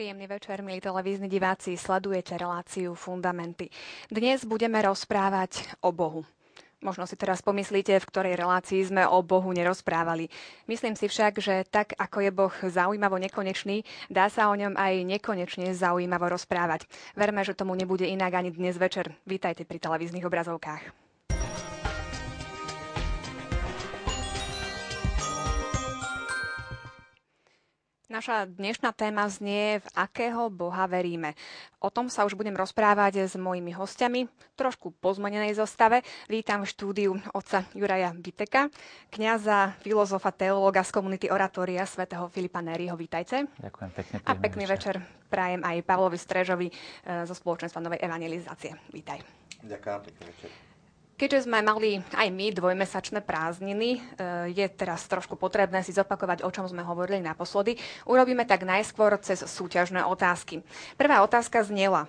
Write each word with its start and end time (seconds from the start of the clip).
Príjemný 0.00 0.32
večer, 0.32 0.64
milí 0.64 0.80
televízni 0.80 1.28
diváci, 1.28 1.76
sledujete 1.76 2.32
reláciu 2.40 2.96
Fundamenty. 2.96 3.68
Dnes 4.08 4.48
budeme 4.48 4.80
rozprávať 4.80 5.76
o 5.84 5.92
Bohu. 5.92 6.24
Možno 6.80 7.04
si 7.04 7.20
teraz 7.20 7.44
pomyslíte, 7.44 8.00
v 8.00 8.08
ktorej 8.08 8.40
relácii 8.40 8.80
sme 8.80 9.04
o 9.04 9.20
Bohu 9.20 9.52
nerozprávali. 9.52 10.32
Myslím 10.72 10.96
si 10.96 11.04
však, 11.04 11.44
že 11.44 11.68
tak 11.68 11.92
ako 12.00 12.16
je 12.24 12.30
Boh 12.32 12.54
zaujímavo 12.64 13.20
nekonečný, 13.20 13.84
dá 14.08 14.32
sa 14.32 14.48
o 14.48 14.56
ňom 14.56 14.72
aj 14.72 15.04
nekonečne 15.04 15.68
zaujímavo 15.76 16.32
rozprávať. 16.32 16.88
Verme, 17.12 17.44
že 17.44 17.52
tomu 17.52 17.76
nebude 17.76 18.08
inak 18.08 18.32
ani 18.40 18.56
dnes 18.56 18.80
večer. 18.80 19.12
Vítajte 19.28 19.68
pri 19.68 19.84
televíznych 19.84 20.24
obrazovkách. 20.24 21.09
Naša 28.10 28.42
dnešná 28.50 28.90
téma 28.90 29.30
znie, 29.30 29.78
v 29.78 29.88
akého 29.94 30.50
Boha 30.50 30.90
veríme. 30.90 31.38
O 31.78 31.94
tom 31.94 32.10
sa 32.10 32.26
už 32.26 32.34
budem 32.34 32.58
rozprávať 32.58 33.30
s 33.30 33.38
mojimi 33.38 33.70
hostiami, 33.70 34.26
trošku 34.58 34.90
pozmenenej 34.98 35.54
zostave. 35.54 36.02
Vítam 36.26 36.66
v 36.66 36.74
štúdiu 36.74 37.14
otca 37.30 37.62
Juraja 37.70 38.10
Viteka, 38.10 38.66
kňaza, 39.14 39.78
filozofa, 39.86 40.34
teológa 40.34 40.82
z 40.82 40.90
komunity 40.90 41.30
Oratória 41.30 41.86
svätého 41.86 42.26
Filipa 42.34 42.58
Nériho. 42.58 42.98
Vítajte. 42.98 43.46
Ďakujem 43.62 43.90
pekne. 43.94 44.14
A 44.26 44.32
pekný 44.34 44.66
večer. 44.66 44.98
večer 44.98 45.30
prajem 45.30 45.62
aj 45.62 45.86
Pavlovi 45.86 46.18
Strežovi 46.18 46.66
e, 46.66 46.74
zo 47.30 47.34
spoločenstva 47.38 47.78
Novej 47.78 48.02
evangelizácie. 48.02 48.74
Vítaj. 48.90 49.22
Ďakujem, 49.62 49.98
pekný 50.02 50.24
večer. 50.34 50.69
Keďže 51.20 51.44
sme 51.44 51.60
mali 51.60 52.00
aj 52.16 52.32
my 52.32 52.48
dvojmesačné 52.48 53.20
prázdniny, 53.20 53.88
e, 53.92 54.56
je 54.56 54.66
teraz 54.72 55.04
trošku 55.04 55.36
potrebné 55.36 55.84
si 55.84 55.92
zopakovať, 55.92 56.40
o 56.40 56.48
čom 56.48 56.64
sme 56.64 56.80
hovorili 56.80 57.20
naposledy. 57.20 57.76
Urobíme 58.08 58.48
tak 58.48 58.64
najskôr 58.64 59.20
cez 59.20 59.44
súťažné 59.44 60.00
otázky. 60.08 60.64
Prvá 60.96 61.20
otázka 61.20 61.60
znela. 61.60 62.08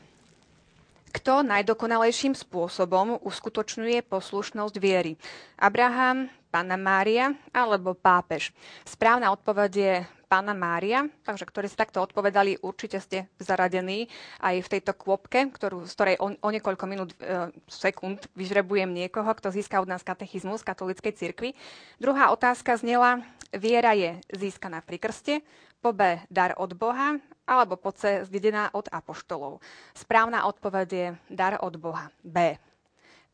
Kto 1.12 1.44
najdokonalejším 1.44 2.40
spôsobom 2.40 3.20
uskutočňuje 3.20 4.00
poslušnosť 4.08 4.76
viery? 4.80 5.20
Abraham, 5.60 6.32
Pána 6.48 6.80
Mária 6.80 7.36
alebo 7.52 7.92
pápež? 7.92 8.56
Správna 8.88 9.36
odpoveď 9.36 9.72
je 9.76 9.96
pána 10.32 10.56
Mária, 10.56 11.12
takže 11.28 11.44
ktorí 11.44 11.68
ste 11.68 11.84
takto 11.84 12.00
odpovedali, 12.00 12.64
určite 12.64 13.04
ste 13.04 13.28
zaradení 13.36 14.08
aj 14.40 14.64
v 14.64 14.72
tejto 14.72 14.96
kôpke, 14.96 15.52
ktorú, 15.52 15.84
z 15.84 15.92
ktorej 15.92 16.16
o, 16.24 16.32
o 16.32 16.50
niekoľko 16.56 16.86
minút, 16.88 17.12
e, 17.20 17.52
sekúnd 17.68 18.32
vyžrebujem 18.40 18.88
niekoho, 18.88 19.28
kto 19.28 19.52
získa 19.52 19.84
od 19.84 19.92
nás 19.92 20.08
katechizmus 20.08 20.64
katolíckej 20.64 21.20
cirkvi. 21.20 21.52
Druhá 22.00 22.32
otázka 22.32 22.80
znela, 22.80 23.20
viera 23.52 23.92
je 23.92 24.24
získaná 24.32 24.80
pri 24.80 25.04
krste, 25.04 25.44
po 25.84 25.92
B 25.92 26.24
dar 26.32 26.56
od 26.56 26.72
Boha, 26.80 27.20
alebo 27.44 27.76
po 27.76 27.92
C 27.92 28.24
zdedená 28.24 28.72
od 28.72 28.88
apoštolov. 28.88 29.60
Správna 29.92 30.48
odpoveď 30.48 30.88
je 30.88 31.08
dar 31.28 31.60
od 31.60 31.76
Boha. 31.76 32.08
B. 32.24 32.56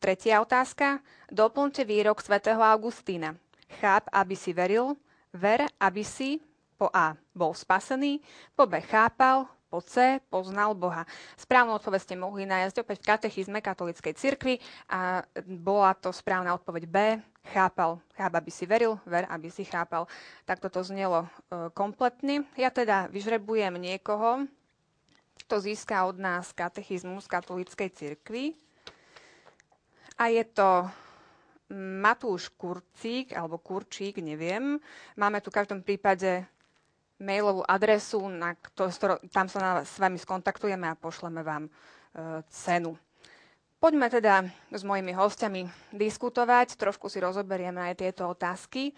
Tretia 0.00 0.40
otázka. 0.42 0.98
Doplňte 1.28 1.84
výrok 1.84 2.24
svätého 2.24 2.58
Augustína. 2.58 3.36
Cháp, 3.78 4.08
aby 4.10 4.32
si 4.32 4.56
veril, 4.56 4.96
ver, 5.36 5.68
aby 5.76 6.00
si 6.00 6.40
po 6.78 6.86
A 6.94 7.18
bol 7.34 7.50
spasený, 7.50 8.22
po 8.54 8.70
B 8.70 8.78
chápal, 8.86 9.50
po 9.68 9.84
C 9.84 10.22
poznal 10.32 10.72
Boha. 10.72 11.04
Správnu 11.36 11.76
odpoveď 11.76 12.00
ste 12.00 12.16
mohli 12.16 12.48
nájsť 12.48 12.76
opäť 12.80 12.96
v 13.04 13.08
katechizme 13.12 13.58
katolíckej 13.60 14.16
cirkvi 14.16 14.54
a 14.88 15.20
bola 15.44 15.92
to 15.92 16.08
správna 16.08 16.56
odpoveď 16.56 16.84
B. 16.88 16.96
Chápal, 17.52 18.00
cháp, 18.16 18.32
aby 18.32 18.48
si 18.52 18.64
veril, 18.64 18.96
ver, 19.04 19.28
aby 19.28 19.52
si 19.52 19.64
chápal. 19.68 20.08
Tak 20.44 20.60
toto 20.60 20.80
znelo 20.84 21.24
e, 21.24 21.28
kompletne. 21.72 22.44
Ja 22.56 22.68
teda 22.72 23.08
vyžrebujem 23.12 23.76
niekoho, 23.76 24.48
kto 25.44 25.60
získa 25.60 26.04
od 26.04 26.20
nás 26.20 26.52
katechizmus 26.52 27.28
katolíckej 27.28 27.88
cirkvi. 27.92 28.56
A 30.20 30.28
je 30.28 30.44
to 30.44 30.88
Matúš 31.72 32.48
Kurcík, 32.56 33.36
alebo 33.36 33.60
Kurčík, 33.60 34.20
neviem. 34.24 34.80
Máme 35.16 35.44
tu 35.44 35.52
v 35.52 35.60
každom 35.60 35.84
prípade 35.84 36.48
mailovú 37.18 37.66
adresu, 37.66 38.22
na 38.30 38.54
ktor- 38.54 39.18
tam 39.34 39.46
sa 39.50 39.58
na, 39.58 39.72
s 39.82 39.98
vami 39.98 40.18
skontaktujeme 40.18 40.86
a 40.86 40.98
pošleme 40.98 41.42
vám 41.42 41.66
e, 41.66 41.70
cenu. 42.50 42.94
Poďme 43.78 44.10
teda 44.10 44.42
s 44.74 44.82
mojimi 44.82 45.14
hostiami 45.14 45.94
diskutovať, 45.94 46.74
trošku 46.74 47.06
si 47.06 47.22
rozoberieme 47.22 47.78
aj 47.90 47.94
tieto 48.02 48.26
otázky. 48.30 48.90
E, 48.90 48.92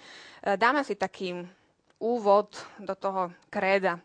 dáme 0.56 0.84
si 0.84 0.96
taký 0.96 1.44
úvod 2.00 2.56
do 2.80 2.96
toho 2.96 3.32
kréda. 3.52 4.00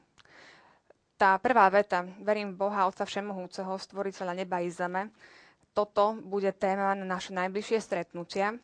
Tá 1.15 1.39
prvá 1.39 1.71
veta, 1.71 2.03
verím 2.19 2.51
v 2.55 2.67
Boha, 2.67 2.91
Otca 2.91 3.07
Všemohúceho, 3.07 3.71
stvoriteľa 3.79 4.35
neba 4.35 4.59
i 4.59 4.67
zeme. 4.67 5.15
Toto 5.71 6.19
bude 6.19 6.51
téma 6.51 6.91
na 6.91 7.07
naše 7.07 7.31
najbližšie 7.31 7.79
stretnutia. 7.79 8.59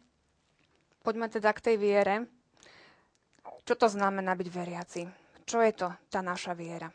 Poďme 0.99 1.31
teda 1.31 1.51
k 1.55 1.63
tej 1.71 1.75
viere. 1.79 2.15
Čo 3.63 3.79
to 3.79 3.87
znamená 3.87 4.35
byť 4.35 4.47
veriaci? 4.51 5.20
Čo 5.51 5.59
je 5.59 5.73
to 5.75 5.91
tá 6.07 6.23
naša 6.23 6.55
viera? 6.55 6.87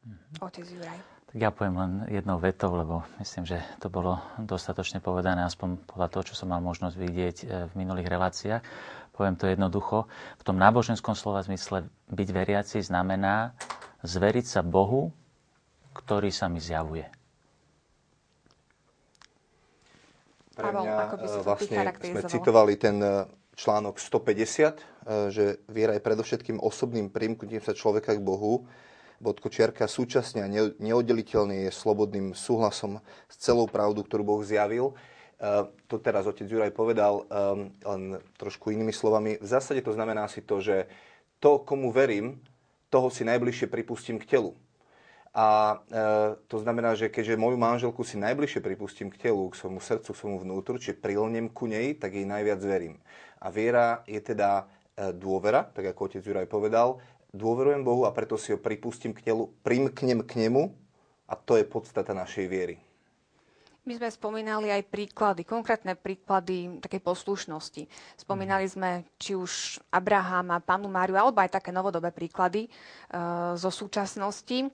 Mhm. 0.00 0.40
Otec 0.40 0.64
Juraj. 0.64 1.00
Tak 1.28 1.36
ja 1.36 1.52
poviem 1.52 1.76
len 1.76 1.92
jednou 2.08 2.40
vetou, 2.40 2.72
lebo 2.72 3.04
myslím, 3.20 3.44
že 3.44 3.60
to 3.84 3.92
bolo 3.92 4.16
dostatočne 4.40 5.04
povedané, 5.04 5.44
aspoň 5.44 5.76
podľa 5.84 6.08
toho, 6.08 6.32
čo 6.32 6.34
som 6.40 6.48
mal 6.48 6.64
možnosť 6.64 6.96
vidieť 6.96 7.36
e, 7.36 7.46
v 7.68 7.72
minulých 7.76 8.08
reláciách. 8.08 8.64
Poviem 9.12 9.36
to 9.36 9.44
jednoducho. 9.44 10.08
V 10.40 10.42
tom 10.48 10.56
náboženskom 10.56 11.12
slova 11.12 11.44
zmysle 11.44 11.84
byť 12.08 12.28
veriaci 12.32 12.80
znamená 12.80 13.52
zveriť 14.00 14.46
sa 14.48 14.64
Bohu, 14.64 15.12
ktorý 15.92 16.32
sa 16.32 16.48
mi 16.48 16.64
zjavuje. 16.64 17.04
Pre 20.56 20.70
mňa 20.74 20.92
ako 21.06 21.14
by 21.20 21.26
e, 21.28 21.38
vlastne 21.44 21.76
sme 22.02 22.22
citovali 22.24 22.74
ten 22.74 22.96
e, 22.98 23.30
článok 23.54 23.98
150, 23.98 24.74
e, 24.74 24.97
že 25.08 25.64
viera 25.72 25.96
je 25.96 26.04
predovšetkým 26.04 26.60
osobným 26.60 27.08
primknutím 27.08 27.64
sa 27.64 27.72
človeka 27.72 28.12
k 28.12 28.20
Bohu, 28.20 28.68
bodko 29.18 29.50
čiarka 29.50 29.90
súčasne 29.90 30.40
a 30.46 30.50
neoddeliteľne 30.78 31.66
je 31.66 31.70
slobodným 31.74 32.38
súhlasom 32.38 33.02
s 33.26 33.36
celou 33.42 33.66
pravdu, 33.66 34.06
ktorú 34.06 34.22
Boh 34.22 34.42
zjavil. 34.46 34.94
E, 35.38 35.66
to 35.90 35.98
teraz 35.98 36.26
otec 36.26 36.46
Juraj 36.46 36.70
povedal 36.70 37.26
e, 37.26 37.34
len 37.82 38.02
trošku 38.38 38.70
inými 38.70 38.94
slovami. 38.94 39.42
V 39.42 39.48
zásade 39.48 39.82
to 39.82 39.90
znamená 39.90 40.30
si 40.30 40.42
to, 40.42 40.62
že 40.62 40.86
to, 41.42 41.62
komu 41.62 41.90
verím, 41.90 42.38
toho 42.88 43.10
si 43.10 43.26
najbližšie 43.26 43.66
pripustím 43.68 44.22
k 44.22 44.38
telu. 44.38 44.54
A 45.34 45.78
e, 45.92 46.34
to 46.48 46.62
znamená, 46.62 46.94
že 46.94 47.10
keďže 47.10 47.38
moju 47.38 47.58
manželku 47.58 48.02
si 48.06 48.16
najbližšie 48.18 48.62
pripustím 48.62 49.10
k 49.10 49.28
telu, 49.28 49.50
k 49.50 49.58
svojmu 49.58 49.82
srdcu, 49.82 50.10
k 50.14 50.18
svojmu 50.18 50.38
vnútru, 50.46 50.78
čiže 50.78 50.98
prilnem 50.98 51.50
ku 51.50 51.66
nej, 51.66 51.98
tak 51.98 52.14
jej 52.14 52.26
najviac 52.26 52.62
verím. 52.62 52.96
A 53.38 53.50
viera 53.50 54.02
je 54.06 54.18
teda 54.18 54.66
e, 54.66 54.77
dôvera, 55.14 55.62
tak 55.62 55.94
ako 55.94 56.10
otec 56.10 56.22
Juraj 56.22 56.46
povedal. 56.50 56.98
Dôverujem 57.30 57.84
Bohu 57.84 58.08
a 58.08 58.14
preto 58.14 58.40
si 58.40 58.50
ho 58.50 58.58
pripustím 58.58 59.12
k 59.12 59.30
telu, 59.30 59.52
primknem 59.62 60.24
k 60.24 60.48
nemu 60.48 60.72
a 61.28 61.36
to 61.36 61.60
je 61.60 61.64
podstata 61.68 62.16
našej 62.16 62.46
viery. 62.48 62.76
My 63.88 63.96
sme 63.96 64.12
spomínali 64.12 64.68
aj 64.68 64.84
príklady, 64.92 65.48
konkrétne 65.48 65.96
príklady 65.96 66.76
takej 66.76 67.00
poslušnosti. 67.00 67.88
Spomínali 68.20 68.68
mhm. 68.68 68.72
sme 68.76 68.90
či 69.16 69.32
už 69.32 69.80
Abrahama, 69.88 70.60
panu 70.60 70.92
Máriu, 70.92 71.16
alebo 71.16 71.40
aj 71.40 71.56
také 71.56 71.72
novodobé 71.72 72.12
príklady 72.12 72.68
uh, 72.68 73.56
zo 73.56 73.72
súčasnosti. 73.72 74.68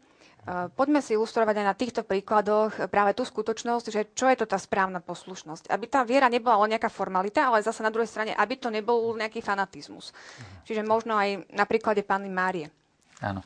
Eh, 0.45 0.69
poďme 0.77 1.01
si 1.01 1.17
ilustrovať 1.17 1.57
aj 1.57 1.67
na 1.67 1.73
týchto 1.73 2.05
príkladoch 2.05 2.93
práve 2.93 3.17
tú 3.17 3.25
skutočnosť, 3.25 3.87
že 3.89 4.01
čo 4.13 4.29
je 4.29 4.37
to 4.37 4.45
tá 4.45 4.61
správna 4.61 5.01
poslušnosť. 5.01 5.73
Aby 5.73 5.89
tá 5.89 6.05
viera 6.05 6.29
nebola 6.29 6.61
len 6.69 6.77
nejaká 6.77 6.93
formalita, 6.93 7.49
ale 7.49 7.65
zase 7.65 7.81
na 7.81 7.89
druhej 7.89 8.13
strane, 8.13 8.37
aby 8.37 8.61
to 8.61 8.69
nebol 8.69 9.17
nejaký 9.17 9.41
fanatizmus. 9.41 10.13
Čiže 10.69 10.85
možno 10.85 11.17
aj 11.17 11.49
na 11.49 11.65
príklade 11.65 12.05
Panny 12.05 12.29
Márie. 12.29 12.69
Áno. 13.25 13.41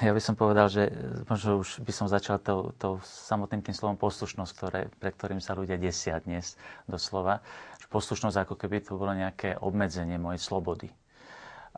Ja 0.00 0.16
by 0.16 0.22
som 0.24 0.32
povedal, 0.32 0.72
že 0.72 0.88
možno 1.28 1.60
už 1.60 1.84
by 1.84 1.92
som 1.92 2.08
začal 2.08 2.40
tou, 2.40 2.72
tou 2.80 3.04
samotným 3.04 3.60
tým 3.60 3.76
slovom 3.76 4.00
poslušnosť, 4.00 4.52
ktoré, 4.56 4.80
pre 4.96 5.12
ktorým 5.12 5.44
sa 5.44 5.52
ľudia 5.52 5.76
desia 5.76 6.18
dnes 6.24 6.56
doslova. 6.88 7.44
Poslušnosť 7.92 8.48
ako 8.48 8.54
keby 8.56 8.80
to 8.80 8.96
bolo 8.96 9.12
nejaké 9.12 9.60
obmedzenie 9.60 10.16
mojej 10.16 10.40
slobody 10.40 10.88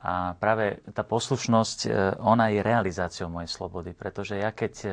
a 0.00 0.32
práve 0.40 0.80
tá 0.96 1.04
poslušnosť, 1.04 1.78
e, 1.84 1.88
ona 2.24 2.48
je 2.48 2.64
realizáciou 2.64 3.28
mojej 3.28 3.52
slobody, 3.52 3.92
pretože 3.92 4.40
ja 4.40 4.48
keď 4.48 4.74
e, 4.80 4.88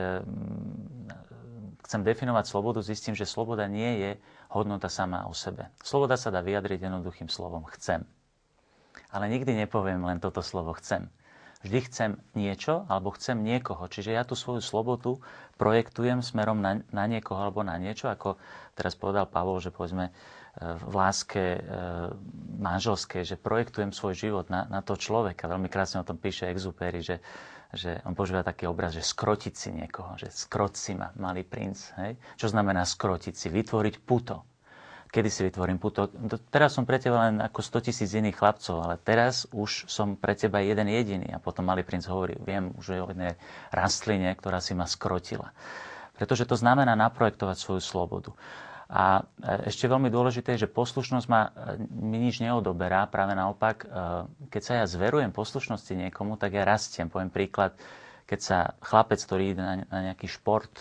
chcem 1.87 2.03
definovať 2.03 2.43
slobodu, 2.51 2.83
zistím, 2.83 3.15
že 3.15 3.23
sloboda 3.23 3.71
nie 3.71 4.03
je 4.03 4.11
hodnota 4.51 4.91
sama 4.91 5.23
o 5.23 5.31
sebe. 5.31 5.71
Sloboda 5.79 6.19
sa 6.19 6.27
dá 6.27 6.43
vyjadriť 6.43 6.91
jednoduchým 6.91 7.31
slovom 7.31 7.63
chcem. 7.79 8.03
Ale 9.07 9.31
nikdy 9.31 9.55
nepoviem 9.55 10.03
len 10.03 10.19
toto 10.19 10.43
slovo 10.43 10.75
chcem. 10.75 11.07
Vždy 11.63 11.79
chcem 11.87 12.11
niečo 12.35 12.83
alebo 12.91 13.15
chcem 13.15 13.39
niekoho. 13.39 13.87
Čiže 13.87 14.11
ja 14.11 14.27
tú 14.27 14.35
svoju 14.35 14.59
slobodu 14.59 15.17
projektujem 15.55 16.19
smerom 16.19 16.59
na, 16.59 16.83
na 16.91 17.07
niekoho 17.07 17.39
alebo 17.39 17.63
na 17.63 17.79
niečo, 17.79 18.11
ako 18.11 18.35
teraz 18.75 18.93
povedal 18.93 19.25
Pavol, 19.25 19.63
že 19.63 19.71
povedzme 19.71 20.11
v 20.57 20.93
láske 20.93 21.61
manželskej, 22.57 23.21
že 23.23 23.37
projektujem 23.37 23.93
svoj 23.93 24.13
život 24.17 24.45
na, 24.49 24.65
na 24.65 24.81
to 24.81 24.97
človeka. 24.97 25.45
Veľmi 25.45 25.69
krásne 25.69 26.01
o 26.01 26.07
tom 26.07 26.17
píše 26.17 26.49
Exupery, 26.49 27.05
že, 27.05 27.21
že 27.69 28.01
on 28.03 28.17
používa 28.17 28.41
taký 28.41 28.65
obraz, 28.65 28.97
že 28.97 29.05
skrotiť 29.05 29.53
si 29.53 29.69
niekoho, 29.69 30.17
že 30.17 30.33
skrot 30.33 30.73
si 30.73 30.97
ma, 30.97 31.13
malý 31.13 31.45
princ. 31.45 31.93
Hej? 32.01 32.17
Čo 32.41 32.49
znamená 32.49 32.81
skrotiť 32.83 33.33
si? 33.37 33.47
Vytvoriť 33.53 33.95
puto 34.01 34.57
kedy 35.07 35.29
si 35.31 35.41
vytvorím 35.47 35.79
puto. 35.79 36.11
Teraz 36.51 36.75
som 36.75 36.83
pre 36.83 36.99
teba 36.99 37.31
len 37.31 37.39
ako 37.39 37.63
100 37.63 37.87
tisíc 37.89 38.11
iných 38.11 38.37
chlapcov, 38.37 38.75
ale 38.83 38.95
teraz 38.99 39.47
už 39.55 39.87
som 39.87 40.19
pre 40.19 40.35
teba 40.35 40.59
jeden 40.59 40.91
jediný. 40.91 41.31
A 41.31 41.39
potom 41.39 41.63
malý 41.63 41.87
princ 41.87 42.05
hovorí, 42.11 42.35
viem 42.43 42.75
už 42.75 42.85
o 43.01 43.09
jednej 43.09 43.39
rastline, 43.71 44.27
ktorá 44.35 44.59
si 44.59 44.75
ma 44.75 44.83
skrotila. 44.83 45.55
Pretože 46.19 46.43
to 46.49 46.59
znamená 46.59 46.93
naprojektovať 46.99 47.55
svoju 47.55 47.81
slobodu. 47.81 48.31
A 48.87 49.19
e, 49.19 49.67
ešte 49.67 49.91
veľmi 49.91 50.07
dôležité 50.07 50.55
je, 50.55 50.63
že 50.67 50.71
poslušnosť 50.71 51.27
ma 51.27 51.51
e, 51.51 51.83
mi 51.91 52.23
nič 52.23 52.39
neodoberá. 52.39 53.03
Práve 53.11 53.35
naopak, 53.35 53.83
e, 53.83 53.87
keď 54.47 54.61
sa 54.63 54.73
ja 54.79 54.85
zverujem 54.87 55.35
poslušnosti 55.35 55.91
niekomu, 56.07 56.39
tak 56.39 56.55
ja 56.55 56.63
rastiem. 56.63 57.11
Poviem 57.11 57.27
príklad, 57.27 57.75
keď 58.23 58.39
sa 58.39 58.57
chlapec, 58.79 59.19
ktorý 59.19 59.43
ide 59.55 59.63
na 59.87 60.11
nejaký 60.11 60.27
šport, 60.27 60.71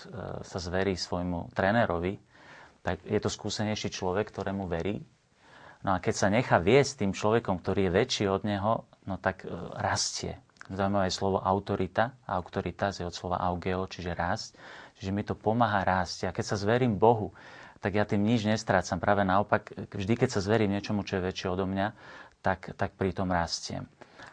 sa 0.42 0.58
zverí 0.58 0.98
svojmu 0.98 1.54
trénerovi, 1.54 2.18
tak 2.82 3.06
je 3.06 3.18
to 3.22 3.30
skúsenejší 3.30 3.94
človek, 3.94 4.34
ktorému 4.34 4.66
verí. 4.66 4.98
No 5.86 5.94
a 5.94 6.02
keď 6.02 6.14
sa 6.14 6.26
nechá 6.26 6.58
viesť 6.58 7.06
tým 7.06 7.14
človekom, 7.14 7.62
ktorý 7.62 7.86
je 7.86 7.94
väčší 7.94 8.24
od 8.26 8.42
neho, 8.42 8.82
no 9.06 9.14
tak 9.22 9.46
rastie. 9.78 10.42
Zaujímavé 10.66 11.06
je 11.06 11.18
slovo 11.22 11.38
autorita. 11.38 12.18
Autorita 12.26 12.90
je 12.90 13.06
od 13.06 13.14
slova 13.14 13.38
augeo, 13.38 13.86
čiže 13.86 14.18
rásť. 14.18 14.58
Čiže 14.98 15.14
mi 15.14 15.22
to 15.22 15.38
pomáha 15.38 15.86
rásť. 15.86 16.26
A 16.26 16.34
keď 16.34 16.44
sa 16.50 16.56
zverím 16.58 16.98
Bohu, 16.98 17.30
tak 17.86 17.94
ja 17.94 18.02
tým 18.02 18.26
nič 18.26 18.42
nestrácam. 18.42 18.98
Práve 18.98 19.22
naopak, 19.22 19.70
vždy, 19.94 20.18
keď 20.18 20.34
sa 20.34 20.40
zverím 20.42 20.74
niečomu, 20.74 21.06
čo 21.06 21.22
je 21.22 21.30
väčšie 21.30 21.54
odo 21.54 21.70
mňa, 21.70 21.94
tak, 22.42 22.74
tak 22.74 22.98
pri 22.98 23.14
tom 23.14 23.30
rastiem. 23.30 23.86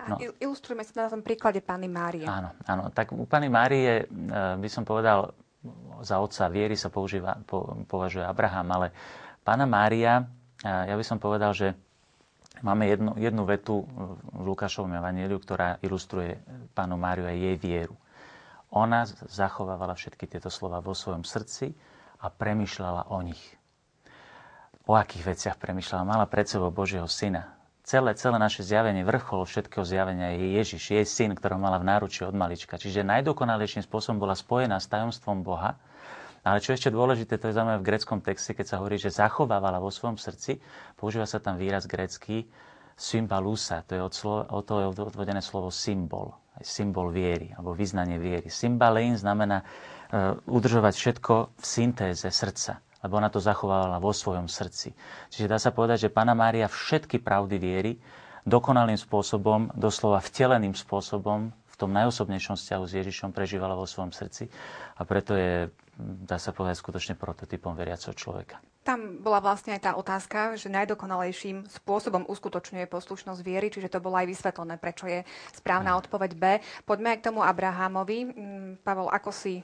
No. 0.09 0.17
Ilustrujeme 0.41 0.81
si 0.81 0.97
na 0.97 1.05
tom 1.05 1.21
príklade 1.21 1.61
Pany 1.61 1.85
Márie. 1.85 2.25
Áno, 2.25 2.49
áno. 2.65 2.89
Tak 2.89 3.13
u 3.13 3.29
Pany 3.29 3.53
Márie 3.53 4.03
e, 4.03 4.05
by 4.57 4.69
som 4.73 4.89
povedal, 4.89 5.37
za 6.01 6.17
otca 6.17 6.49
viery 6.49 6.73
sa 6.73 6.89
používa, 6.89 7.37
po, 7.45 7.77
považuje 7.85 8.25
Abraham, 8.25 8.73
ale 8.73 8.87
pána 9.45 9.69
Mária, 9.69 10.25
ja 10.65 10.95
by 10.97 11.05
som 11.05 11.21
povedal, 11.21 11.53
že 11.53 11.77
máme 12.65 12.89
jednu, 12.89 13.15
jednu 13.21 13.43
vetu 13.45 13.85
v 14.33 14.43
Lukášovom 14.43 14.97
evaníliu, 14.97 15.37
ktorá 15.37 15.77
ilustruje 15.85 16.41
pánu 16.73 16.97
Máriu 16.97 17.29
a 17.29 17.37
jej 17.37 17.55
vieru. 17.55 17.95
Ona 18.73 19.05
zachovávala 19.29 19.93
všetky 19.93 20.25
tieto 20.25 20.49
slova 20.49 20.81
vo 20.81 20.97
svojom 20.97 21.21
srdci 21.21 21.71
a 22.23 22.31
premyšľala 22.31 23.11
o 23.11 23.19
nich. 23.19 23.43
O 24.87 24.95
akých 24.95 25.35
veciach 25.35 25.55
premyšľala? 25.59 26.07
Mala 26.07 26.25
pred 26.31 26.47
sebou 26.47 26.71
Božieho 26.71 27.07
syna, 27.07 27.51
celé, 27.83 28.15
celé 28.15 28.39
naše 28.39 28.63
zjavenie, 28.63 29.03
vrchol 29.03 29.43
všetkého 29.43 29.83
zjavenia 29.83 30.39
je 30.39 30.55
Ježiš, 30.55 30.83
jej 30.95 31.05
syn, 31.05 31.35
ktorého 31.35 31.59
mala 31.59 31.77
v 31.79 31.87
náruči 31.87 32.23
od 32.23 32.35
malička. 32.35 32.79
Čiže 32.79 33.03
najdokonalejším 33.03 33.83
spôsobom 33.83 34.23
bola 34.23 34.35
spojená 34.35 34.79
s 34.79 34.87
tajomstvom 34.87 35.43
Boha. 35.43 35.75
Ale 36.43 36.59
čo 36.59 36.75
ešte 36.75 36.91
dôležité, 36.91 37.39
to 37.39 37.47
je 37.47 37.55
zaujímavé 37.55 37.79
v 37.79 37.87
greckom 37.87 38.19
texte, 38.19 38.51
keď 38.51 38.65
sa 38.67 38.75
hovorí, 38.83 38.99
že 38.99 39.15
zachovávala 39.15 39.79
vo 39.79 39.87
svojom 39.87 40.19
srdci, 40.19 40.59
používa 40.99 41.23
sa 41.23 41.39
tam 41.39 41.55
výraz 41.55 41.87
grecký 41.87 42.43
symbalusa, 42.99 43.87
to 43.87 43.95
je 43.95 44.01
od, 44.03 44.11
slovo, 44.11 44.43
od 44.51 44.63
toho 44.67 44.79
je 44.83 44.87
odvodené 45.07 45.39
slovo 45.39 45.71
symbol, 45.71 46.35
symbol 46.59 47.15
viery, 47.15 47.55
alebo 47.55 47.71
vyznanie 47.71 48.19
viery. 48.19 48.51
Symbalein 48.51 49.15
znamená 49.15 49.63
udržovať 50.45 50.93
všetko 50.93 51.33
v 51.57 51.65
syntéze 51.65 52.29
srdca 52.29 52.79
lebo 53.03 53.19
ona 53.19 53.27
to 53.27 53.43
zachovávala 53.43 53.99
vo 53.99 54.15
svojom 54.15 54.47
srdci. 54.47 54.95
Čiže 55.27 55.51
dá 55.51 55.59
sa 55.59 55.75
povedať, 55.75 56.07
že 56.07 56.15
Pana 56.15 56.31
Mária 56.31 56.71
všetky 56.71 57.19
pravdy 57.19 57.59
viery 57.59 57.91
dokonalým 58.47 58.95
spôsobom, 58.95 59.75
doslova 59.75 60.23
vteleným 60.23 60.71
spôsobom 60.71 61.51
v 61.51 61.75
tom 61.75 61.89
najosobnejšom 61.91 62.55
vzťahu 62.55 62.83
s 62.85 62.93
Ježišom 63.01 63.29
prežívala 63.33 63.73
vo 63.73 63.89
svojom 63.89 64.13
srdci 64.13 64.47
a 64.93 65.01
preto 65.03 65.33
je, 65.33 65.73
dá 65.99 66.37
sa 66.37 66.53
povedať, 66.53 66.79
skutočne 66.79 67.17
prototypom 67.17 67.73
veriaceho 67.73 68.13
človeka. 68.13 68.61
Tam 68.83 69.23
bola 69.23 69.39
vlastne 69.39 69.73
aj 69.73 69.81
tá 69.81 69.91
otázka, 69.95 70.59
že 70.59 70.67
najdokonalejším 70.69 71.65
spôsobom 71.71 72.27
uskutočňuje 72.27 72.85
poslušnosť 72.91 73.41
viery, 73.41 73.71
čiže 73.71 73.89
to 73.89 74.03
bolo 74.03 74.19
aj 74.19 74.27
vysvetlené, 74.27 74.75
prečo 74.75 75.07
je 75.07 75.23
správna 75.55 75.97
odpoveď 75.97 76.31
B. 76.35 76.43
Poďme 76.83 77.15
aj 77.15 77.19
k 77.23 77.25
tomu 77.31 77.41
Abrahamovi. 77.41 78.19
Mm, 78.27 78.71
Pavel, 78.83 79.07
ako 79.07 79.31
si 79.31 79.63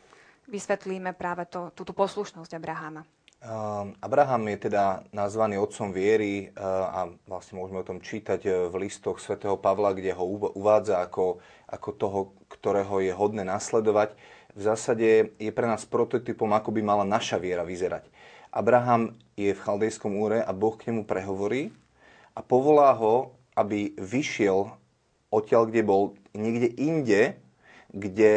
vysvetlíme 0.49 1.13
práve 1.13 1.45
to, 1.45 1.69
túto 1.77 1.93
poslušnosť 1.93 2.57
Abrahama? 2.57 3.05
Ehm, 3.39 3.95
Abraham 4.03 4.51
je 4.51 4.67
teda 4.67 5.07
nazvaný 5.15 5.63
otcom 5.63 5.95
viery 5.95 6.51
eh, 6.51 6.59
a 6.59 7.07
vlastne 7.23 7.55
môžeme 7.55 7.79
o 7.79 7.87
tom 7.87 8.03
čítať 8.03 8.41
eh, 8.43 8.51
v 8.67 8.83
listoch 8.83 9.23
svätého 9.23 9.55
Pavla, 9.55 9.95
kde 9.95 10.11
ho 10.11 10.51
uvádza 10.59 10.99
ako, 10.99 11.39
ako 11.71 11.89
toho, 11.95 12.19
ktorého 12.51 12.99
je 12.99 13.15
hodné 13.15 13.47
nasledovať. 13.47 14.19
V 14.59 14.61
zásade 14.67 15.31
je 15.39 15.51
pre 15.55 15.71
nás 15.71 15.87
prototypom, 15.87 16.51
ako 16.51 16.75
by 16.75 16.81
mala 16.83 17.07
naša 17.07 17.39
viera 17.39 17.63
vyzerať. 17.63 18.11
Abraham 18.51 19.15
je 19.39 19.55
v 19.55 19.63
chaldejskom 19.63 20.19
úre 20.19 20.43
a 20.43 20.51
Boh 20.51 20.75
k 20.75 20.91
nemu 20.91 21.07
prehovorí 21.07 21.71
a 22.35 22.43
povolá 22.43 22.91
ho, 22.91 23.39
aby 23.55 23.95
vyšiel 23.95 24.67
odtiaľ, 25.31 25.71
kde 25.71 25.81
bol, 25.87 26.19
niekde 26.35 26.75
inde, 26.75 27.39
kde, 27.95 28.35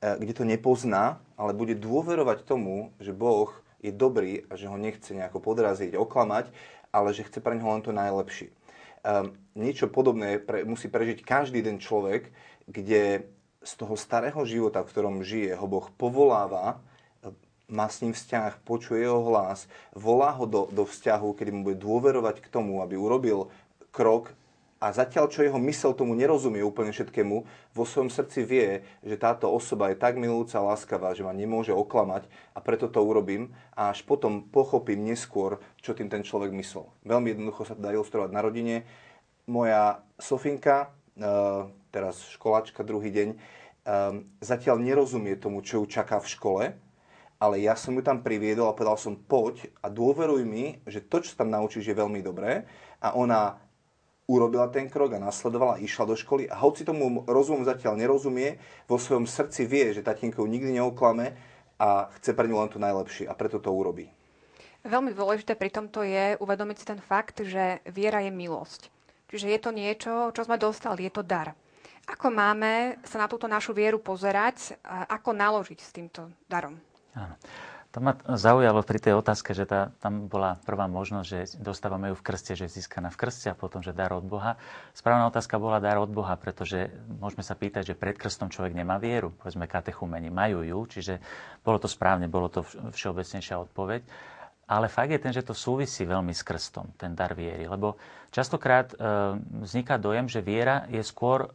eh, 0.00 0.16
kde 0.16 0.32
to 0.32 0.48
nepozná, 0.48 1.20
ale 1.40 1.56
bude 1.56 1.72
dôverovať 1.72 2.44
tomu, 2.44 2.92
že 3.00 3.16
Boh 3.16 3.48
je 3.80 3.88
dobrý 3.88 4.44
a 4.52 4.60
že 4.60 4.68
ho 4.68 4.76
nechce 4.76 5.08
nejako 5.16 5.40
podraziť, 5.40 5.96
oklamať, 5.96 6.52
ale 6.92 7.16
že 7.16 7.24
chce 7.24 7.40
pre 7.40 7.56
neho 7.56 7.72
len 7.72 7.80
to 7.80 7.96
najlepšie. 7.96 8.52
Um, 9.00 9.32
niečo 9.56 9.88
podobné 9.88 10.36
pre, 10.36 10.68
musí 10.68 10.92
prežiť 10.92 11.24
každý 11.24 11.64
ten 11.64 11.80
človek, 11.80 12.28
kde 12.68 13.24
z 13.64 13.72
toho 13.80 13.96
starého 13.96 14.44
života, 14.44 14.84
v 14.84 14.90
ktorom 14.92 15.24
žije, 15.24 15.56
ho 15.56 15.64
Boh 15.64 15.88
povoláva, 15.96 16.84
má 17.70 17.86
s 17.86 18.02
ním 18.02 18.12
vzťah, 18.12 18.60
počuje 18.66 19.06
jeho 19.06 19.22
hlas, 19.30 19.70
volá 19.94 20.34
ho 20.34 20.44
do, 20.44 20.66
do 20.74 20.82
vzťahu, 20.84 21.38
kedy 21.38 21.50
mu 21.54 21.60
bude 21.70 21.78
dôverovať 21.78 22.42
k 22.42 22.50
tomu, 22.50 22.82
aby 22.82 22.98
urobil 22.98 23.48
krok 23.94 24.34
a 24.80 24.96
zatiaľ, 24.96 25.28
čo 25.28 25.44
jeho 25.44 25.60
mysel 25.60 25.92
tomu 25.92 26.16
nerozumie 26.16 26.64
úplne 26.64 26.88
všetkému, 26.88 27.36
vo 27.76 27.84
svojom 27.84 28.08
srdci 28.08 28.48
vie, 28.48 28.80
že 29.04 29.20
táto 29.20 29.52
osoba 29.52 29.92
je 29.92 30.00
tak 30.00 30.16
milujúca 30.16 30.56
a 30.56 30.72
láskavá, 30.72 31.12
že 31.12 31.20
ma 31.20 31.36
nemôže 31.36 31.76
oklamať 31.76 32.24
a 32.56 32.58
preto 32.64 32.88
to 32.88 33.04
urobím 33.04 33.52
a 33.76 33.92
až 33.92 34.00
potom 34.08 34.40
pochopím 34.48 35.04
neskôr, 35.04 35.60
čo 35.84 35.92
tým 35.92 36.08
ten 36.08 36.24
človek 36.24 36.48
myslel. 36.56 36.88
Veľmi 37.04 37.36
jednoducho 37.36 37.68
sa 37.68 37.76
to 37.76 37.84
dá 37.84 37.92
ilustrovať 37.92 38.32
na 38.32 38.40
rodine. 38.40 38.88
Moja 39.44 40.00
Sofinka, 40.16 40.88
e, 41.12 41.28
teraz 41.92 42.16
školačka 42.32 42.80
druhý 42.80 43.12
deň, 43.12 43.28
e, 43.28 43.36
zatiaľ 44.40 44.80
nerozumie 44.80 45.36
tomu, 45.36 45.60
čo 45.60 45.84
ju 45.84 45.92
čaká 45.92 46.24
v 46.24 46.30
škole, 46.32 46.64
ale 47.36 47.60
ja 47.60 47.76
som 47.76 47.92
ju 47.92 48.00
tam 48.00 48.24
priviedol 48.24 48.72
a 48.72 48.76
povedal 48.76 48.96
som, 48.96 49.12
poď 49.12 49.68
a 49.84 49.92
dôveruj 49.92 50.40
mi, 50.48 50.80
že 50.88 51.04
to, 51.04 51.20
čo 51.20 51.36
tam 51.36 51.52
naučíš, 51.52 51.92
je 51.92 52.00
veľmi 52.00 52.24
dobré 52.24 52.64
a 53.04 53.12
ona 53.12 53.60
urobila 54.30 54.70
ten 54.70 54.86
krok 54.86 55.18
a 55.18 55.18
nasledovala, 55.18 55.82
išla 55.82 56.06
do 56.06 56.14
školy 56.14 56.46
a 56.46 56.54
hoci 56.62 56.86
tomu 56.86 57.26
rozumom 57.26 57.66
zatiaľ 57.66 57.98
nerozumie, 57.98 58.62
vo 58.86 58.94
svojom 58.94 59.26
srdci 59.26 59.66
vie, 59.66 59.90
že 59.90 60.06
tatínko 60.06 60.46
nikdy 60.46 60.78
neoklame 60.78 61.34
a 61.82 62.06
chce 62.14 62.30
pre 62.38 62.46
ňu 62.46 62.62
len 62.62 62.70
to 62.70 62.78
najlepšie 62.78 63.26
a 63.26 63.34
preto 63.34 63.58
to 63.58 63.74
urobí. 63.74 64.06
Veľmi 64.86 65.12
dôležité 65.12 65.58
pri 65.58 65.68
tomto 65.68 66.06
je 66.06 66.38
uvedomiť 66.40 66.76
si 66.78 66.86
ten 66.88 67.00
fakt, 67.02 67.42
že 67.44 67.84
viera 67.90 68.22
je 68.24 68.32
milosť. 68.32 68.88
Čiže 69.28 69.46
je 69.50 69.58
to 69.60 69.70
niečo, 69.74 70.12
čo 70.32 70.42
sme 70.46 70.56
dostali, 70.56 71.04
je 71.04 71.12
to 71.12 71.26
dar. 71.26 71.52
Ako 72.08 72.32
máme 72.32 72.98
sa 73.04 73.20
na 73.20 73.28
túto 73.28 73.44
našu 73.44 73.76
vieru 73.76 74.00
pozerať 74.00 74.80
a 74.82 75.06
ako 75.20 75.36
naložiť 75.36 75.78
s 75.78 75.90
týmto 75.92 76.32
darom? 76.48 76.80
Áno. 77.12 77.36
To 77.90 77.98
ma 77.98 78.14
zaujalo 78.22 78.86
pri 78.86 79.02
tej 79.02 79.18
otázke, 79.18 79.50
že 79.50 79.66
tá, 79.66 79.90
tam 79.98 80.30
bola 80.30 80.62
prvá 80.62 80.86
možnosť, 80.86 81.26
že 81.26 81.58
dostávame 81.58 82.14
ju 82.14 82.14
v 82.14 82.22
krste, 82.22 82.54
že 82.54 82.70
je 82.70 82.78
získaná 82.78 83.10
v 83.10 83.18
krste 83.18 83.50
a 83.50 83.58
potom, 83.58 83.82
že 83.82 83.90
dar 83.90 84.14
od 84.14 84.22
Boha. 84.22 84.54
Správna 84.94 85.26
otázka 85.26 85.58
bola 85.58 85.82
dar 85.82 85.98
od 85.98 86.06
Boha, 86.06 86.38
pretože 86.38 86.86
môžeme 87.18 87.42
sa 87.42 87.58
pýtať, 87.58 87.90
že 87.90 87.98
pred 87.98 88.14
krstom 88.14 88.46
človek 88.46 88.78
nemá 88.78 89.02
vieru. 89.02 89.34
Povedzme, 89.34 89.66
katechumeni 89.66 90.30
majú 90.30 90.62
ju, 90.62 90.78
čiže 90.86 91.18
bolo 91.66 91.82
to 91.82 91.90
správne, 91.90 92.30
bolo 92.30 92.46
to 92.46 92.62
všeobecnejšia 92.94 93.58
odpoveď. 93.58 94.06
Ale 94.70 94.86
fakt 94.86 95.10
je 95.10 95.18
ten, 95.18 95.34
že 95.34 95.42
to 95.42 95.50
súvisí 95.50 96.06
veľmi 96.06 96.30
s 96.30 96.46
krstom, 96.46 96.94
ten 96.94 97.18
dar 97.18 97.34
viery. 97.34 97.66
Lebo 97.66 97.98
častokrát 98.30 98.94
e, 98.94 98.96
vzniká 99.66 99.98
dojem, 99.98 100.30
že 100.30 100.46
viera 100.46 100.86
je 100.86 101.02
skôr 101.02 101.42
e, 101.42 101.48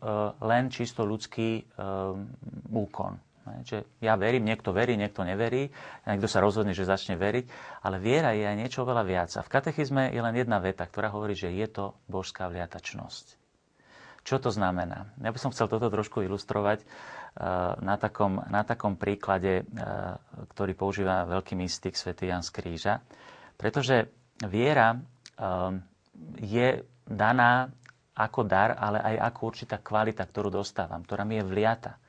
len 0.44 0.68
čisto 0.68 1.08
ľudský 1.08 1.64
e, 1.64 1.84
úkon. 2.76 3.16
Že 3.46 3.86
ja 4.02 4.18
verím, 4.18 4.46
niekto 4.46 4.74
verí, 4.74 4.98
niekto 4.98 5.22
neverí, 5.22 5.70
niekto 6.10 6.26
sa 6.26 6.42
rozhodne, 6.42 6.74
že 6.74 6.88
začne 6.88 7.14
veriť, 7.14 7.46
ale 7.86 8.02
viera 8.02 8.34
je 8.34 8.46
aj 8.46 8.58
niečo 8.58 8.82
veľa 8.84 9.04
viac. 9.06 9.30
A 9.38 9.46
v 9.46 9.52
katechizme 9.54 10.10
je 10.10 10.22
len 10.22 10.34
jedna 10.34 10.58
veta, 10.58 10.86
ktorá 10.86 11.14
hovorí, 11.14 11.38
že 11.38 11.54
je 11.54 11.68
to 11.70 11.94
božská 12.10 12.50
vliatačnosť. 12.50 13.38
Čo 14.26 14.42
to 14.42 14.50
znamená? 14.50 15.14
Ja 15.22 15.30
by 15.30 15.38
som 15.38 15.54
chcel 15.54 15.70
toto 15.70 15.94
trošku 15.94 16.26
ilustrovať 16.26 16.82
eh, 16.82 16.88
na 17.78 17.96
takom, 18.02 18.42
na 18.50 18.66
takom 18.66 18.98
príklade, 18.98 19.62
eh, 19.62 19.66
ktorý 20.58 20.74
používa 20.74 21.30
veľký 21.30 21.54
mystik 21.62 21.94
svätý 21.94 22.34
Jan 22.34 22.42
z 22.42 22.50
Kríža. 22.50 22.94
Pretože 23.56 24.12
viera 24.44 25.00
je 26.40 26.68
daná 27.06 27.72
ako 28.16 28.48
dar, 28.48 28.80
ale 28.80 29.04
aj 29.04 29.16
ako 29.32 29.40
určitá 29.52 29.78
kvalita, 29.84 30.24
ktorú 30.24 30.48
dostávam, 30.48 31.04
ktorá 31.04 31.28
mi 31.28 31.36
je 31.36 31.44
vliata. 31.44 32.00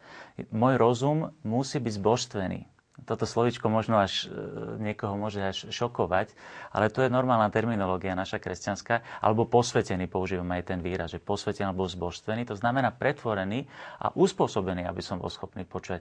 Môj 0.53 0.75
rozum 0.77 1.33
musí 1.43 1.81
byť 1.81 1.93
zbožstvený 1.97 2.61
toto 3.05 3.29
slovičko 3.29 3.69
možno 3.69 4.01
až 4.01 4.25
e, 4.25 4.33
niekoho 4.81 5.13
môže 5.21 5.45
až 5.45 5.69
šokovať, 5.69 6.33
ale 6.73 6.89
to 6.89 7.05
je 7.05 7.13
normálna 7.13 7.53
terminológia 7.53 8.17
naša 8.17 8.41
kresťanská, 8.41 9.21
alebo 9.21 9.45
posvetený, 9.45 10.09
používame 10.09 10.57
aj 10.57 10.73
ten 10.73 10.81
výraz, 10.81 11.13
že 11.13 11.21
posvetený 11.21 11.77
alebo 11.77 11.85
zbožstvený, 11.85 12.49
to 12.49 12.57
znamená 12.57 12.97
pretvorený 12.97 13.69
a 14.01 14.09
uspôsobený, 14.17 14.89
aby 14.89 15.03
som 15.05 15.21
bol 15.21 15.29
schopný 15.29 15.69
počúvať. 15.69 16.01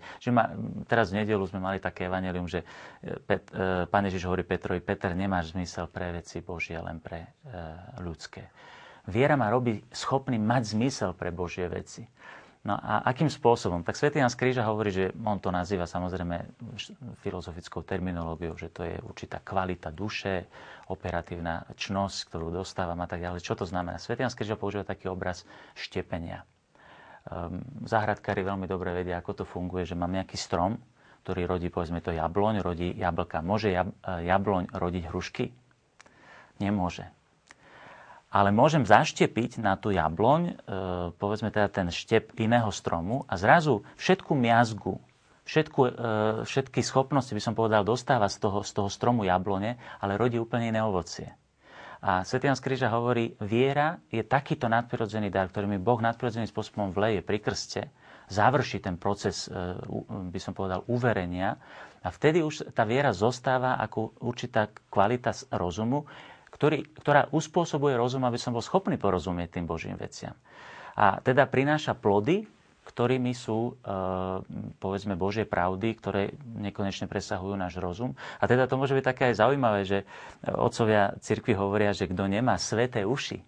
Teraz 0.88 1.12
v 1.12 1.20
nedelu 1.20 1.44
sme 1.44 1.60
mali 1.60 1.84
také 1.84 2.08
evanelium, 2.08 2.48
že 2.48 2.64
e, 3.04 3.20
Pet, 3.20 3.52
e, 3.52 3.84
Pán 3.92 4.08
Ježiš 4.08 4.24
hovorí 4.32 4.48
Petrovi, 4.48 4.80
Peter, 4.80 5.12
nemáš 5.12 5.52
zmysel 5.52 5.92
pre 5.92 6.16
veci 6.16 6.40
Božie, 6.40 6.80
len 6.80 7.04
pre 7.04 7.28
e, 7.28 7.30
ľudské. 8.00 8.48
Viera 9.06 9.36
ma 9.36 9.52
robí 9.52 9.84
schopný 9.92 10.40
mať 10.40 10.80
zmysel 10.80 11.12
pre 11.14 11.30
Božie 11.30 11.68
veci. 11.70 12.08
No 12.66 12.74
a 12.74 13.06
akým 13.06 13.30
spôsobom? 13.30 13.86
Tak 13.86 13.94
Svetý 13.94 14.18
Jan 14.18 14.34
z 14.34 14.42
hovorí, 14.66 14.90
že 14.90 15.14
on 15.22 15.38
to 15.38 15.54
nazýva 15.54 15.86
samozrejme 15.86 16.50
filozofickou 17.22 17.86
terminológiou, 17.86 18.58
že 18.58 18.74
to 18.74 18.82
je 18.82 18.98
určitá 19.06 19.38
kvalita 19.38 19.94
duše, 19.94 20.50
operatívna 20.90 21.70
čnosť, 21.78 22.26
ktorú 22.26 22.50
dostávam 22.50 22.98
a 23.06 23.08
tak 23.08 23.22
ďalej. 23.22 23.46
Čo 23.46 23.62
to 23.62 23.66
znamená? 23.70 24.02
Svetý 24.02 24.26
Jan 24.26 24.34
z 24.34 24.58
používa 24.58 24.82
taký 24.82 25.14
obraz 25.14 25.46
štepenia. 25.78 26.42
Um, 27.26 27.62
záhradkári 27.86 28.42
veľmi 28.42 28.66
dobre 28.66 28.98
vedia, 28.98 29.22
ako 29.22 29.42
to 29.42 29.46
funguje, 29.46 29.86
že 29.86 29.94
mám 29.94 30.10
nejaký 30.10 30.38
strom, 30.38 30.82
ktorý 31.22 31.46
rodí, 31.46 31.70
povedzme 31.70 32.02
to 32.02 32.18
jabloň, 32.18 32.66
rodí 32.66 32.98
jablka. 32.98 33.46
Môže 33.46 33.74
jab, 33.74 33.94
jabloň 34.06 34.74
rodiť 34.74 35.04
hrušky? 35.14 35.54
Nemôže 36.58 37.06
ale 38.36 38.52
môžem 38.52 38.84
zaštepiť 38.84 39.64
na 39.64 39.80
tú 39.80 39.96
jabloň, 39.96 40.42
e, 40.44 40.54
povedzme 41.16 41.56
teda 41.56 41.72
ten 41.72 41.88
štep 41.88 42.36
iného 42.36 42.68
stromu 42.68 43.24
a 43.32 43.40
zrazu 43.40 43.88
všetku 43.96 44.36
miazgu, 44.36 45.00
všetku, 45.48 45.82
e, 45.88 45.92
všetky 46.44 46.84
schopnosti, 46.84 47.32
by 47.32 47.40
som 47.40 47.56
povedal, 47.56 47.88
dostáva 47.88 48.28
z 48.28 48.44
toho, 48.44 48.60
z 48.60 48.76
toho 48.76 48.92
stromu 48.92 49.24
jablone, 49.24 49.80
ale 50.04 50.20
rodí 50.20 50.36
úplne 50.36 50.76
iné 50.76 50.84
ovocie. 50.84 51.32
A 52.04 52.28
Sv. 52.28 52.44
Jan 52.44 52.60
Skríža 52.60 52.92
hovorí, 52.92 53.40
viera 53.40 54.04
je 54.12 54.20
takýto 54.20 54.68
nadprirodzený 54.68 55.32
dar, 55.32 55.48
ktorý 55.48 55.72
mi 55.72 55.80
Boh 55.80 56.04
nadprirodzeným 56.04 56.52
spôsobom 56.52 56.92
vleje 56.92 57.24
pri 57.24 57.40
krste, 57.40 57.88
završí 58.28 58.84
ten 58.84 59.00
proces, 59.00 59.48
e, 59.48 59.80
by 60.28 60.40
som 60.44 60.52
povedal, 60.52 60.84
uverenia 60.92 61.56
a 62.04 62.12
vtedy 62.12 62.44
už 62.44 62.76
tá 62.76 62.84
viera 62.84 63.16
zostáva 63.16 63.80
ako 63.80 64.20
určitá 64.28 64.68
kvalita 64.92 65.32
rozumu, 65.56 66.04
ktorý, 66.56 66.88
ktorá 67.04 67.28
uspôsobuje 67.36 68.00
rozum, 68.00 68.24
aby 68.24 68.40
som 68.40 68.56
bol 68.56 68.64
schopný 68.64 68.96
porozumieť 68.96 69.60
tým 69.60 69.68
Božím 69.68 70.00
veciam. 70.00 70.34
A 70.96 71.20
teda 71.20 71.44
prináša 71.46 71.92
plody, 71.92 72.48
ktorými 72.86 73.36
sú, 73.36 73.76
e, 73.82 73.92
povedzme, 74.80 75.20
Božie 75.20 75.44
pravdy, 75.44 75.90
ktoré 76.00 76.32
nekonečne 76.40 77.12
presahujú 77.12 77.58
náš 77.60 77.82
rozum. 77.82 78.16
A 78.40 78.48
teda 78.48 78.70
to 78.70 78.80
môže 78.80 78.96
byť 78.96 79.04
také 79.04 79.24
aj 79.34 79.42
zaujímavé, 79.42 79.82
že 79.84 80.08
otcovia 80.48 81.18
cirkvi 81.20 81.58
hovoria, 81.58 81.92
že 81.92 82.08
kto 82.08 82.30
nemá 82.30 82.56
sveté 82.56 83.04
uši, 83.04 83.44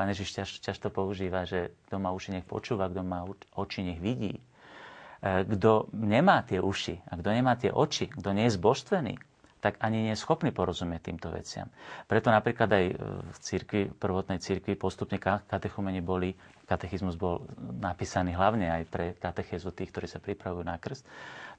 Pán 0.00 0.16
Ježiš 0.16 0.64
často 0.64 0.88
používa, 0.88 1.44
že 1.44 1.76
kto 1.84 2.00
má 2.00 2.08
uši, 2.08 2.40
nech 2.40 2.48
počúva, 2.48 2.88
kto 2.88 3.04
má 3.04 3.28
oči, 3.52 3.84
nech 3.84 4.00
vidí. 4.00 4.40
E, 5.20 5.44
kto 5.44 5.92
nemá 5.92 6.40
tie 6.40 6.56
uši 6.56 7.04
a 7.04 7.20
kto 7.20 7.28
nemá 7.28 7.52
tie 7.60 7.68
oči, 7.68 8.08
kto 8.08 8.32
nie 8.32 8.48
je 8.48 8.56
zbožstvený, 8.56 9.20
tak 9.60 9.76
ani 9.78 10.08
nie 10.08 10.12
je 10.16 10.22
schopný 10.24 10.50
porozumieť 10.50 11.12
týmto 11.12 11.28
veciam. 11.28 11.68
Preto 12.08 12.32
napríklad 12.32 12.66
aj 12.66 12.84
v 12.96 13.36
cirkvi, 13.38 13.82
prvotnej 13.92 14.40
cirkvi 14.40 14.74
postupne 14.74 15.20
katechumeni 15.20 16.00
boli, 16.00 16.32
katechizmus 16.64 17.14
bol 17.14 17.44
napísaný 17.78 18.32
hlavne 18.32 18.72
aj 18.72 18.82
pre 18.88 19.06
katechezu 19.14 19.70
tých, 19.70 19.92
ktorí 19.92 20.06
sa 20.08 20.18
pripravujú 20.18 20.64
na 20.64 20.80
krst, 20.80 21.04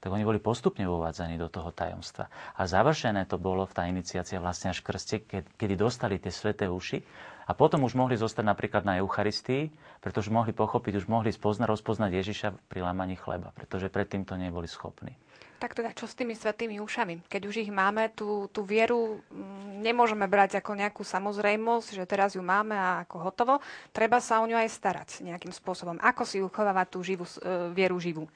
tak 0.02 0.10
oni 0.10 0.26
boli 0.26 0.42
postupne 0.42 0.82
uvádzaní 0.82 1.38
do 1.38 1.46
toho 1.46 1.70
tajomstva. 1.70 2.26
A 2.58 2.66
završené 2.66 3.30
to 3.30 3.38
bolo 3.38 3.62
v 3.62 3.72
tá 3.72 3.86
iniciácia 3.86 4.42
vlastne 4.42 4.74
až 4.74 4.82
v 4.82 4.86
krste, 4.90 5.16
kedy 5.54 5.74
dostali 5.78 6.18
tie 6.18 6.34
sveté 6.34 6.66
uši 6.66 6.98
a 7.46 7.54
potom 7.54 7.86
už 7.86 7.94
mohli 7.94 8.18
zostať 8.18 8.42
napríklad 8.42 8.82
na 8.82 8.98
Eucharistii, 8.98 9.70
pretože 10.02 10.34
mohli 10.34 10.50
pochopiť, 10.50 10.98
už 10.98 11.06
mohli 11.06 11.30
spoznať, 11.30 11.70
rozpoznať 11.70 12.10
Ježiša 12.18 12.48
pri 12.66 12.82
lámaní 12.82 13.14
chleba, 13.14 13.54
pretože 13.54 13.86
predtým 13.86 14.26
to 14.26 14.34
neboli 14.34 14.66
schopní. 14.66 15.14
Tak 15.62 15.78
teda 15.78 15.94
čo 15.94 16.10
s 16.10 16.18
tými 16.18 16.34
svetými 16.34 16.82
ušami? 16.82 17.22
Keď 17.30 17.42
už 17.46 17.62
ich 17.62 17.70
máme, 17.70 18.10
tú, 18.18 18.50
tú 18.50 18.66
vieru 18.66 19.22
mm, 19.30 19.78
nemôžeme 19.78 20.26
brať 20.26 20.58
ako 20.58 20.74
nejakú 20.74 21.06
samozrejmosť, 21.06 22.02
že 22.02 22.02
teraz 22.02 22.34
ju 22.34 22.42
máme 22.42 22.74
a 22.74 23.06
ako 23.06 23.16
hotovo. 23.22 23.54
Treba 23.94 24.18
sa 24.18 24.42
o 24.42 24.48
ňu 24.50 24.58
aj 24.58 24.66
starať 24.74 25.08
nejakým 25.22 25.54
spôsobom. 25.54 26.02
Ako 26.02 26.26
si 26.26 26.42
uchovávať 26.42 26.86
tú 26.90 27.06
živú, 27.06 27.22
e, 27.38 27.70
vieru 27.70 27.94
živú? 28.02 28.26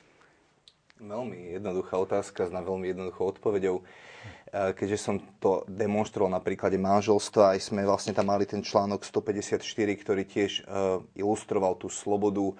Veľmi 1.03 1.59
jednoduchá 1.59 1.99
otázka 1.99 2.47
s 2.47 2.55
na 2.55 2.63
veľmi 2.63 2.95
jednoduchou 2.95 3.35
odpovedou. 3.35 3.83
E, 3.83 4.71
keďže 4.79 4.99
som 5.11 5.19
to 5.43 5.67
demonstroval 5.67 6.31
na 6.31 6.39
príklade 6.39 6.79
manželstva, 6.79 7.59
aj 7.59 7.75
sme 7.75 7.83
vlastne 7.83 8.15
tam 8.15 8.31
mali 8.31 8.47
ten 8.47 8.63
článok 8.63 9.03
154, 9.03 9.67
ktorý 9.83 10.23
tiež 10.31 10.63
e, 10.63 10.71
ilustroval 11.19 11.75
tú 11.75 11.91
slobodu 11.91 12.55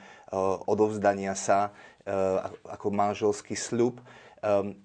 odovzdania 0.67 1.39
sa 1.39 1.71
ako 2.67 2.91
manželský 2.91 3.55
sľub 3.55 4.03
Um, 4.45 4.77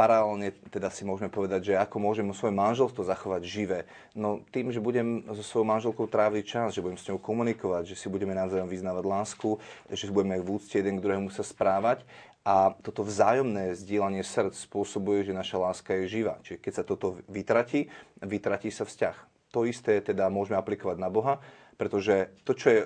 paralelne 0.00 0.56
teda 0.72 0.88
si 0.88 1.04
môžeme 1.04 1.28
povedať, 1.28 1.72
že 1.72 1.74
ako 1.76 2.00
môžem 2.00 2.24
svoje 2.32 2.56
manželstvo 2.56 3.04
zachovať 3.04 3.42
živé. 3.44 3.80
No 4.16 4.40
tým, 4.48 4.72
že 4.72 4.80
budem 4.80 5.28
so 5.28 5.44
svojou 5.44 5.68
manželkou 5.68 6.08
tráviť 6.08 6.44
čas, 6.48 6.72
že 6.72 6.80
budem 6.80 6.96
s 6.96 7.04
ňou 7.04 7.20
komunikovať, 7.20 7.92
že 7.92 8.00
si 8.00 8.08
budeme 8.08 8.32
navzájom 8.32 8.64
vyznávať 8.64 9.04
lásku, 9.04 9.60
že 9.92 10.08
budeme 10.08 10.40
v 10.40 10.56
úcte 10.56 10.72
jeden 10.72 10.96
k 10.96 11.04
druhému 11.04 11.28
sa 11.28 11.44
správať. 11.44 12.08
A 12.40 12.72
toto 12.80 13.04
vzájomné 13.04 13.76
zdieľanie 13.76 14.24
srdc 14.24 14.56
spôsobuje, 14.56 15.28
že 15.28 15.36
naša 15.36 15.60
láska 15.60 15.92
je 16.00 16.08
živá. 16.08 16.40
Čiže 16.40 16.58
keď 16.64 16.72
sa 16.72 16.84
toto 16.88 17.20
vytratí, 17.28 17.92
vytratí 18.24 18.72
sa 18.72 18.88
vzťah. 18.88 19.16
To 19.52 19.68
isté 19.68 20.00
teda 20.00 20.32
môžeme 20.32 20.56
aplikovať 20.56 20.96
na 20.96 21.12
Boha, 21.12 21.44
pretože 21.76 22.32
to, 22.48 22.56
čo 22.56 22.66
je 22.72 22.80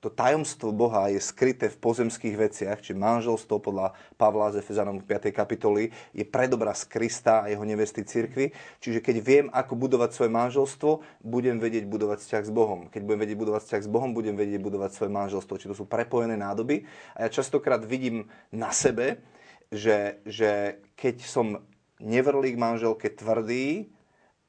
to 0.00 0.08
tajomstvo 0.08 0.72
Boha 0.72 1.12
je 1.12 1.20
skryté 1.20 1.68
v 1.68 1.76
pozemských 1.76 2.32
veciach, 2.32 2.80
či 2.80 2.96
manželstvo 2.96 3.60
podľa 3.60 3.92
Pavla 4.16 4.48
z 4.48 4.64
Efezanom 4.64 5.04
5. 5.04 5.28
kapitoly 5.28 5.92
je 6.16 6.24
predobraz 6.24 6.88
Krista 6.88 7.44
a 7.44 7.52
jeho 7.52 7.60
nevesty 7.68 8.00
cirkvi. 8.00 8.48
Čiže 8.80 9.04
keď 9.04 9.16
viem, 9.20 9.46
ako 9.52 9.76
budovať 9.76 10.16
svoje 10.16 10.32
manželstvo, 10.32 10.90
budem 11.20 11.60
vedieť 11.60 11.84
budovať 11.84 12.24
vzťah 12.24 12.44
s 12.48 12.52
Bohom. 12.52 12.88
Keď 12.88 13.00
budem 13.04 13.20
vedieť 13.20 13.38
budovať 13.38 13.62
vzťah 13.68 13.82
s 13.84 13.92
Bohom, 13.92 14.16
budem 14.16 14.34
vedieť 14.40 14.60
budovať 14.64 14.90
svoje 14.96 15.12
manželstvo. 15.12 15.60
Či 15.60 15.68
to 15.68 15.76
sú 15.76 15.84
prepojené 15.84 16.40
nádoby. 16.40 16.88
A 17.12 17.28
ja 17.28 17.28
častokrát 17.28 17.84
vidím 17.84 18.32
na 18.48 18.72
sebe, 18.72 19.20
že, 19.68 20.24
že 20.24 20.80
keď 20.96 21.28
som 21.28 21.60
nevrlý 22.00 22.56
k 22.56 22.62
manželke 22.62 23.12
tvrdý, 23.12 23.92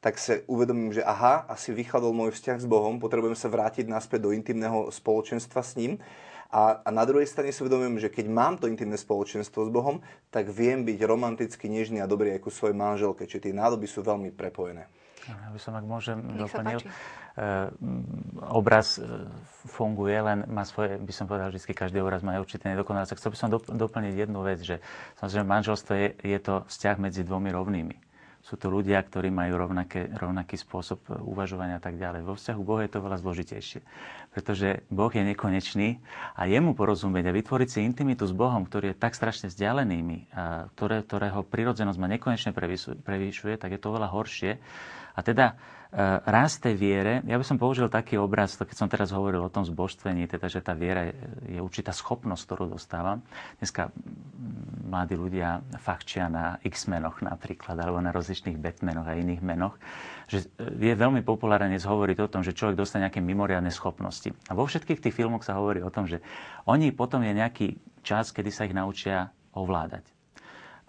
tak 0.02 0.18
sa 0.18 0.42
uvedomím, 0.50 0.90
že 0.90 1.06
aha, 1.06 1.46
asi 1.46 1.70
vychladol 1.70 2.12
môj 2.18 2.34
vzťah 2.34 2.58
s 2.58 2.66
Bohom, 2.66 2.98
potrebujem 2.98 3.38
sa 3.38 3.54
vrátiť 3.54 3.86
naspäť 3.86 4.26
do 4.26 4.34
intimného 4.34 4.90
spoločenstva 4.90 5.62
s 5.62 5.78
ním. 5.78 6.02
A, 6.52 6.84
a 6.84 6.90
na 6.92 7.08
druhej 7.08 7.30
strane 7.30 7.54
si 7.54 7.64
uvedomujem, 7.64 8.02
že 8.02 8.10
keď 8.12 8.28
mám 8.28 8.60
to 8.60 8.68
intimné 8.68 9.00
spoločenstvo 9.00 9.64
s 9.64 9.72
Bohom, 9.72 10.04
tak 10.34 10.52
viem 10.52 10.84
byť 10.84 11.00
romanticky 11.08 11.72
nežný 11.72 12.04
a 12.04 12.10
dobrý 12.10 12.36
aj 12.36 12.44
ku 12.44 12.52
svojej 12.52 12.76
manželke. 12.76 13.24
Čiže 13.24 13.48
tie 13.48 13.54
nádoby 13.56 13.88
sú 13.88 14.04
veľmi 14.04 14.36
prepojené. 14.36 14.90
Ja 15.22 15.54
by 15.54 15.60
som, 15.62 15.78
ak 15.78 15.86
môžem, 15.86 16.18
doplnil. 16.34 16.82
Uh, 17.32 17.72
obraz 18.52 19.00
e, 19.00 19.08
funguje, 19.64 20.20
len 20.20 20.44
má 20.52 20.68
svoje, 20.68 21.00
by 21.00 21.14
som 21.16 21.32
povedal, 21.32 21.48
že 21.56 21.64
každý 21.72 22.04
obraz 22.04 22.20
má 22.20 22.36
určité 22.36 22.68
nedokonalosti. 22.68 23.16
Chcel 23.16 23.32
by 23.32 23.38
som 23.40 23.50
doplniť 23.72 24.14
jednu 24.20 24.44
vec, 24.44 24.60
že 24.60 24.84
samozrejme 25.24 25.48
manželstvo 25.48 25.94
je, 25.96 26.08
je 26.28 26.40
to 26.44 26.68
vzťah 26.68 27.00
medzi 27.00 27.24
dvomi 27.24 27.56
rovnými 27.56 28.11
sú 28.52 28.60
to 28.60 28.68
ľudia, 28.68 29.00
ktorí 29.00 29.32
majú 29.32 29.56
rovnaké, 29.56 30.12
rovnaký 30.12 30.60
spôsob 30.60 31.00
uvažovania 31.24 31.80
a 31.80 31.84
tak 31.88 31.96
ďalej. 31.96 32.28
Vo 32.28 32.36
vzťahu 32.36 32.60
Boha 32.60 32.84
je 32.84 32.92
to 32.92 33.00
veľa 33.00 33.24
zložitejšie, 33.24 33.80
pretože 34.36 34.84
Boh 34.92 35.08
je 35.08 35.24
nekonečný 35.24 36.04
a 36.36 36.52
jemu 36.52 36.76
porozumieť 36.76 37.32
a 37.32 37.36
vytvoriť 37.40 37.70
si 37.72 37.80
intimitu 37.88 38.28
s 38.28 38.36
Bohom, 38.36 38.68
ktorý 38.68 38.92
je 38.92 39.00
tak 39.00 39.16
strašne 39.16 39.48
vzdialený, 39.48 40.28
a 40.36 40.68
ktoré, 40.76 41.00
ktorého 41.00 41.48
prirodzenosť 41.48 41.96
ma 41.96 42.12
nekonečne 42.12 42.52
prevýšuje, 43.08 43.56
tak 43.56 43.72
je 43.72 43.80
to 43.80 43.88
oveľa 43.88 44.12
horšie. 44.12 44.60
A 45.16 45.20
teda 45.24 45.56
rast 46.24 46.64
tej 46.64 46.80
viere, 46.80 47.20
ja 47.28 47.36
by 47.36 47.44
som 47.44 47.60
použil 47.60 47.92
taký 47.92 48.16
obraz, 48.16 48.56
keď 48.56 48.78
som 48.80 48.88
teraz 48.88 49.12
hovoril 49.12 49.44
o 49.44 49.52
tom 49.52 49.68
zbožstvení, 49.68 50.24
teda, 50.24 50.48
že 50.48 50.64
tá 50.64 50.72
viera 50.72 51.12
je, 51.12 51.60
určitá 51.60 51.92
schopnosť, 51.92 52.44
ktorú 52.48 52.72
dostávam. 52.72 53.20
Dneska 53.60 53.92
mladí 54.88 55.20
ľudia 55.20 55.60
fachčia 55.84 56.32
na 56.32 56.56
X-menoch 56.64 57.20
napríklad, 57.20 57.76
alebo 57.76 58.00
na 58.00 58.16
rozličných 58.16 58.56
Batmanoch 58.56 59.04
a 59.04 59.20
iných 59.20 59.44
menoch, 59.44 59.76
že 60.32 60.48
je 60.60 60.94
veľmi 60.96 61.28
populárne 61.28 61.76
dnes 61.76 61.84
hovoriť 61.84 62.18
o 62.24 62.32
tom, 62.32 62.40
že 62.40 62.56
človek 62.56 62.80
dostane 62.80 63.12
nejaké 63.12 63.20
mimoriadne 63.20 63.72
schopnosti. 63.72 64.32
A 64.48 64.56
vo 64.56 64.64
všetkých 64.64 65.04
tých 65.04 65.16
filmoch 65.16 65.44
sa 65.44 65.60
hovorí 65.60 65.84
o 65.84 65.92
tom, 65.92 66.08
že 66.08 66.24
oni 66.72 66.96
potom 66.96 67.20
je 67.20 67.36
nejaký 67.36 67.68
čas, 68.00 68.32
kedy 68.32 68.48
sa 68.48 68.64
ich 68.64 68.72
naučia 68.72 69.36
ovládať. 69.52 70.21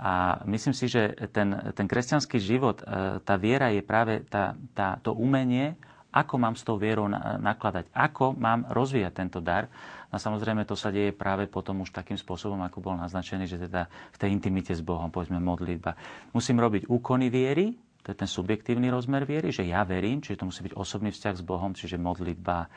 A 0.03 0.43
myslím 0.51 0.75
si, 0.75 0.91
že 0.91 1.15
ten, 1.31 1.55
ten 1.79 1.87
kresťanský 1.87 2.43
život, 2.43 2.83
e, 2.83 3.23
tá 3.23 3.39
viera 3.39 3.71
je 3.71 3.87
práve 3.87 4.27
tá, 4.27 4.59
tá, 4.75 4.99
to 4.99 5.15
umenie 5.15 5.79
ako 6.13 6.37
mám 6.37 6.53
s 6.53 6.63
tou 6.63 6.77
vierou 6.77 7.09
nakladať, 7.41 7.89
ako 7.97 8.37
mám 8.37 8.69
rozvíjať 8.69 9.13
tento 9.17 9.41
dar. 9.41 9.73
No 10.13 10.21
samozrejme 10.21 10.69
to 10.69 10.77
sa 10.77 10.93
deje 10.93 11.17
práve 11.17 11.49
potom 11.49 11.81
už 11.81 11.89
takým 11.89 12.21
spôsobom, 12.21 12.61
ako 12.61 12.85
bol 12.85 12.95
naznačený, 13.01 13.49
že 13.49 13.57
teda 13.57 13.89
v 13.89 14.21
tej 14.21 14.29
intimite 14.29 14.77
s 14.77 14.85
Bohom, 14.85 15.09
povedzme 15.09 15.41
modlitba. 15.41 15.97
Musím 16.37 16.61
robiť 16.61 16.85
úkony 16.93 17.33
viery, 17.33 17.73
to 18.05 18.13
je 18.13 18.19
ten 18.21 18.29
subjektívny 18.29 18.93
rozmer 18.93 19.25
viery, 19.25 19.49
že 19.49 19.65
ja 19.65 19.89
verím, 19.89 20.21
čiže 20.21 20.45
to 20.45 20.49
musí 20.53 20.61
byť 20.69 20.75
osobný 20.77 21.09
vzťah 21.17 21.35
s 21.39 21.43
Bohom, 21.49 21.73
čiže 21.73 21.97
modlitba, 21.97 22.59
e, 22.61 22.69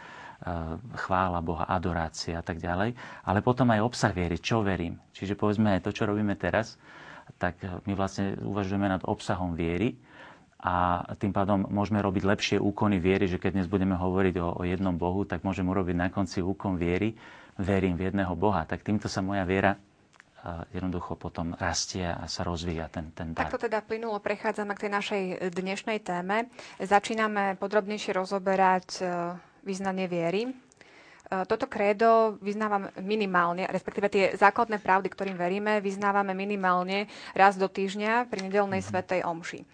chvála 0.96 1.44
Boha, 1.44 1.68
adorácia 1.68 2.40
a 2.40 2.46
tak 2.46 2.64
ďalej. 2.64 2.96
Ale 3.28 3.44
potom 3.44 3.68
aj 3.74 3.84
obsah 3.84 4.16
viery, 4.16 4.40
čo 4.40 4.64
verím. 4.64 4.96
Čiže 5.12 5.36
povedzme 5.36 5.76
to, 5.84 5.92
čo 5.92 6.08
robíme 6.08 6.40
teraz, 6.40 6.80
tak 7.36 7.56
my 7.84 7.94
vlastne 7.94 8.36
uvažujeme 8.40 8.88
nad 8.88 9.04
obsahom 9.04 9.54
viery 9.54 9.96
a 10.60 11.04
tým 11.16 11.30
pádom 11.30 11.68
môžeme 11.68 12.00
robiť 12.00 12.24
lepšie 12.26 12.58
úkony 12.58 12.98
viery, 12.98 13.28
že 13.28 13.38
keď 13.38 13.62
dnes 13.62 13.68
budeme 13.68 13.94
hovoriť 13.94 14.36
o, 14.40 14.48
o 14.60 14.64
jednom 14.64 14.96
Bohu, 14.96 15.22
tak 15.24 15.44
môžem 15.44 15.68
urobiť 15.68 15.96
na 15.96 16.08
konci 16.10 16.42
úkon 16.42 16.76
viery, 16.76 17.14
verím 17.56 17.96
v 17.96 18.10
jedného 18.10 18.34
Boha. 18.34 18.64
Tak 18.64 18.82
týmto 18.82 19.06
sa 19.06 19.20
moja 19.20 19.44
viera 19.44 19.78
jednoducho 20.72 21.18
potom 21.18 21.58
rastie 21.58 22.06
a 22.06 22.30
sa 22.30 22.46
rozvíja 22.46 22.86
ten, 22.90 23.10
ten 23.12 23.34
dar. 23.34 23.50
Takto 23.50 23.66
teda 23.66 23.82
plynulo 23.82 24.22
prechádzame 24.22 24.78
k 24.78 24.82
tej 24.88 24.92
našej 24.94 25.22
dnešnej 25.52 26.00
téme. 26.06 26.46
Začíname 26.78 27.58
podrobnejšie 27.58 28.14
rozoberať 28.14 28.88
e, 29.02 29.04
význanie 29.66 30.06
viery. 30.06 30.54
E, 31.26 31.46
toto 31.50 31.66
krédo 31.66 32.38
vyznávam 32.42 32.94
minimálne, 33.02 33.66
respektíve 33.66 34.08
tie 34.14 34.26
základné 34.38 34.78
pravdy, 34.78 35.10
ktorým 35.10 35.38
veríme, 35.38 35.82
vyznávame 35.82 36.38
minimálne 36.38 37.10
raz 37.34 37.58
do 37.58 37.66
týždňa 37.66 38.30
pri 38.30 38.46
nedelnej 38.46 38.86
mm-hmm. 38.86 38.94
svetej 38.94 39.22
omši. 39.26 39.60
E, 39.62 39.66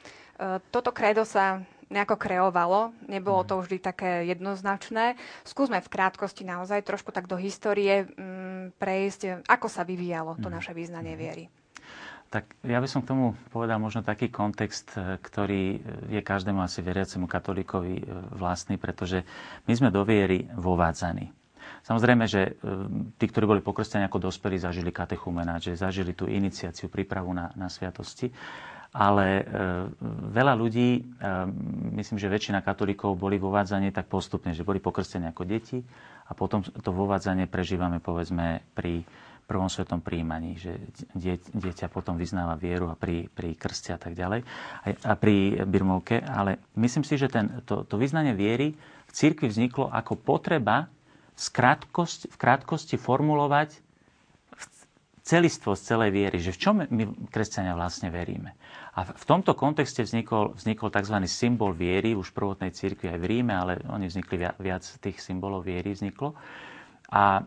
toto 0.71 0.95
krédo 0.95 1.27
sa 1.27 1.59
nejako 1.91 2.15
kreovalo. 2.15 2.95
Nebolo 3.11 3.43
to 3.43 3.59
mhm. 3.59 3.61
vždy 3.67 3.77
také 3.83 4.11
jednoznačné. 4.31 5.19
Skúsme 5.43 5.83
v 5.83 5.91
krátkosti 5.91 6.47
naozaj 6.47 6.87
trošku 6.87 7.11
tak 7.11 7.27
do 7.27 7.35
histórie 7.35 8.07
mm, 8.07 8.79
prejsť, 8.79 9.43
ako 9.45 9.67
sa 9.67 9.83
vyvíjalo 9.83 10.39
to 10.39 10.47
mhm. 10.47 10.55
naše 10.55 10.71
význanie 10.71 11.13
mhm. 11.13 11.19
viery. 11.19 11.45
Tak 12.31 12.47
ja 12.63 12.79
by 12.79 12.87
som 12.87 13.03
k 13.03 13.11
tomu 13.11 13.35
povedal 13.51 13.75
možno 13.75 14.07
taký 14.07 14.31
kontext, 14.31 14.95
e, 14.95 15.19
ktorý 15.19 15.83
je 16.07 16.21
každému 16.23 16.63
asi 16.63 16.79
veriacemu 16.79 17.27
katolíkovi 17.27 18.07
vlastný, 18.39 18.79
pretože 18.79 19.27
my 19.67 19.73
sme 19.75 19.91
do 19.91 20.07
viery 20.07 20.47
vovádzaní. 20.55 21.40
Samozrejme, 21.81 22.25
že 22.29 22.41
e, 22.45 22.51
tí, 23.17 23.25
ktorí 23.25 23.45
boli 23.49 23.61
pokrstení 23.61 24.05
ako 24.05 24.29
dospelí, 24.29 24.61
zažili 24.61 24.93
katechumena, 24.93 25.57
že 25.57 25.73
zažili 25.73 26.13
tú 26.13 26.29
iniciáciu, 26.29 26.93
prípravu 26.93 27.33
na, 27.33 27.49
na 27.57 27.67
sviatosti. 27.67 28.29
Ale 28.91 29.27
e, 29.39 29.43
veľa 30.35 30.53
ľudí, 30.53 30.89
e, 30.99 31.01
myslím, 31.97 32.19
že 32.19 32.27
väčšina 32.29 32.59
katolíkov 32.61 33.17
boli 33.17 33.39
vo 33.41 33.49
vádzanie 33.49 33.89
tak 33.89 34.11
postupne, 34.11 34.51
že 34.51 34.67
boli 34.67 34.83
pokrstení 34.83 35.31
ako 35.31 35.43
deti 35.47 35.79
a 36.27 36.31
potom 36.35 36.61
to 36.61 36.91
vovádzanie 36.91 37.47
prežívame 37.47 38.03
povedzme 38.03 38.61
pri 38.75 39.01
prvom 39.51 39.67
svetom 39.67 39.99
príjmaní, 39.99 40.55
že 40.55 40.79
dieťa 41.51 41.91
potom 41.91 42.15
vyznáva 42.15 42.55
vieru 42.55 42.87
a 42.87 42.95
pri, 42.95 43.27
pri 43.27 43.59
krste 43.59 43.91
a 43.91 43.99
tak 43.99 44.15
ďalej 44.15 44.47
a 45.03 45.13
pri 45.19 45.67
birmovke, 45.67 46.23
ale 46.23 46.63
myslím 46.79 47.03
si, 47.03 47.19
že 47.19 47.27
ten, 47.27 47.59
to, 47.67 47.83
to 47.83 47.99
vyznanie 47.99 48.31
viery 48.31 48.71
v 48.79 49.11
cirkvi 49.11 49.51
vzniklo 49.51 49.91
ako 49.91 50.15
potreba 50.15 50.87
v 51.35 51.47
krátkosti, 51.51 52.29
v 52.29 52.37
krátkosti 52.37 52.95
formulovať 52.95 53.79
celistvo 55.21 55.77
z 55.77 55.81
celej 55.85 56.11
viery, 56.11 56.37
že 56.41 56.51
v 56.51 56.59
čom 56.59 56.75
my, 56.81 57.03
kresťania, 57.29 57.77
vlastne 57.77 58.09
veríme. 58.09 58.57
A 58.97 59.07
v 59.07 59.23
tomto 59.23 59.53
kontexte 59.53 60.03
vznikol, 60.03 60.57
vznikol 60.57 60.91
tzv. 60.91 61.15
symbol 61.29 61.71
viery, 61.71 62.17
už 62.17 62.33
v 62.33 62.37
prvotnej 62.41 62.71
cirkvi 62.73 63.07
aj 63.07 63.19
v 63.21 63.25
Ríme, 63.29 63.53
ale 63.55 63.79
oni 63.87 64.09
vznikli 64.09 64.35
viac, 64.35 64.57
viac 64.59 64.83
tých 64.99 65.21
symbolov 65.21 65.63
viery 65.63 65.93
vzniklo. 65.93 66.35
A 67.13 67.39
e, 67.39 67.41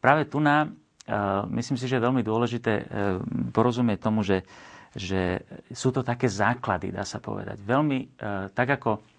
práve 0.00 0.22
tu 0.30 0.38
na, 0.40 0.64
e, 0.64 0.68
myslím 1.60 1.76
si, 1.76 1.90
že 1.90 2.00
je 2.00 2.06
veľmi 2.06 2.22
dôležité 2.24 2.72
e, 2.72 2.84
porozumieť 3.52 3.98
tomu, 4.00 4.24
že, 4.24 4.46
že 4.94 5.44
sú 5.74 5.90
to 5.90 6.00
také 6.00 6.30
základy, 6.30 6.94
dá 6.94 7.04
sa 7.04 7.18
povedať. 7.20 7.60
Veľmi, 7.60 7.98
e, 8.00 8.06
tak 8.54 8.80
ako 8.80 9.13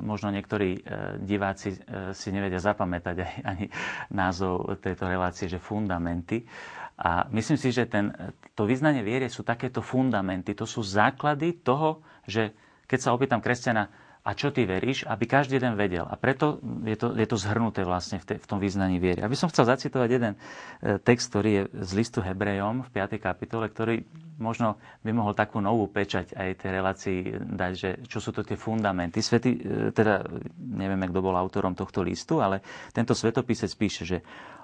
možno 0.00 0.28
niektorí 0.28 0.80
diváci 1.18 1.74
si 2.10 2.28
nevedia 2.30 2.58
zapamätať 2.58 3.16
aj, 3.16 3.32
ani 3.44 3.66
názov 4.10 4.78
tejto 4.78 5.04
relácie, 5.04 5.46
že 5.46 5.56
fundamenty. 5.56 6.44
A 6.94 7.26
myslím 7.28 7.58
si, 7.58 7.68
že 7.68 7.84
ten, 7.84 8.14
to 8.52 8.62
vyznanie 8.62 9.02
viery 9.02 9.26
sú 9.26 9.42
takéto 9.42 9.82
fundamenty, 9.82 10.54
to 10.54 10.62
sú 10.62 10.80
základy 10.80 11.58
toho, 11.58 11.98
že 12.22 12.54
keď 12.84 12.98
sa 13.00 13.10
opýtam 13.10 13.40
kresťana, 13.40 13.90
a 14.24 14.32
čo 14.32 14.48
ty 14.48 14.64
veríš, 14.64 15.04
aby 15.04 15.28
každý 15.28 15.60
jeden 15.60 15.76
vedel. 15.76 16.08
A 16.08 16.16
preto 16.16 16.56
je 16.88 16.96
to, 16.96 17.12
je 17.12 17.28
to 17.28 17.36
zhrnuté 17.36 17.84
vlastne 17.84 18.16
v, 18.16 18.24
te, 18.24 18.34
v 18.40 18.46
tom 18.48 18.56
význaní 18.56 18.96
viery. 18.96 19.20
Aby 19.20 19.36
som 19.36 19.52
chcel 19.52 19.68
zacitovať 19.68 20.08
jeden 20.08 20.32
e, 20.32 20.38
text, 20.96 21.28
ktorý 21.28 21.50
je 21.52 21.62
z 21.84 21.90
listu 21.92 22.24
Hebrejom 22.24 22.88
v 22.88 22.88
5. 22.88 23.20
kapitole, 23.20 23.68
ktorý 23.68 24.00
možno 24.40 24.80
by 25.04 25.12
mohol 25.12 25.36
takú 25.36 25.60
novú 25.60 25.92
pečať 25.92 26.32
aj 26.40 26.56
tej 26.56 26.70
relácii 26.72 27.18
dať, 27.52 27.72
že 27.76 27.90
čo 28.08 28.16
sú 28.24 28.32
to 28.32 28.40
tie 28.40 28.56
fundamenty. 28.56 29.20
Svety, 29.20 29.50
e, 29.52 29.60
teda 29.92 30.24
nevieme, 30.56 31.04
kto 31.12 31.20
bol 31.20 31.36
autorom 31.36 31.76
tohto 31.76 32.00
listu, 32.00 32.40
ale 32.40 32.64
tento 32.96 33.12
svetopisec 33.12 33.76
píše, 33.76 34.08
že 34.08 34.18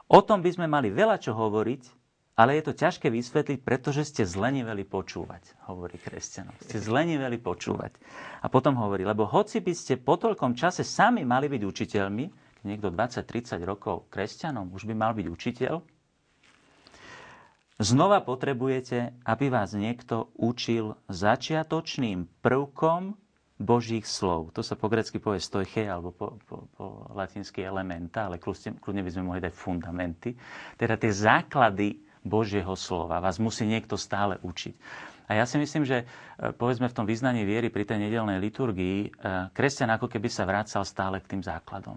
o 0.08 0.24
tom 0.24 0.40
by 0.40 0.56
sme 0.56 0.72
mali 0.72 0.88
veľa 0.88 1.20
čo 1.20 1.36
hovoriť, 1.36 1.99
ale 2.38 2.56
je 2.56 2.70
to 2.70 2.72
ťažké 2.72 3.12
vysvetliť, 3.12 3.58
pretože 3.60 4.06
ste 4.08 4.22
zleniveli 4.24 4.86
počúvať, 4.86 5.56
hovorí 5.68 6.00
kresťanov. 6.00 6.56
Ste 6.62 6.80
zleniveli 6.80 7.36
počúvať. 7.36 7.98
A 8.40 8.46
potom 8.48 8.78
hovorí, 8.80 9.04
lebo 9.04 9.28
hoci 9.28 9.60
by 9.60 9.72
ste 9.76 10.00
po 10.00 10.16
toľkom 10.16 10.56
čase 10.56 10.86
sami 10.86 11.26
mali 11.26 11.52
byť 11.52 11.62
učiteľmi, 11.62 12.24
niekto 12.64 12.92
20-30 12.92 13.60
rokov 13.64 14.08
kresťanom 14.12 14.72
už 14.72 14.88
by 14.88 14.94
mal 14.96 15.12
byť 15.12 15.26
učiteľ, 15.28 15.74
znova 17.80 18.20
potrebujete, 18.20 19.16
aby 19.24 19.46
vás 19.48 19.72
niekto 19.72 20.32
učil 20.36 20.96
začiatočným 21.08 22.28
prvkom 22.44 23.16
Božích 23.60 24.08
slov. 24.08 24.56
To 24.56 24.64
sa 24.64 24.72
po 24.72 24.88
grecky 24.88 25.20
povie 25.20 25.36
stojche, 25.36 25.84
alebo 25.84 26.16
po, 26.16 26.40
po, 26.48 26.56
po 26.72 26.84
latinsky 27.12 27.60
elementa, 27.60 28.24
ale 28.32 28.40
kľudne 28.40 29.04
by 29.04 29.10
sme 29.12 29.28
mohli 29.28 29.44
dať 29.44 29.52
fundamenty. 29.52 30.32
Teda 30.80 30.96
tie 30.96 31.12
základy 31.12 32.09
Božieho 32.22 32.72
slova. 32.76 33.22
Vás 33.22 33.40
musí 33.40 33.64
niekto 33.64 33.96
stále 33.96 34.36
učiť. 34.40 34.74
A 35.30 35.38
ja 35.38 35.46
si 35.46 35.62
myslím, 35.62 35.86
že 35.86 36.02
e, 36.02 36.04
povedzme 36.50 36.90
v 36.90 36.96
tom 36.96 37.06
vyznaní 37.06 37.46
viery 37.46 37.70
pri 37.70 37.86
tej 37.86 38.02
nedelnej 38.02 38.42
liturgii, 38.42 38.98
e, 39.06 39.08
kresťan 39.54 39.94
ako 39.94 40.10
keby 40.10 40.26
sa 40.26 40.42
vracal 40.42 40.82
stále 40.82 41.22
k 41.22 41.38
tým 41.38 41.42
základom. 41.46 41.94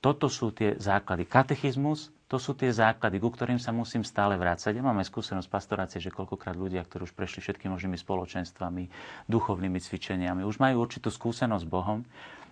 Toto 0.00 0.28
sú 0.28 0.52
tie 0.52 0.76
základy. 0.76 1.24
Katechizmus, 1.24 2.12
to 2.28 2.36
sú 2.36 2.54
tie 2.56 2.68
základy, 2.72 3.16
ku 3.20 3.32
ktorým 3.32 3.58
sa 3.58 3.72
musím 3.72 4.06
stále 4.06 4.36
vrácať. 4.36 4.76
Ja 4.76 4.84
máme 4.84 5.04
skúsenosť 5.04 5.48
pastorácie, 5.50 5.98
že 5.98 6.14
koľkokrát 6.14 6.54
ľudia, 6.54 6.84
ktorí 6.84 7.08
už 7.08 7.16
prešli 7.16 7.42
všetkými 7.42 7.74
možnými 7.74 7.98
spoločenstvami, 7.98 8.86
duchovnými 9.26 9.80
cvičeniami, 9.80 10.46
už 10.46 10.60
majú 10.60 10.84
určitú 10.84 11.10
skúsenosť 11.10 11.64
s 11.64 11.68
Bohom 11.68 12.00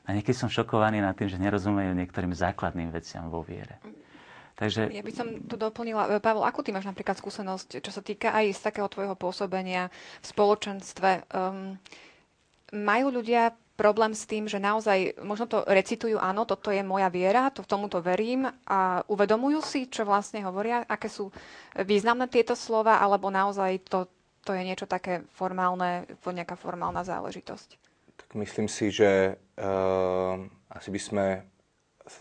a 0.04 0.08
niekedy 0.16 0.34
som 0.34 0.48
šokovaný 0.48 1.04
nad 1.04 1.14
tým, 1.14 1.28
že 1.28 1.38
nerozumejú 1.38 1.92
niektorým 1.94 2.32
základným 2.32 2.90
veciam 2.90 3.28
vo 3.28 3.44
viere. 3.44 3.78
Takže... 4.58 4.90
Ja 4.90 5.06
by 5.06 5.12
som 5.14 5.28
tu 5.46 5.54
doplnila. 5.54 6.18
E, 6.18 6.18
Pavel, 6.18 6.42
akú 6.42 6.66
ty 6.66 6.74
máš 6.74 6.90
napríklad 6.90 7.14
skúsenosť, 7.14 7.78
čo 7.78 7.94
sa 7.94 8.02
týka 8.02 8.34
aj 8.34 8.58
z 8.58 8.60
takého 8.66 8.90
tvojho 8.90 9.14
pôsobenia 9.14 9.86
v 10.18 10.26
spoločenstve? 10.26 11.30
Um, 11.30 11.78
majú 12.74 13.14
ľudia 13.14 13.54
problém 13.78 14.10
s 14.10 14.26
tým, 14.26 14.50
že 14.50 14.58
naozaj 14.58 15.22
možno 15.22 15.46
to 15.46 15.62
recitujú, 15.62 16.18
áno, 16.18 16.42
toto 16.42 16.74
je 16.74 16.82
moja 16.82 17.06
viera, 17.06 17.54
to, 17.54 17.62
tomuto 17.62 18.02
verím 18.02 18.50
a 18.66 19.06
uvedomujú 19.06 19.62
si, 19.62 19.86
čo 19.86 20.02
vlastne 20.02 20.42
hovoria, 20.42 20.82
aké 20.82 21.06
sú 21.06 21.30
významné 21.78 22.26
tieto 22.26 22.58
slova, 22.58 22.98
alebo 22.98 23.30
naozaj 23.30 23.86
to, 23.86 24.10
to 24.42 24.50
je 24.58 24.66
niečo 24.66 24.90
také 24.90 25.22
formálne, 25.38 26.10
nejaká 26.26 26.58
formálna 26.58 27.06
záležitosť? 27.06 27.78
Tak 28.18 28.34
myslím 28.34 28.66
si, 28.66 28.90
že 28.90 29.38
uh, 29.38 30.34
asi 30.74 30.90
by 30.90 31.00
sme 31.00 31.24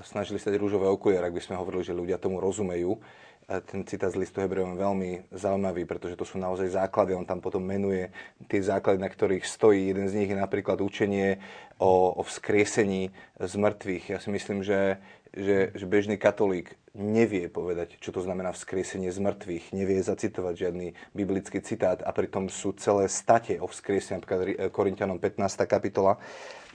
snažili 0.03 0.37
stať 0.37 0.59
rúžové 0.59 0.85
okuliare, 0.87 1.27
ak 1.27 1.35
by 1.35 1.43
sme 1.43 1.55
hovorili, 1.59 1.83
že 1.83 1.95
ľudia 1.95 2.19
tomu 2.19 2.43
rozumejú. 2.43 2.99
Ten 3.47 3.87
citát 3.87 4.11
z 4.11 4.19
listu 4.19 4.43
Hebrejom 4.43 4.75
je 4.75 4.83
veľmi 4.83 5.11
zaujímavý, 5.31 5.87
pretože 5.87 6.19
to 6.19 6.27
sú 6.27 6.35
naozaj 6.35 6.67
základy. 6.67 7.15
On 7.15 7.23
tam 7.23 7.39
potom 7.39 7.63
menuje 7.63 8.11
tie 8.51 8.59
základy, 8.59 8.99
na 8.99 9.07
ktorých 9.07 9.47
stojí. 9.47 9.87
Jeden 9.87 10.11
z 10.11 10.19
nich 10.19 10.27
je 10.27 10.35
napríklad 10.35 10.83
učenie 10.83 11.39
o, 11.79 12.11
o 12.11 12.21
vzkriesení 12.27 13.15
z 13.39 13.53
mŕtvych. 13.55 14.03
Ja 14.11 14.19
si 14.19 14.35
myslím, 14.35 14.67
že, 14.67 14.99
že, 15.37 15.57
že 15.77 15.85
bežný 15.85 16.17
katolík 16.17 16.73
nevie 16.97 17.45
povedať, 17.45 18.01
čo 18.01 18.09
to 18.09 18.25
znamená 18.25 18.49
vzkriesenie 18.57 19.13
z 19.13 19.21
mŕtvych, 19.21 19.69
nevie 19.77 20.01
zacitovať 20.01 20.53
žiadny 20.57 20.87
biblický 21.13 21.61
citát 21.61 22.01
a 22.01 22.09
pritom 22.09 22.49
sú 22.49 22.73
celé 22.73 23.05
state 23.05 23.61
o 23.61 23.69
vzkriesení, 23.69 24.17
napríklad 24.17 24.73
Korintianom 24.73 25.21
15. 25.21 25.69
kapitola 25.69 26.17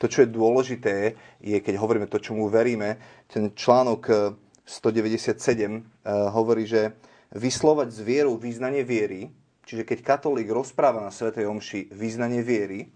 to, 0.03 0.11
čo 0.11 0.27
je 0.27 0.35
dôležité, 0.35 1.14
je, 1.38 1.55
keď 1.62 1.79
hovoríme 1.79 2.11
to, 2.11 2.18
čomu 2.18 2.51
veríme, 2.51 2.98
ten 3.31 3.55
článok 3.55 4.35
197 4.66 5.31
eh, 5.31 5.62
eh, 5.62 5.79
hovorí, 6.35 6.66
že 6.66 6.98
vyslovať 7.31 7.94
z 7.94 8.01
vierou 8.03 8.35
význanie 8.35 8.83
viery, 8.83 9.31
čiže 9.62 9.87
keď 9.87 9.98
katolík 10.03 10.51
rozpráva 10.51 10.98
na 10.98 11.14
Svetej 11.14 11.46
Omši 11.46 11.94
význanie 11.94 12.42
viery, 12.42 12.90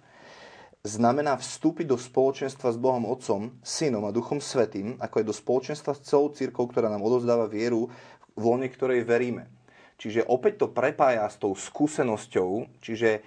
znamená 0.87 1.35
vstúpiť 1.35 1.91
do 1.91 1.99
spoločenstva 1.99 2.71
s 2.71 2.79
Bohom 2.79 3.05
Otcom, 3.11 3.59
Synom 3.67 4.07
a 4.07 4.15
Duchom 4.15 4.39
Svetým, 4.39 4.95
ako 5.03 5.21
aj 5.21 5.27
do 5.27 5.35
spoločenstva 5.35 5.93
s 5.99 6.07
celou 6.07 6.31
církou, 6.31 6.71
ktorá 6.71 6.87
nám 6.87 7.03
odozdáva 7.03 7.51
vieru, 7.51 7.91
v 8.39 8.43
lone 8.43 8.71
ktorej 8.71 9.03
veríme. 9.03 9.51
Čiže 9.99 10.29
opäť 10.29 10.63
to 10.63 10.67
prepája 10.71 11.27
s 11.27 11.41
tou 11.41 11.57
skúsenosťou, 11.57 12.81
čiže 12.85 13.25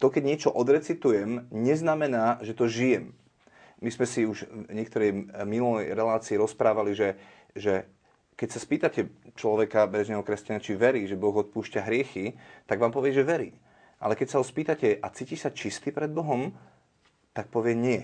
to, 0.00 0.08
keď 0.08 0.22
niečo 0.24 0.50
odrecitujem, 0.52 1.50
neznamená, 1.52 2.40
že 2.40 2.56
to 2.56 2.70
žijem. 2.70 3.12
My 3.80 3.88
sme 3.92 4.06
si 4.08 4.28
už 4.28 4.48
v 4.68 4.72
niektorej 4.76 5.32
minulej 5.48 5.92
relácii 5.96 6.36
rozprávali, 6.36 6.92
že, 6.92 7.16
že 7.56 7.88
keď 8.36 8.48
sa 8.52 8.60
spýtate 8.60 9.00
človeka, 9.36 9.88
bežného 9.88 10.24
kresťana, 10.24 10.64
či 10.64 10.76
verí, 10.76 11.04
že 11.04 11.16
Boh 11.16 11.32
odpúšťa 11.32 11.84
hriechy, 11.84 12.36
tak 12.64 12.80
vám 12.80 12.92
povie, 12.92 13.12
že 13.12 13.24
verí. 13.24 13.52
Ale 14.00 14.16
keď 14.16 14.32
sa 14.32 14.38
ho 14.40 14.44
spýtate, 14.44 14.96
a 15.00 15.12
cíti 15.12 15.36
sa 15.36 15.52
čistý 15.52 15.92
pred 15.92 16.08
Bohom, 16.08 16.52
tak 17.32 17.48
povie 17.48 17.74
nie. 17.78 18.02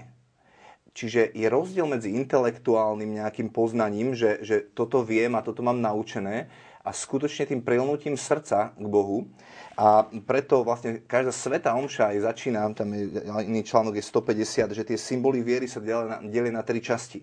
Čiže 0.97 1.37
je 1.37 1.47
rozdiel 1.53 1.85
medzi 1.85 2.17
intelektuálnym 2.17 3.21
nejakým 3.21 3.53
poznaním, 3.53 4.17
že, 4.17 4.41
že 4.41 4.65
toto 4.73 5.05
viem 5.05 5.37
a 5.37 5.45
toto 5.45 5.61
mám 5.61 5.77
naučené 5.77 6.49
a 6.81 6.95
skutočne 6.95 7.45
tým 7.51 7.61
prilnutím 7.61 8.17
srdca 8.17 8.73
k 8.73 8.87
Bohu. 8.89 9.29
A 9.77 10.09
preto 10.25 10.65
vlastne 10.65 11.05
každá 11.05 11.37
sveta 11.37 11.77
omša 11.77 12.17
aj 12.17 12.33
začína, 12.33 12.73
tam 12.73 12.97
je 12.97 13.13
iný 13.45 13.61
článok 13.61 14.01
je 14.01 14.09
150, 14.09 14.73
že 14.73 14.89
tie 14.89 14.97
symboly 14.97 15.45
viery 15.45 15.69
sa 15.69 15.85
delia 15.85 16.17
na, 16.17 16.19
delia 16.25 16.55
na 16.57 16.65
tri 16.65 16.81
časti. 16.81 17.21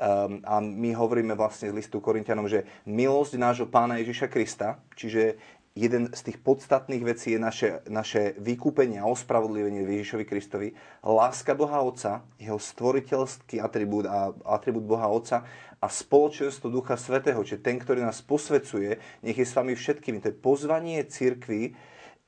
Um, 0.00 0.40
a 0.48 0.64
my 0.64 0.96
hovoríme 0.96 1.36
vlastne 1.36 1.68
z 1.68 1.76
listu 1.76 2.00
Korintianom, 2.00 2.48
že 2.48 2.64
milosť 2.88 3.36
nášho 3.36 3.68
pána 3.68 4.00
Ježiša 4.00 4.32
Krista, 4.32 4.80
čiže 4.96 5.36
jeden 5.78 6.10
z 6.10 6.20
tých 6.26 6.38
podstatných 6.42 7.06
vecí 7.06 7.34
je 7.34 7.40
naše, 7.40 7.68
naše 7.86 8.34
vykúpenie 8.42 8.98
a 8.98 9.06
ospravodlivenie 9.06 9.86
Ježišovi 9.86 10.24
Kristovi, 10.26 10.68
láska 11.06 11.54
Boha 11.54 11.78
Otca, 11.80 12.26
jeho 12.42 12.58
stvoriteľský 12.58 13.62
atribút 13.62 14.10
a 14.10 14.34
atribút 14.50 14.82
Boha 14.82 15.06
Otca 15.06 15.46
a 15.78 15.86
spoločenstvo 15.86 16.68
Ducha 16.68 16.98
Svetého, 16.98 17.40
čiže 17.46 17.62
ten, 17.62 17.78
ktorý 17.78 18.02
nás 18.02 18.20
posvecuje, 18.20 18.98
nech 19.22 19.38
je 19.38 19.46
s 19.46 19.56
vami 19.56 19.78
všetkými. 19.78 20.18
To 20.20 20.34
je 20.34 20.36
pozvanie 20.36 21.06
cirkvi, 21.06 21.72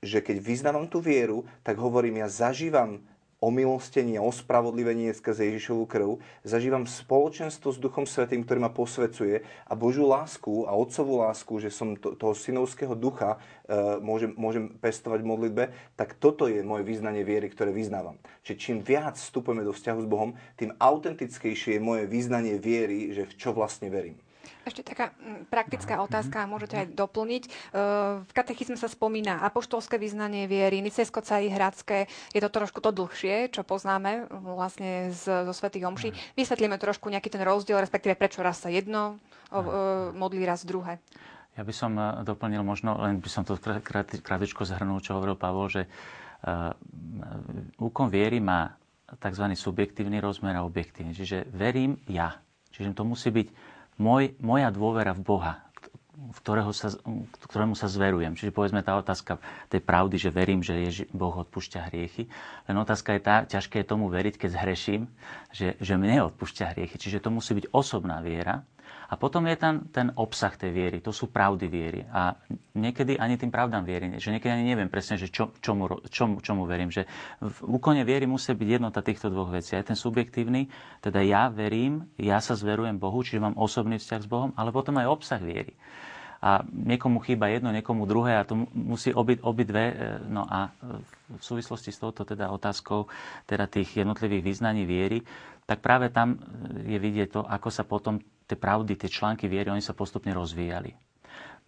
že 0.03 0.19
keď 0.23 0.37
vyznávam 0.43 0.87
tú 0.91 0.99
vieru, 0.99 1.47
tak 1.63 1.79
hovorím, 1.79 2.23
ja 2.23 2.29
zažívam 2.31 3.03
omilostenie 3.43 4.23
ospravodlivenie 4.23 5.11
skrze 5.11 5.51
Ježišovú 5.51 5.85
krv, 5.91 6.23
zažívam 6.47 6.87
spoločenstvo 6.87 7.75
s 7.75 7.83
Duchom 7.83 8.07
Svetým, 8.07 8.47
ktorý 8.47 8.63
ma 8.63 8.71
posvecuje 8.71 9.43
a 9.67 9.73
Božiu 9.75 10.07
lásku 10.07 10.63
a 10.71 10.79
Otcovú 10.79 11.27
lásku, 11.27 11.59
že 11.59 11.75
som 11.75 11.99
to, 11.99 12.15
toho 12.15 12.39
synovského 12.39 12.95
ducha 12.95 13.43
e, 13.67 13.99
môžem, 13.99 14.31
môžem 14.39 14.71
pestovať 14.79 15.27
v 15.27 15.31
modlitbe, 15.35 15.65
tak 15.99 16.15
toto 16.23 16.47
je 16.47 16.63
moje 16.63 16.87
význanie 16.87 17.27
viery, 17.27 17.51
ktoré 17.51 17.75
vyznávam. 17.75 18.17
Čiže 18.47 18.57
čím 18.63 18.79
viac 18.79 19.19
vstupujeme 19.19 19.67
do 19.67 19.75
vzťahu 19.75 20.01
s 20.07 20.09
Bohom, 20.09 20.39
tým 20.55 20.71
autentickejšie 20.79 21.77
je 21.77 21.83
moje 21.83 22.07
význanie 22.07 22.63
viery, 22.63 23.11
že 23.11 23.27
v 23.27 23.35
čo 23.35 23.51
vlastne 23.51 23.91
verím. 23.91 24.23
Ešte 24.63 24.87
taká 24.87 25.11
mm, 25.19 25.51
praktická 25.51 25.99
otázka, 25.99 26.47
môžete 26.47 26.79
aj 26.79 26.87
doplniť. 26.95 27.43
E, 27.47 27.51
v 28.23 28.33
katechizme 28.33 28.79
sa 28.79 28.87
spomína 28.87 29.43
apoštolské 29.43 29.99
vyznanie 29.99 30.47
viery, 30.47 30.79
nicejsko 30.79 31.23
hradské. 31.27 32.07
Je 32.31 32.41
to 32.43 32.51
trošku 32.51 32.79
to 32.79 32.95
dlhšie, 32.95 33.51
čo 33.51 33.67
poznáme 33.67 34.31
vlastne 34.31 35.11
z, 35.11 35.47
zo 35.47 35.53
Svetých 35.55 35.87
omší. 35.87 36.15
Vysvetlíme 36.39 36.79
trošku 36.79 37.11
nejaký 37.11 37.31
ten 37.31 37.43
rozdiel, 37.43 37.83
respektíve 37.83 38.15
prečo 38.15 38.43
raz 38.43 38.63
sa 38.63 38.71
jedno 38.71 39.19
e, 39.51 39.65
modlí, 40.15 40.47
raz 40.47 40.63
druhé. 40.63 41.03
Ja 41.59 41.67
by 41.67 41.75
som 41.75 41.99
e, 41.99 42.23
doplnil 42.23 42.63
možno, 42.63 42.95
len 43.03 43.19
by 43.19 43.29
som 43.29 43.43
to 43.43 43.59
krátko 43.59 44.63
zhrnul, 44.63 45.03
čo 45.03 45.19
hovoril 45.19 45.35
Pavol, 45.35 45.69
že 45.69 45.83
uh, 46.47 46.75
úkon 47.79 48.09
viery 48.09 48.39
má 48.39 48.73
tzv. 49.21 49.45
subjektívny 49.53 50.23
rozmer 50.23 50.57
a 50.57 50.65
objektívny. 50.65 51.13
Čiže 51.13 51.51
verím 51.53 52.01
ja. 52.09 52.41
Čiže 52.73 52.97
to 52.97 53.05
musí 53.05 53.29
byť 53.29 53.49
môj, 54.01 54.37
moja 54.41 54.69
dôvera 54.73 55.13
v 55.13 55.23
Boha, 55.25 55.55
ktorého 56.33 56.73
sa, 56.73 56.95
ktorému 57.51 57.77
sa 57.77 57.91
zverujem. 57.91 58.33
Čiže 58.33 58.55
povedzme 58.55 58.81
tá 58.81 58.97
otázka 58.97 59.37
tej 59.69 59.83
pravdy, 59.85 60.17
že 60.17 60.31
verím, 60.33 60.65
že 60.65 60.79
Ježi, 60.79 61.05
Boh 61.13 61.35
odpúšťa 61.35 61.93
hriechy. 61.93 62.31
Len 62.71 62.77
otázka 62.79 63.13
je 63.19 63.21
tá, 63.21 63.37
ťažké 63.45 63.83
je 63.83 63.91
tomu 63.91 64.09
veriť, 64.09 64.39
keď 64.39 64.51
zhreším, 64.57 65.03
že, 65.53 65.77
že 65.77 65.95
mne 65.99 66.33
odpúšťa 66.33 66.73
hriechy. 66.73 66.97
Čiže 66.97 67.21
to 67.21 67.35
musí 67.35 67.53
byť 67.59 67.69
osobná 67.75 68.23
viera. 68.25 68.65
A 69.13 69.21
potom 69.21 69.45
je 69.45 69.61
tam 69.61 69.93
ten 69.93 70.09
obsah 70.17 70.57
tej 70.57 70.73
viery, 70.73 71.05
to 71.05 71.13
sú 71.13 71.29
pravdy 71.29 71.69
viery. 71.69 72.01
A 72.09 72.33
niekedy 72.73 73.21
ani 73.21 73.37
tým 73.37 73.53
pravdám 73.53 73.85
viery, 73.85 74.09
že 74.17 74.33
niekedy 74.33 74.49
ani 74.49 74.73
neviem 74.73 74.89
presne, 74.89 75.21
že 75.21 75.29
čo, 75.29 75.53
čomu, 75.61 76.01
čomu, 76.09 76.41
čomu 76.41 76.65
verím. 76.65 76.89
Že 76.89 77.05
v 77.45 77.77
úkone 77.77 78.09
viery 78.09 78.25
musí 78.25 78.57
byť 78.57 78.69
jednota 78.81 79.05
týchto 79.05 79.29
dvoch 79.29 79.53
vecí. 79.53 79.77
Aj 79.77 79.85
ten 79.85 80.01
subjektívny, 80.01 80.73
teda 81.05 81.21
ja 81.21 81.53
verím, 81.53 82.09
ja 82.17 82.41
sa 82.41 82.57
zverujem 82.57 82.97
Bohu, 82.97 83.21
čiže 83.21 83.45
mám 83.45 83.61
osobný 83.61 84.01
vzťah 84.01 84.21
s 84.25 84.31
Bohom, 84.33 84.57
ale 84.57 84.73
potom 84.73 84.97
aj 84.97 85.13
obsah 85.13 85.43
viery 85.45 85.77
a 86.43 86.67
niekomu 86.67 87.23
chýba 87.23 87.55
jedno, 87.55 87.71
niekomu 87.71 88.03
druhé 88.03 88.35
a 88.35 88.43
to 88.43 88.67
musí 88.75 89.15
obi, 89.15 89.39
obidve. 89.39 89.95
E, 89.95 89.95
no 90.27 90.43
a 90.43 90.75
v 91.31 91.39
súvislosti 91.39 91.95
s 91.95 92.03
touto 92.03 92.27
teda 92.27 92.51
otázkou 92.51 93.07
teda 93.47 93.71
tých 93.71 94.03
jednotlivých 94.03 94.43
význaní 94.43 94.83
viery, 94.83 95.23
tak 95.63 95.79
práve 95.79 96.11
tam 96.11 96.43
je 96.83 96.99
vidieť 96.99 97.29
to, 97.31 97.41
ako 97.47 97.69
sa 97.71 97.87
potom 97.87 98.19
tie 98.53 98.59
pravdy, 98.61 98.93
tie 98.95 99.09
články 99.09 99.49
viery, 99.49 99.73
oni 99.73 99.81
sa 99.81 99.97
postupne 99.97 100.37
rozvíjali. 100.37 100.93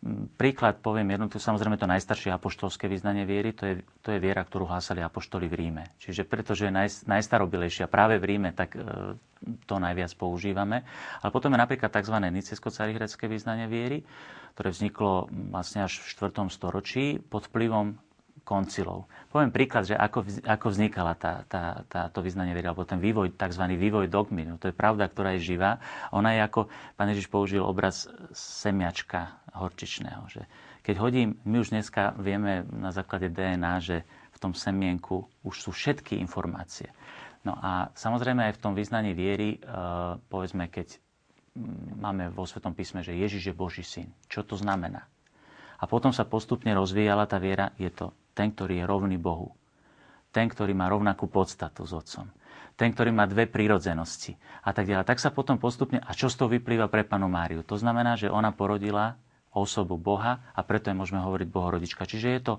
Mm, 0.05 0.37
príklad 0.37 0.85
poviem 0.85 1.17
jedno, 1.17 1.33
to 1.33 1.41
samozrejme 1.41 1.81
to 1.81 1.89
najstaršie 1.89 2.29
apoštolské 2.29 2.85
vyznanie 2.93 3.25
viery, 3.25 3.57
to 3.57 3.65
je, 3.65 3.75
to 4.05 4.13
je 4.13 4.21
viera, 4.21 4.45
ktorú 4.45 4.69
hlásali 4.69 5.01
apoštoli 5.01 5.49
v 5.49 5.57
Ríme. 5.65 5.85
Čiže 5.97 6.29
pretože 6.29 6.69
je 6.69 6.73
naj, 6.77 7.09
najstarobilejšia 7.09 7.89
práve 7.89 8.21
v 8.21 8.37
Ríme, 8.37 8.53
tak 8.53 8.77
e, 8.77 8.85
to 9.65 9.75
najviac 9.81 10.13
používame. 10.13 10.85
Ale 11.25 11.31
potom 11.33 11.57
je 11.57 11.63
napríklad 11.65 11.89
tzv. 11.89 12.21
nicejsko-carihradské 12.21 13.33
vyznanie 13.33 13.65
viery, 13.65 14.05
ktoré 14.53 14.77
vzniklo 14.77 15.33
vlastne 15.49 15.89
až 15.89 16.05
v 16.05 16.31
4. 16.31 16.53
storočí 16.53 17.17
pod 17.17 17.49
vplyvom 17.49 17.97
koncilov. 18.45 19.09
Poviem 19.33 19.51
príklad, 19.51 19.89
že 19.89 19.97
ako, 19.97 20.45
ako 20.45 20.67
vznikala 20.69 21.17
tá, 21.17 21.43
tá, 21.49 21.83
tá, 21.89 22.13
to 22.13 22.21
vyznanie 22.21 22.53
viery, 22.53 22.71
alebo 22.71 22.85
ten 22.85 23.01
vývoj, 23.01 23.35
tzv. 23.35 23.65
vývoj 23.75 24.07
dogmy. 24.07 24.45
No, 24.47 24.61
to 24.61 24.71
je 24.71 24.77
pravda, 24.77 25.09
ktorá 25.09 25.35
je 25.35 25.57
živá. 25.57 25.81
Ona 26.13 26.37
je 26.37 26.41
ako, 26.45 26.61
pán 26.95 27.11
Ježiš 27.11 27.33
použil 27.33 27.65
obraz 27.65 28.07
semiačka 28.37 29.41
horčičného. 29.57 30.23
Že 30.29 30.43
keď 30.85 30.95
hodím, 31.01 31.41
my 31.49 31.65
už 31.65 31.73
dneska 31.73 32.13
vieme 32.21 32.69
na 32.69 32.93
základe 32.93 33.33
DNA, 33.33 33.75
že 33.81 33.97
v 34.37 34.39
tom 34.39 34.53
semienku 34.53 35.25
už 35.43 35.65
sú 35.65 35.71
všetky 35.73 36.21
informácie. 36.21 36.93
No 37.45 37.57
a 37.57 37.89
samozrejme 37.97 38.45
aj 38.53 38.57
v 38.57 38.63
tom 38.63 38.73
vyznaní 38.77 39.13
viery, 39.17 39.57
e, 39.57 39.69
povedzme, 40.29 40.69
keď 40.69 41.01
máme 42.01 42.33
vo 42.33 42.49
Svetom 42.49 42.75
písme, 42.75 43.05
že 43.05 43.15
Ježiš 43.15 43.53
je 43.53 43.55
Boží 43.55 43.85
syn. 43.87 44.11
Čo 44.27 44.43
to 44.43 44.59
znamená? 44.59 45.07
A 45.79 45.85
potom 45.85 46.11
sa 46.11 46.25
postupne 46.25 46.73
rozvíjala 46.73 47.29
tá 47.29 47.37
viera, 47.37 47.71
je 47.77 47.93
to 47.93 48.11
ten, 48.35 48.51
ktorý 48.53 48.83
je 48.83 48.85
rovný 48.85 49.17
Bohu. 49.17 49.55
Ten, 50.35 50.51
ktorý 50.51 50.75
má 50.75 50.91
rovnakú 50.91 51.31
podstatu 51.31 51.87
s 51.87 51.95
Otcom. 51.95 52.27
Ten, 52.75 52.91
ktorý 52.91 53.15
má 53.15 53.23
dve 53.31 53.47
prírodzenosti. 53.47 54.35
A 54.67 54.75
tak 54.75 54.91
ďalej. 54.91 55.07
Tak 55.07 55.23
sa 55.23 55.31
potom 55.31 55.63
postupne... 55.63 56.03
A 56.03 56.11
čo 56.11 56.27
z 56.27 56.43
toho 56.43 56.51
vyplýva 56.51 56.91
pre 56.91 57.07
panu 57.07 57.31
Máriu? 57.31 57.63
To 57.63 57.79
znamená, 57.79 58.19
že 58.19 58.27
ona 58.27 58.51
porodila 58.51 59.15
osobu 59.55 59.95
Boha 59.95 60.43
a 60.51 60.61
preto 60.67 60.91
je 60.91 60.99
môžeme 60.99 61.23
hovoriť 61.23 61.47
Bohorodička. 61.47 62.03
Čiže 62.03 62.29
je 62.35 62.41
to 62.43 62.55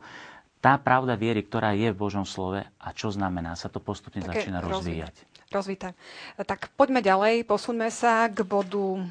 tá 0.63 0.79
pravda 0.79 1.19
viery, 1.19 1.43
ktorá 1.43 1.75
je 1.75 1.91
v 1.91 1.99
Božom 1.99 2.23
slove 2.23 2.63
a 2.63 2.87
čo 2.95 3.11
znamená, 3.11 3.53
sa 3.59 3.67
to 3.67 3.83
postupne 3.83 4.23
Také 4.23 4.49
začína 4.49 4.63
rozvíjať. 4.63 5.27
Rozvíta. 5.53 5.93
Tak 6.41 6.73
poďme 6.73 7.05
ďalej, 7.05 7.45
posuňme 7.45 7.91
sa 7.93 8.25
k 8.31 8.41
bodu 8.41 9.03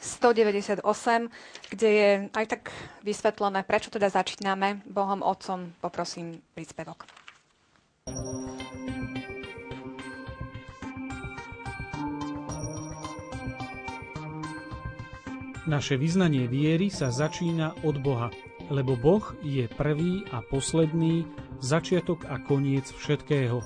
198, 0.00 0.80
kde 1.68 1.88
je 1.88 2.10
aj 2.32 2.46
tak 2.48 2.62
vysvetlené, 3.04 3.62
prečo 3.62 3.92
teda 3.92 4.08
začíname 4.08 4.80
Bohom 4.88 5.20
Otcom. 5.20 5.76
Poprosím 5.84 6.40
príspevok. 6.56 7.04
Naše 15.70 15.94
vyznanie 16.00 16.50
viery 16.50 16.90
sa 16.90 17.14
začína 17.14 17.78
od 17.86 18.02
Boha, 18.02 18.32
lebo 18.72 18.98
Boh 18.98 19.22
je 19.44 19.70
prvý 19.70 20.26
a 20.34 20.42
posledný, 20.42 21.28
začiatok 21.60 22.26
a 22.26 22.42
koniec 22.42 22.90
všetkého. 22.90 23.62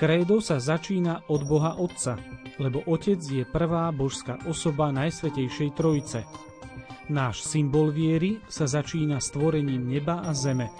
Krédo 0.00 0.40
sa 0.40 0.56
začína 0.56 1.28
od 1.28 1.44
Boha 1.44 1.76
Otca, 1.76 2.16
lebo 2.56 2.80
Otec 2.88 3.20
je 3.20 3.44
prvá 3.44 3.92
božská 3.92 4.40
osoba 4.48 4.88
Najsvetejšej 4.96 5.76
Trojice. 5.76 6.24
Náš 7.12 7.44
symbol 7.44 7.92
viery 7.92 8.40
sa 8.48 8.64
začína 8.64 9.20
stvorením 9.20 9.84
neba 9.84 10.24
a 10.24 10.32
zeme, 10.32 10.72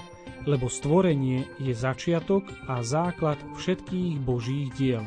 lebo 0.48 0.72
stvorenie 0.72 1.44
je 1.61 1.76
začiatok 1.76 2.48
a 2.64 2.80
základ 2.80 3.37
všetkých 3.61 4.16
božích 4.24 4.72
diel. 4.72 5.04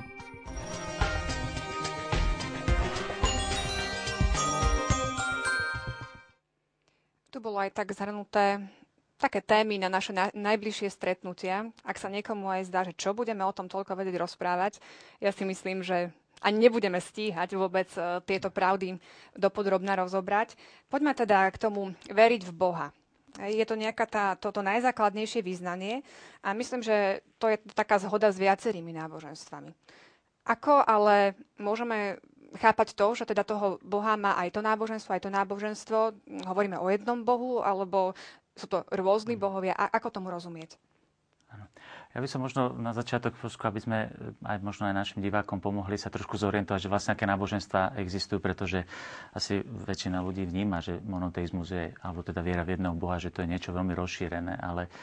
Tu 7.34 7.42
bolo 7.42 7.58
aj 7.58 7.74
tak 7.74 7.90
zhrnuté 7.98 8.62
také 9.24 9.40
témy 9.40 9.80
na 9.80 9.88
naše 9.88 10.12
na, 10.12 10.28
najbližšie 10.36 10.92
stretnutia. 10.92 11.72
Ak 11.88 11.96
sa 11.96 12.12
niekomu 12.12 12.52
aj 12.52 12.68
zdá, 12.68 12.84
že 12.84 12.92
čo 12.92 13.16
budeme 13.16 13.48
o 13.48 13.56
tom 13.56 13.72
toľko 13.72 13.96
vedieť 13.96 14.20
rozprávať, 14.20 14.84
ja 15.24 15.32
si 15.32 15.48
myslím, 15.48 15.80
že 15.80 16.12
ani 16.44 16.68
nebudeme 16.68 17.00
stíhať 17.00 17.56
vôbec 17.56 17.88
uh, 17.96 18.20
tieto 18.28 18.52
pravdy 18.52 19.00
dopodrobná 19.40 19.96
rozobrať. 19.96 20.60
Poďme 20.92 21.16
teda 21.16 21.48
k 21.48 21.56
tomu 21.56 21.96
veriť 22.12 22.44
v 22.44 22.52
Boha. 22.52 22.88
Je 23.40 23.66
to 23.66 23.74
nejaká 23.74 24.06
tá, 24.06 24.26
toto 24.38 24.62
najzákladnejšie 24.62 25.42
význanie 25.42 26.06
a 26.46 26.54
myslím, 26.54 26.86
že 26.86 27.26
to 27.42 27.50
je 27.50 27.58
taká 27.74 27.98
zhoda 27.98 28.30
s 28.30 28.38
viacerými 28.38 28.94
náboženstvami. 28.94 29.74
Ako 30.46 30.86
ale 30.86 31.34
môžeme 31.58 32.22
chápať 32.62 32.94
to, 32.94 33.18
že 33.18 33.26
teda 33.26 33.42
toho 33.42 33.82
Boha 33.82 34.14
má 34.14 34.38
aj 34.38 34.54
to 34.54 34.62
náboženstvo, 34.62 35.18
aj 35.18 35.24
to 35.26 35.32
náboženstvo, 35.34 36.00
hovoríme 36.46 36.78
o 36.78 36.86
jednom 36.94 37.26
Bohu, 37.26 37.66
alebo 37.66 38.14
sú 38.54 38.66
to 38.70 38.86
rôzni 38.94 39.38
bohovia. 39.38 39.74
A 39.74 39.90
ako 39.90 40.22
tomu 40.22 40.30
rozumieť? 40.30 40.78
Ja 42.14 42.22
by 42.22 42.30
som 42.30 42.46
možno 42.46 42.78
na 42.78 42.94
začiatok, 42.94 43.34
aby 43.42 43.82
sme 43.82 43.98
aj 44.46 44.62
možno 44.62 44.86
aj 44.86 44.94
našim 44.94 45.20
divákom 45.22 45.58
pomohli 45.58 45.98
sa 45.98 46.14
trošku 46.14 46.38
zorientovať, 46.38 46.86
že 46.86 46.92
vlastne 46.94 47.18
aké 47.18 47.26
náboženstva 47.26 47.98
existujú, 47.98 48.38
pretože 48.38 48.86
asi 49.34 49.66
väčšina 49.66 50.22
ľudí 50.22 50.46
vníma, 50.46 50.86
že 50.86 51.02
monoteizmus 51.02 51.74
je, 51.74 51.90
alebo 52.06 52.22
teda 52.22 52.46
viera 52.46 52.62
v 52.62 52.78
jedného 52.78 52.94
Boha, 52.94 53.18
že 53.18 53.34
to 53.34 53.42
je 53.42 53.50
niečo 53.50 53.74
veľmi 53.74 53.98
rozšírené, 53.98 54.62
ale 54.62 54.94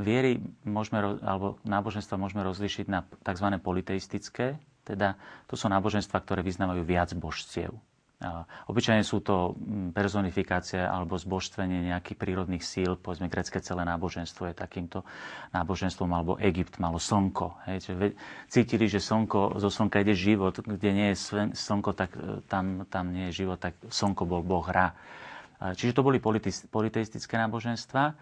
viery 0.00 0.40
môžeme, 0.64 1.20
alebo 1.20 1.60
náboženstva 1.68 2.16
môžeme 2.16 2.40
rozlíšiť 2.40 2.86
na 2.88 3.04
tzv. 3.04 3.48
politeistické, 3.60 4.56
teda 4.88 5.20
to 5.48 5.60
sú 5.60 5.68
náboženstva, 5.68 6.16
ktoré 6.24 6.40
vyznávajú 6.40 6.80
viac 6.80 7.12
božstiev. 7.12 7.76
Obyčajne 8.70 9.04
sú 9.04 9.20
to 9.20 9.52
mm, 9.54 9.92
personifikácia 9.92 10.88
alebo 10.88 11.20
zbožstvenie 11.20 11.92
nejakých 11.92 12.18
prírodných 12.18 12.64
síl, 12.64 12.96
povedzme 12.96 13.28
grecké 13.28 13.60
celé 13.60 13.84
náboženstvo 13.84 14.50
je 14.50 14.54
takýmto 14.56 15.04
náboženstvom, 15.52 16.10
alebo 16.10 16.40
Egypt 16.40 16.80
malo 16.80 16.96
slnko. 16.96 17.60
Hej, 17.68 18.08
cítili, 18.48 18.88
že 18.88 19.02
slnko, 19.02 19.60
zo 19.60 19.70
slnka 19.70 20.00
ide 20.00 20.16
život, 20.16 20.56
kde 20.60 20.90
nie 20.90 21.08
je 21.12 21.50
slnko, 21.52 21.90
tak 21.92 22.16
e, 22.16 22.40
tam, 22.48 22.88
tam 22.88 23.12
nie 23.12 23.30
je 23.30 23.44
život, 23.44 23.60
tak 23.60 23.76
slnko 23.88 24.22
bol 24.24 24.40
boh 24.40 24.64
hra. 24.64 24.96
Čiže 25.64 25.96
to 25.96 26.04
boli 26.04 26.20
politeistické 26.68 27.40
náboženstva. 27.40 28.12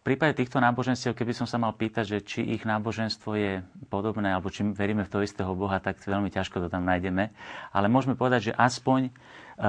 V 0.00 0.16
prípade 0.16 0.32
týchto 0.32 0.64
náboženstiev, 0.64 1.12
keby 1.12 1.36
som 1.36 1.44
sa 1.44 1.60
mal 1.60 1.76
pýtať, 1.76 2.04
že 2.08 2.18
či 2.24 2.40
ich 2.40 2.64
náboženstvo 2.64 3.36
je 3.36 3.60
podobné, 3.92 4.32
alebo 4.32 4.48
či 4.48 4.64
veríme 4.64 5.04
v 5.04 5.12
toho 5.12 5.20
istého 5.20 5.52
Boha, 5.52 5.76
tak 5.76 6.00
veľmi 6.00 6.32
ťažko 6.32 6.56
to 6.56 6.72
tam 6.72 6.88
nájdeme. 6.88 7.28
Ale 7.68 7.92
môžeme 7.92 8.16
povedať, 8.16 8.48
že 8.48 8.56
aspoň 8.56 9.08
e, 9.08 9.10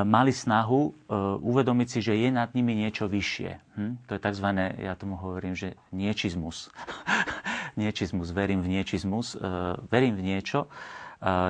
mali 0.07 0.31
snahu 0.31 0.87
e, 0.87 0.91
uvedomiť 1.35 1.87
si, 1.91 1.99
že 1.99 2.15
je 2.15 2.31
nad 2.31 2.47
nimi 2.55 2.79
niečo 2.79 3.11
vyššie. 3.11 3.75
Hm? 3.75 4.07
To 4.07 4.11
je 4.15 4.23
tzv. 4.23 4.47
ja 4.79 4.95
tomu 4.95 5.19
hovorím, 5.19 5.51
že 5.51 5.75
niečizmus. 5.91 6.71
niečizmus, 7.83 8.31
verím 8.31 8.63
v 8.63 8.79
niečizmus, 8.79 9.35
e, 9.35 9.43
verím 9.91 10.15
v 10.15 10.23
niečo, 10.31 10.71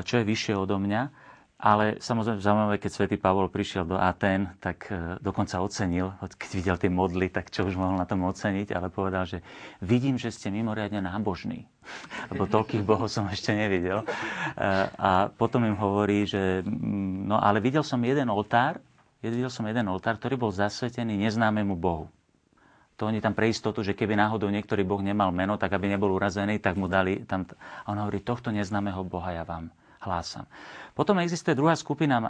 čo 0.04 0.14
je 0.20 0.28
vyššie 0.28 0.58
odo 0.58 0.76
mňa 0.76 1.08
ale 1.62 2.02
samozrejme 2.02 2.42
zaujímavé, 2.42 2.82
keď 2.82 2.92
svätý 2.92 3.22
Pavol 3.22 3.46
prišiel 3.46 3.86
do 3.86 3.94
Aten, 3.94 4.50
tak 4.58 4.90
e, 4.90 5.22
dokonca 5.22 5.62
ocenil, 5.62 6.10
keď 6.18 6.50
videl 6.58 6.76
tie 6.82 6.90
modly, 6.90 7.30
tak 7.30 7.54
čo 7.54 7.70
už 7.70 7.78
mohol 7.78 8.02
na 8.02 8.10
tom 8.10 8.26
oceniť, 8.26 8.74
ale 8.74 8.90
povedal, 8.90 9.30
že 9.30 9.46
vidím, 9.78 10.18
že 10.18 10.34
ste 10.34 10.50
mimoriadne 10.50 11.06
nábožní, 11.06 11.70
lebo 12.34 12.50
toľkých 12.50 12.82
bohov 12.82 13.14
som 13.14 13.30
ešte 13.30 13.54
nevidel. 13.54 14.02
E, 14.02 14.06
a 14.98 15.30
potom 15.30 15.62
im 15.62 15.78
hovorí, 15.78 16.26
že 16.26 16.66
mm, 16.66 17.30
no 17.30 17.38
ale 17.38 17.62
videl 17.62 17.86
som 17.86 18.02
jeden 18.02 18.34
oltár, 18.34 18.82
videl 19.22 19.54
som 19.54 19.70
jeden 19.70 19.86
oltár, 19.86 20.18
ktorý 20.18 20.42
bol 20.42 20.50
zasvetený 20.50 21.14
neznámemu 21.30 21.78
bohu. 21.78 22.10
To 22.98 23.06
oni 23.06 23.22
tam 23.22 23.38
pre 23.38 23.54
istotu, 23.54 23.86
že 23.86 23.94
keby 23.94 24.18
náhodou 24.18 24.50
niektorý 24.50 24.82
boh 24.82 25.02
nemal 25.02 25.30
meno, 25.30 25.62
tak 25.62 25.78
aby 25.78 25.94
nebol 25.94 26.10
urazený, 26.10 26.58
tak 26.58 26.74
mu 26.74 26.90
dali 26.90 27.22
tam... 27.26 27.46
A 27.86 27.94
on 27.94 28.02
hovorí, 28.02 28.22
tohto 28.22 28.50
neznámeho 28.50 29.06
boha 29.06 29.34
ja 29.34 29.46
vám 29.46 29.70
hlásam. 30.02 30.50
Potom 30.98 31.22
existuje 31.22 31.54
druhá 31.54 31.78
skupina 31.78 32.20
e, 32.20 32.28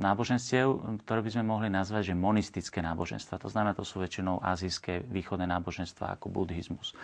náboženstiev, 0.00 1.02
ktoré 1.04 1.20
by 1.20 1.30
sme 1.34 1.44
mohli 1.44 1.68
nazvať, 1.68 2.12
že 2.12 2.14
monistické 2.16 2.78
náboženstva. 2.80 3.42
To 3.42 3.50
znamená, 3.50 3.76
to 3.76 3.84
sú 3.84 4.00
väčšinou 4.00 4.40
azijské 4.40 5.02
východné 5.04 5.44
náboženstva 5.50 6.16
ako 6.16 6.30
buddhizmus, 6.30 6.94
e, 6.94 6.96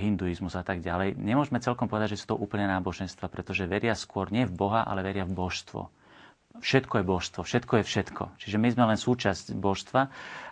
hinduizmus 0.00 0.56
a 0.56 0.64
tak 0.64 0.80
ďalej. 0.80 1.14
Nemôžeme 1.20 1.60
celkom 1.60 1.86
povedať, 1.86 2.16
že 2.16 2.24
sú 2.24 2.34
to 2.34 2.40
úplne 2.40 2.66
náboženstva, 2.66 3.28
pretože 3.28 3.68
veria 3.68 3.92
skôr 3.92 4.32
nie 4.32 4.48
v 4.48 4.56
Boha, 4.56 4.82
ale 4.88 5.04
veria 5.04 5.28
v 5.28 5.36
božstvo. 5.36 5.92
Všetko 6.58 7.00
je 7.00 7.04
božstvo, 7.06 7.40
všetko 7.46 7.72
je 7.80 7.84
všetko. 7.86 8.22
Čiže 8.42 8.56
my 8.58 8.68
sme 8.74 8.84
len 8.90 8.98
súčasť 8.98 9.54
božstva 9.54 10.02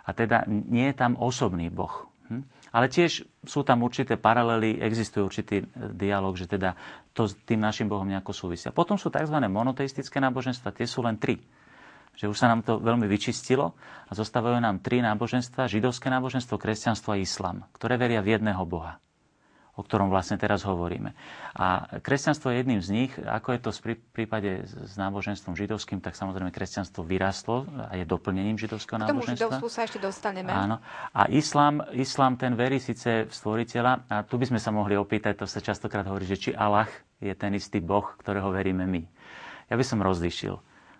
a 0.07 0.09
teda 0.15 0.47
nie 0.47 0.87
je 0.89 0.95
tam 0.95 1.19
osobný 1.19 1.67
boh. 1.67 2.07
Hm? 2.31 2.47
Ale 2.69 2.87
tiež 2.87 3.25
sú 3.43 3.65
tam 3.65 3.81
určité 3.81 4.15
paralely, 4.15 4.77
existuje 4.77 5.25
určitý 5.25 5.55
e, 5.61 5.65
dialog, 5.91 6.37
že 6.37 6.45
teda 6.45 6.77
to 7.11 7.25
s 7.25 7.33
tým 7.43 7.59
našim 7.59 7.89
Bohom 7.89 8.05
nejako 8.05 8.31
súvisia. 8.31 8.69
Potom 8.69 8.95
sú 8.95 9.09
tzv. 9.09 9.35
monoteistické 9.49 10.21
náboženstva, 10.21 10.75
tie 10.75 10.85
sú 10.85 11.01
len 11.01 11.17
tri. 11.17 11.41
Že 12.19 12.29
už 12.29 12.37
sa 12.37 12.51
nám 12.51 12.61
to 12.61 12.77
veľmi 12.77 13.09
vyčistilo 13.09 13.73
a 14.05 14.11
zostávajú 14.13 14.61
nám 14.61 14.83
tri 14.85 15.01
náboženstva, 15.01 15.71
židovské 15.71 16.11
náboženstvo, 16.13 16.61
kresťanstvo 16.61 17.15
a 17.15 17.21
islam, 17.21 17.65
ktoré 17.73 17.97
veria 17.97 18.21
v 18.21 18.37
jedného 18.37 18.61
Boha 18.69 19.01
o 19.79 19.81
ktorom 19.87 20.11
vlastne 20.11 20.35
teraz 20.35 20.67
hovoríme. 20.67 21.15
A 21.55 21.87
kresťanstvo 22.03 22.51
je 22.51 22.59
jedným 22.59 22.81
z 22.83 22.89
nich. 22.91 23.11
Ako 23.15 23.55
je 23.55 23.59
to 23.63 23.69
v 23.71 23.95
prípade 24.11 24.67
s 24.67 24.99
náboženstvom 24.99 25.55
židovským, 25.55 26.03
tak 26.03 26.19
samozrejme 26.19 26.51
kresťanstvo 26.51 27.07
vyrastlo 27.07 27.63
a 27.87 27.95
je 27.95 28.03
doplnením 28.03 28.59
židovského 28.59 28.99
náboženstva. 28.99 29.23
K 29.23 29.23
tomu 29.23 29.39
židovstvu 29.39 29.67
sa 29.71 29.87
ešte 29.87 29.99
dostaneme. 30.03 30.51
Áno. 30.51 30.83
A 31.15 31.31
islám, 31.31 31.87
islám 31.95 32.35
ten 32.35 32.59
verí 32.59 32.83
síce 32.83 33.23
v 33.23 33.31
stvoriteľa, 33.31 34.11
a 34.11 34.27
tu 34.27 34.35
by 34.35 34.51
sme 34.51 34.59
sa 34.59 34.75
mohli 34.75 34.99
opýtať, 34.99 35.39
to 35.39 35.47
sa 35.47 35.63
častokrát 35.63 36.03
hovorí, 36.03 36.27
že 36.27 36.35
či 36.35 36.51
Allah 36.51 36.91
je 37.23 37.31
ten 37.31 37.55
istý 37.55 37.79
Boh, 37.79 38.03
ktorého 38.19 38.51
veríme 38.51 38.83
my. 38.83 39.07
Ja 39.71 39.79
by 39.79 39.85
som 39.87 40.03
rozlišil. 40.03 40.59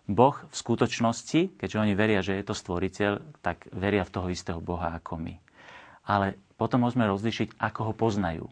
Boh 0.09 0.33
v 0.33 0.55
skutočnosti, 0.55 1.59
keďže 1.59 1.77
oni 1.77 1.93
veria, 1.93 2.23
že 2.25 2.39
je 2.39 2.47
to 2.47 2.55
stvoriteľ, 2.57 3.43
tak 3.43 3.67
veria 3.75 4.07
v 4.07 4.13
toho 4.15 4.27
istého 4.31 4.57
Boha 4.57 4.95
ako 4.97 5.21
my. 5.21 5.35
Ale 6.09 6.33
potom 6.57 6.81
môžeme 6.81 7.05
rozlišiť, 7.05 7.61
ako 7.61 7.91
ho 7.91 7.93
poznajú. 7.93 8.45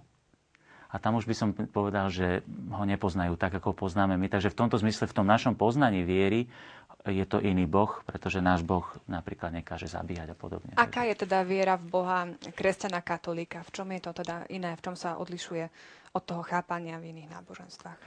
A 0.88 0.96
tam 1.04 1.20
už 1.20 1.28
by 1.28 1.36
som 1.36 1.50
povedal, 1.52 2.08
že 2.08 2.48
ho 2.48 2.84
nepoznajú 2.88 3.36
tak, 3.36 3.60
ako 3.60 3.76
ho 3.76 3.76
poznáme 3.76 4.16
my. 4.16 4.28
Takže 4.32 4.52
v 4.52 4.60
tomto 4.66 4.80
zmysle, 4.80 5.08
v 5.08 5.18
tom 5.20 5.28
našom 5.28 5.60
poznaní 5.60 6.08
viery 6.08 6.48
je 7.08 7.26
to 7.28 7.40
iný 7.40 7.68
Boh, 7.68 7.92
pretože 8.04 8.40
náš 8.44 8.64
Boh 8.64 8.84
napríklad 9.08 9.52
nekáže 9.52 9.88
zabíjať 9.88 10.32
a 10.32 10.36
podobne. 10.36 10.72
Aká 10.76 11.08
je 11.08 11.28
teda 11.28 11.44
viera 11.44 11.76
v 11.80 11.86
Boha 11.88 12.28
kresťana 12.56 13.04
katolíka? 13.04 13.64
V 13.68 13.72
čom 13.72 13.88
je 13.92 14.02
to 14.04 14.12
teda 14.16 14.48
iné? 14.52 14.76
V 14.80 14.92
čom 14.92 14.96
sa 14.96 15.20
odlišuje 15.20 15.68
od 16.16 16.24
toho 16.24 16.44
chápania 16.44 17.00
v 17.00 17.16
iných 17.16 17.30
náboženstvách? 17.32 18.00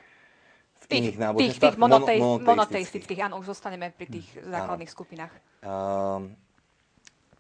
V 0.81 0.85
tých, 0.89 1.01
iných 1.13 1.19
náboženstvách? 1.21 1.53
Tých, 1.53 1.61
tých 1.61 1.81
monoteistických. 1.81 2.49
monoteistických. 2.49 3.21
Áno, 3.25 3.35
už 3.41 3.53
zostaneme 3.53 3.93
pri 3.93 4.07
tých 4.09 4.29
základných 4.41 4.91
áno. 4.91 4.97
skupinách. 4.97 5.33
Um, 5.61 6.33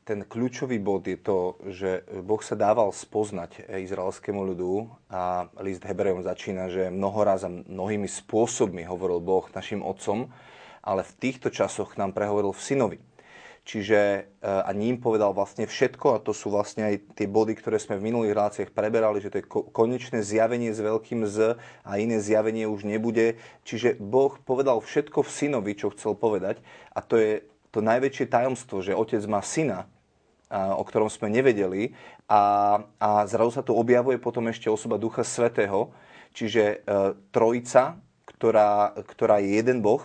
ten 0.05 0.25
kľúčový 0.25 0.81
bod 0.81 1.07
je 1.07 1.19
to, 1.21 1.61
že 1.71 2.03
Boh 2.25 2.41
sa 2.41 2.57
dával 2.59 2.91
spoznať 2.91 3.69
izraelskému 3.69 4.41
ľudu 4.55 4.91
a 5.13 5.47
list 5.61 5.85
Hebrejom 5.85 6.25
začína, 6.25 6.73
že 6.73 6.89
mnohoraz 6.89 7.47
a 7.47 7.51
mnohými 7.51 8.09
spôsobmi 8.09 8.85
hovoril 8.89 9.21
Boh 9.23 9.47
našim 9.53 9.85
otcom, 9.85 10.33
ale 10.81 11.05
v 11.05 11.13
týchto 11.21 11.53
časoch 11.53 11.95
nám 12.01 12.17
prehovoril 12.17 12.57
v 12.57 12.65
synovi. 12.65 12.99
Čiže 13.61 14.01
e, 14.01 14.21
a 14.43 14.73
ním 14.73 14.97
povedal 14.97 15.37
vlastne 15.37 15.69
všetko 15.69 16.17
a 16.17 16.23
to 16.25 16.33
sú 16.33 16.49
vlastne 16.49 16.91
aj 16.91 17.13
tie 17.15 17.29
body, 17.29 17.55
ktoré 17.61 17.77
sme 17.77 18.01
v 18.01 18.09
minulých 18.09 18.33
reláciách 18.35 18.71
preberali, 18.73 19.21
že 19.21 19.29
to 19.29 19.39
je 19.45 19.49
konečné 19.71 20.25
zjavenie 20.25 20.73
s 20.73 20.81
veľkým 20.81 21.29
Z 21.29 21.61
a 21.85 21.91
iné 22.01 22.19
zjavenie 22.19 22.65
už 22.65 22.89
nebude. 22.89 23.37
Čiže 23.69 24.01
Boh 24.01 24.33
povedal 24.43 24.81
všetko 24.81 25.23
v 25.23 25.31
synovi, 25.31 25.73
čo 25.77 25.93
chcel 25.93 26.17
povedať 26.17 26.65
a 26.97 27.05
to 27.05 27.21
je 27.21 27.45
to 27.71 27.83
najväčšie 27.83 28.27
tajomstvo, 28.27 28.83
že 28.83 28.99
otec 28.99 29.23
má 29.31 29.41
syna 29.41 29.87
o 30.51 30.83
ktorom 30.83 31.07
sme 31.07 31.31
nevedeli 31.31 31.95
a, 32.27 32.43
a 32.99 33.11
zrazu 33.31 33.51
sa 33.55 33.63
tu 33.63 33.71
objavuje 33.71 34.19
potom 34.19 34.51
ešte 34.51 34.67
osoba 34.67 34.99
Ducha 34.99 35.23
Svetého, 35.23 35.95
čiže 36.35 36.63
e, 36.63 36.77
trojica, 37.31 38.03
ktorá, 38.27 38.99
ktorá 39.07 39.39
je 39.39 39.63
jeden 39.63 39.79
Boh 39.79 40.03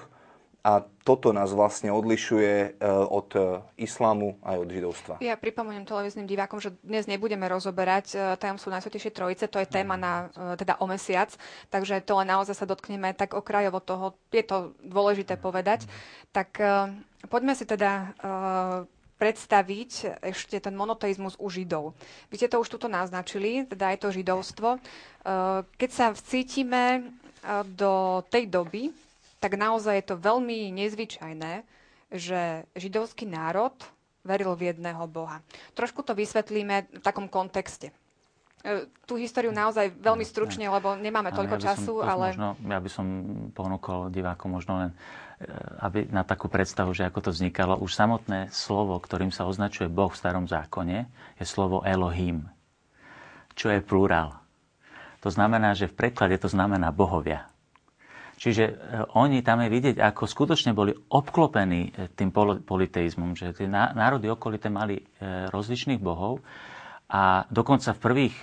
a 0.66 0.82
toto 1.06 1.30
nás 1.30 1.54
vlastne 1.54 1.94
odlišuje 1.94 2.54
e, 2.58 2.70
od 2.90 3.30
e, 3.38 3.62
islámu 3.78 4.42
aj 4.42 4.58
od 4.58 4.70
židovstva. 4.74 5.14
Ja 5.22 5.38
pripomeniem 5.38 5.86
televíznym 5.86 6.26
divákom, 6.26 6.58
že 6.58 6.74
dnes 6.82 7.06
nebudeme 7.06 7.46
rozoberať 7.46 8.18
e, 8.18 8.34
tajomstvo 8.42 8.74
Najsvetejšej 8.74 9.14
trojice, 9.14 9.46
to 9.46 9.62
je 9.62 9.70
téma 9.70 9.94
na, 9.94 10.34
teda 10.58 10.82
o 10.82 10.90
mesiac, 10.90 11.30
takže 11.70 12.02
to 12.02 12.18
len 12.18 12.34
naozaj 12.34 12.58
sa 12.58 12.66
dotkneme 12.66 13.14
tak 13.14 13.38
okrajovo 13.38 13.78
toho, 13.78 14.18
je 14.34 14.42
to 14.42 14.74
dôležité 14.82 15.38
povedať. 15.38 15.86
Tak 16.34 16.58
poďme 17.30 17.54
si 17.56 17.64
teda 17.64 18.12
predstaviť 19.16 20.20
ešte 20.20 20.60
ten 20.60 20.76
monoteizmus 20.76 21.40
u 21.40 21.48
Židov. 21.48 21.96
Vy 22.28 22.36
ste 22.42 22.52
to 22.52 22.60
už 22.60 22.68
tuto 22.68 22.92
naznačili, 22.92 23.64
teda 23.64 23.96
je 23.96 24.00
to 24.04 24.10
židovstvo. 24.12 24.84
Keď 25.80 25.90
sa 25.96 26.12
vcítime 26.12 27.16
do 27.78 28.26
tej 28.28 28.52
doby, 28.52 28.92
tak 29.46 29.62
naozaj 29.62 30.02
je 30.02 30.10
to 30.10 30.18
veľmi 30.18 30.74
nezvyčajné, 30.74 31.62
že 32.10 32.66
židovský 32.74 33.30
národ 33.30 33.78
veril 34.26 34.58
v 34.58 34.74
jedného 34.74 35.06
Boha. 35.06 35.46
trošku 35.78 36.02
to 36.02 36.18
vysvetlíme 36.18 36.90
v 36.90 37.02
takom 37.06 37.30
kontexte. 37.30 37.94
E, 38.66 38.90
tú 39.06 39.22
históriu 39.22 39.54
naozaj 39.54 39.94
veľmi 40.02 40.26
stručne, 40.26 40.66
lebo 40.66 40.98
nemáme 40.98 41.30
toľko 41.30 41.62
ja 41.62 41.64
času, 41.70 42.02
ale... 42.02 42.34
Možno, 42.34 42.58
ja 42.58 42.82
by 42.82 42.90
som 42.90 43.06
ponúkol 43.54 44.10
divákom 44.10 44.50
možno 44.50 44.82
len, 44.82 44.90
e, 45.38 45.46
aby 45.86 46.10
na 46.10 46.26
takú 46.26 46.50
predstavu, 46.50 46.90
že 46.98 47.06
ako 47.06 47.30
to 47.30 47.32
vznikalo. 47.38 47.78
Už 47.78 47.94
samotné 47.94 48.50
slovo, 48.50 48.98
ktorým 48.98 49.30
sa 49.30 49.46
označuje 49.46 49.86
Boh 49.94 50.10
v 50.10 50.18
starom 50.18 50.50
zákone, 50.50 51.06
je 51.38 51.46
slovo 51.46 51.86
Elohim, 51.86 52.50
čo 53.54 53.70
je 53.70 53.78
plurál. 53.86 54.42
To 55.22 55.30
znamená, 55.30 55.78
že 55.78 55.86
v 55.86 55.94
preklade 56.02 56.42
to 56.42 56.50
znamená 56.50 56.90
bohovia. 56.90 57.46
Čiže 58.46 58.64
e, 58.70 58.74
oni 59.18 59.42
tam 59.42 59.66
je 59.66 59.74
vidieť, 59.74 59.98
ako 59.98 60.30
skutočne 60.30 60.78
boli 60.78 60.94
obklopení 60.94 62.14
tým 62.14 62.30
politeizmom, 62.62 63.34
že 63.34 63.58
tie 63.58 63.66
národy 63.66 64.30
okolité 64.30 64.70
mali 64.70 65.02
rozličných 65.50 65.98
bohov, 65.98 66.46
a 67.06 67.46
dokonca 67.54 67.94
v 67.94 68.02
prvých, 68.02 68.36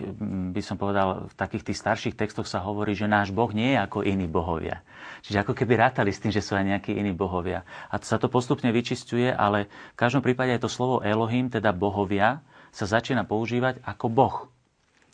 by 0.55 0.63
som 0.63 0.79
povedal, 0.79 1.27
v 1.27 1.35
takých 1.35 1.67
tých 1.67 1.81
starších 1.83 2.15
textoch 2.15 2.47
sa 2.47 2.63
hovorí, 2.63 2.95
že 2.95 3.11
náš 3.11 3.35
Boh 3.35 3.51
nie 3.51 3.75
je 3.75 3.79
ako 3.83 4.07
iní 4.07 4.31
bohovia. 4.31 4.87
Čiže 5.27 5.43
ako 5.43 5.59
keby 5.59 5.83
rátali 5.83 6.15
s 6.15 6.23
tým, 6.23 6.31
že 6.31 6.39
sú 6.39 6.55
aj 6.55 6.71
nejakí 6.71 6.95
iní 6.95 7.11
bohovia. 7.11 7.67
A 7.91 7.99
sa 7.99 8.23
to 8.23 8.31
postupne 8.31 8.71
vyčistuje, 8.71 9.35
ale 9.35 9.67
v 9.67 9.99
každom 9.99 10.23
prípade 10.23 10.55
aj 10.55 10.63
to 10.63 10.71
slovo 10.71 11.03
Elohim, 11.03 11.51
teda 11.51 11.75
bohovia, 11.75 12.39
sa 12.71 12.87
začína 12.87 13.27
používať 13.27 13.83
ako 13.83 14.07
Boh. 14.07 14.37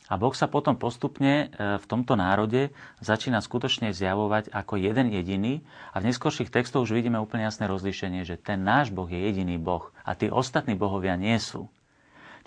A 0.09 0.17
Boh 0.17 0.33
sa 0.33 0.49
potom 0.49 0.73
postupne 0.73 1.53
e, 1.53 1.77
v 1.77 1.85
tomto 1.85 2.17
národe 2.17 2.73
začína 3.05 3.45
skutočne 3.45 3.93
zjavovať 3.93 4.49
ako 4.49 4.81
jeden 4.81 5.13
jediný 5.13 5.61
a 5.93 6.01
v 6.01 6.09
neskôrších 6.09 6.49
textoch 6.49 6.89
už 6.89 6.97
vidíme 6.97 7.21
úplne 7.21 7.45
jasné 7.45 7.69
rozlíšenie, 7.69 8.25
že 8.25 8.41
ten 8.41 8.65
náš 8.65 8.89
Boh 8.89 9.09
je 9.09 9.21
jediný 9.21 9.61
Boh 9.61 9.93
a 10.09 10.17
tí 10.17 10.33
ostatní 10.33 10.73
bohovia 10.81 11.21
nie 11.21 11.37
sú. 11.37 11.69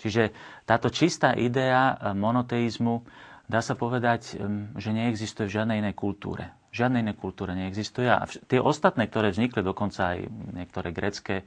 Čiže 0.02 0.34
táto 0.66 0.90
čistá 0.90 1.38
idea 1.38 1.94
eh, 1.94 2.10
monoteizmu, 2.18 3.06
dá 3.46 3.62
sa 3.62 3.78
povedať, 3.78 4.38
že 4.80 4.90
neexistuje 4.90 5.46
v 5.46 5.54
žiadnej 5.60 5.78
inej 5.84 5.94
kultúre. 5.94 6.50
V 6.72 6.82
žiadnej 6.82 7.04
inej 7.04 7.20
kultúre 7.20 7.52
neexistuje. 7.52 8.08
A 8.08 8.24
tie 8.26 8.58
ostatné, 8.58 9.06
ktoré 9.06 9.28
vznikli, 9.28 9.60
dokonca 9.60 10.16
aj 10.16 10.24
niektoré 10.56 10.88
grecké 10.90 11.44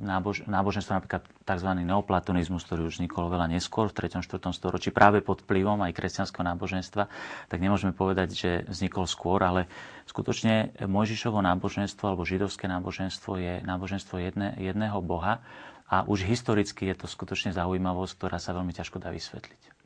nábož, 0.00 0.44
náboženstvo, 0.44 0.92
napríklad 1.00 1.24
tzv. 1.24 1.70
neoplatonizmus, 1.72 2.68
ktorý 2.68 2.92
už 2.92 3.00
vznikol 3.00 3.32
veľa 3.32 3.48
neskôr, 3.48 3.88
v 3.88 3.96
3. 3.96 4.20
4. 4.20 4.52
storočí, 4.52 4.92
práve 4.92 5.24
pod 5.24 5.40
vplyvom 5.48 5.80
aj 5.88 5.96
kresťanského 5.96 6.44
náboženstva, 6.44 7.08
tak 7.48 7.58
nemôžeme 7.64 7.96
povedať, 7.96 8.28
že 8.36 8.50
vznikol 8.68 9.08
skôr, 9.08 9.40
ale 9.40 9.72
skutočne 10.04 10.76
Mojžišovo 10.84 11.40
náboženstvo 11.40 12.12
alebo 12.12 12.28
židovské 12.28 12.68
náboženstvo 12.68 13.40
je 13.40 13.54
náboženstvo 13.64 14.20
jedne, 14.20 14.52
jedného 14.60 15.00
Boha 15.00 15.40
a 15.88 16.04
už 16.04 16.28
historicky 16.28 16.92
je 16.92 17.00
to 17.00 17.06
skutočne 17.08 17.56
zaujímavosť, 17.56 18.12
ktorá 18.20 18.36
sa 18.36 18.52
veľmi 18.52 18.76
ťažko 18.76 19.00
dá 19.00 19.08
vysvetliť. 19.08 19.79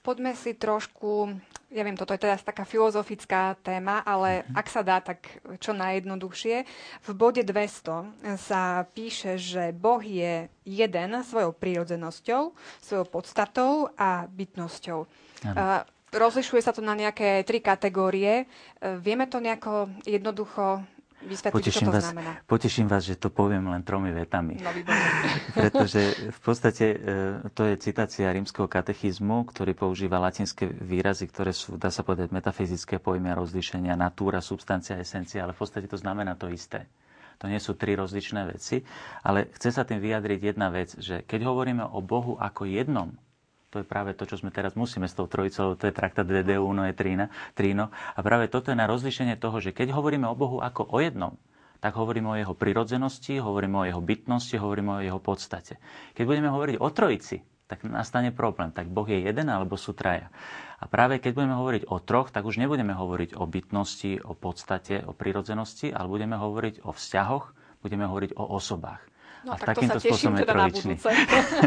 Poďme 0.00 0.32
si 0.32 0.56
trošku, 0.56 1.36
ja 1.68 1.84
viem, 1.84 1.92
toto 1.92 2.16
je 2.16 2.24
teda 2.24 2.40
taká 2.40 2.64
filozofická 2.64 3.60
téma, 3.60 4.00
ale 4.00 4.40
mm-hmm. 4.40 4.56
ak 4.56 4.66
sa 4.72 4.80
dá, 4.80 5.04
tak 5.04 5.20
čo 5.60 5.76
najjednoduchšie. 5.76 6.64
V 7.04 7.10
bode 7.12 7.44
200 7.44 8.40
sa 8.40 8.88
píše, 8.88 9.36
že 9.36 9.76
Boh 9.76 10.00
je 10.00 10.48
jeden 10.64 11.10
svojou 11.20 11.52
prírodzenosťou, 11.52 12.56
svojou 12.80 13.06
podstatou 13.12 13.92
a 14.00 14.24
bytnosťou. 14.32 15.04
Ano. 15.52 15.84
Rozlišuje 16.10 16.64
sa 16.64 16.72
to 16.72 16.80
na 16.80 16.96
nejaké 16.96 17.44
tri 17.44 17.60
kategórie. 17.60 18.48
Vieme 18.80 19.28
to 19.28 19.44
nejako 19.44 19.92
jednoducho 20.08 20.82
vysvetliť, 21.24 21.52
poteším 21.52 21.88
vás, 21.92 22.04
znamená. 22.08 22.32
Poteším 22.48 22.86
vás, 22.88 23.02
že 23.04 23.16
to 23.16 23.28
poviem 23.28 23.68
len 23.68 23.84
tromi 23.84 24.10
vetami. 24.12 24.56
No, 24.60 24.70
Pretože 25.60 26.32
v 26.32 26.40
podstate 26.40 26.86
e, 26.92 26.96
to 27.52 27.68
je 27.68 27.74
citácia 27.80 28.32
rímskeho 28.32 28.66
katechizmu, 28.66 29.48
ktorý 29.52 29.76
používa 29.76 30.16
latinské 30.16 30.68
výrazy, 30.68 31.28
ktoré 31.28 31.52
sú, 31.52 31.76
dá 31.76 31.92
sa 31.92 32.00
povedať, 32.00 32.32
metafyzické 32.32 32.96
pojmy 32.96 33.32
a 33.32 33.38
rozlíšenia, 33.38 33.94
natúra, 33.96 34.40
substancia, 34.40 34.96
esencia, 34.96 35.44
ale 35.44 35.52
v 35.52 35.60
podstate 35.60 35.86
to 35.86 36.00
znamená 36.00 36.36
to 36.36 36.48
isté. 36.48 36.88
To 37.40 37.48
nie 37.48 37.56
sú 37.56 37.72
tri 37.72 37.96
rozličné 37.96 38.52
veci, 38.52 38.84
ale 39.24 39.48
chce 39.56 39.72
sa 39.72 39.88
tým 39.88 39.96
vyjadriť 39.96 40.40
jedna 40.52 40.68
vec, 40.68 40.92
že 41.00 41.24
keď 41.24 41.48
hovoríme 41.48 41.84
o 41.88 42.04
Bohu 42.04 42.36
ako 42.36 42.68
jednom, 42.68 43.16
to 43.70 43.80
je 43.80 43.86
práve 43.86 44.18
to, 44.18 44.26
čo 44.26 44.42
sme 44.42 44.50
teraz 44.50 44.74
musíme 44.74 45.06
s 45.06 45.14
tou 45.14 45.30
trojicou, 45.30 45.78
to 45.78 45.86
je 45.86 45.94
traktát 45.94 46.26
DD 46.26 46.58
Uno 46.58 46.82
je 46.90 46.94
Trino, 46.94 47.30
Trino. 47.54 47.94
A 47.94 48.20
práve 48.20 48.50
toto 48.50 48.74
je 48.74 48.78
na 48.78 48.90
rozlišenie 48.90 49.38
toho, 49.38 49.62
že 49.62 49.70
keď 49.70 49.94
hovoríme 49.94 50.26
o 50.26 50.34
Bohu 50.34 50.58
ako 50.58 50.90
o 50.90 50.98
jednom, 50.98 51.38
tak 51.78 51.96
hovoríme 51.96 52.28
o 52.28 52.36
jeho 52.36 52.52
prirodzenosti, 52.52 53.40
hovoríme 53.40 53.76
o 53.78 53.88
jeho 53.88 54.02
bytnosti, 54.02 54.58
hovoríme 54.58 55.00
o 55.00 55.04
jeho 55.06 55.20
podstate. 55.22 55.80
Keď 56.12 56.24
budeme 56.26 56.52
hovoriť 56.52 56.76
o 56.76 56.88
trojici, 56.92 57.40
tak 57.70 57.86
nastane 57.86 58.34
problém. 58.34 58.74
Tak 58.74 58.90
Boh 58.90 59.06
je 59.06 59.22
jeden 59.22 59.46
alebo 59.46 59.78
sú 59.78 59.94
traja. 59.94 60.34
A 60.82 60.90
práve 60.90 61.22
keď 61.22 61.38
budeme 61.38 61.54
hovoriť 61.54 61.86
o 61.86 62.02
troch, 62.02 62.34
tak 62.34 62.42
už 62.42 62.58
nebudeme 62.58 62.92
hovoriť 62.92 63.38
o 63.38 63.46
bytnosti, 63.46 64.26
o 64.26 64.34
podstate, 64.34 65.06
o 65.06 65.14
prirodzenosti, 65.14 65.94
ale 65.94 66.10
budeme 66.10 66.34
hovoriť 66.34 66.82
o 66.82 66.90
vzťahoch, 66.90 67.54
budeme 67.80 68.10
hovoriť 68.10 68.34
o 68.34 68.44
osobách. 68.50 69.09
No, 69.44 69.56
a 69.56 69.56
tak 69.56 69.76
to 69.76 69.88
sa 69.88 69.96
teším 69.96 70.36
teda 70.36 70.52
na 70.52 70.68
budúce. 70.68 71.08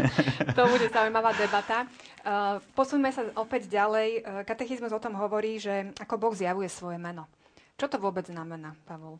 to 0.58 0.62
bude 0.70 0.86
zaujímavá 0.94 1.34
debata. 1.34 1.90
Uh, 2.22 2.62
posuňme 2.78 3.10
sa 3.10 3.26
opäť 3.34 3.66
ďalej. 3.66 4.08
Uh, 4.22 4.42
katechizmus 4.46 4.94
o 4.94 5.02
tom 5.02 5.18
hovorí, 5.18 5.58
že 5.58 5.90
ako 5.98 6.14
Boh 6.16 6.34
zjavuje 6.34 6.70
svoje 6.70 7.02
meno. 7.02 7.26
Čo 7.74 7.90
to 7.90 7.96
vôbec 7.98 8.24
znamená, 8.30 8.78
Pavol? 8.86 9.18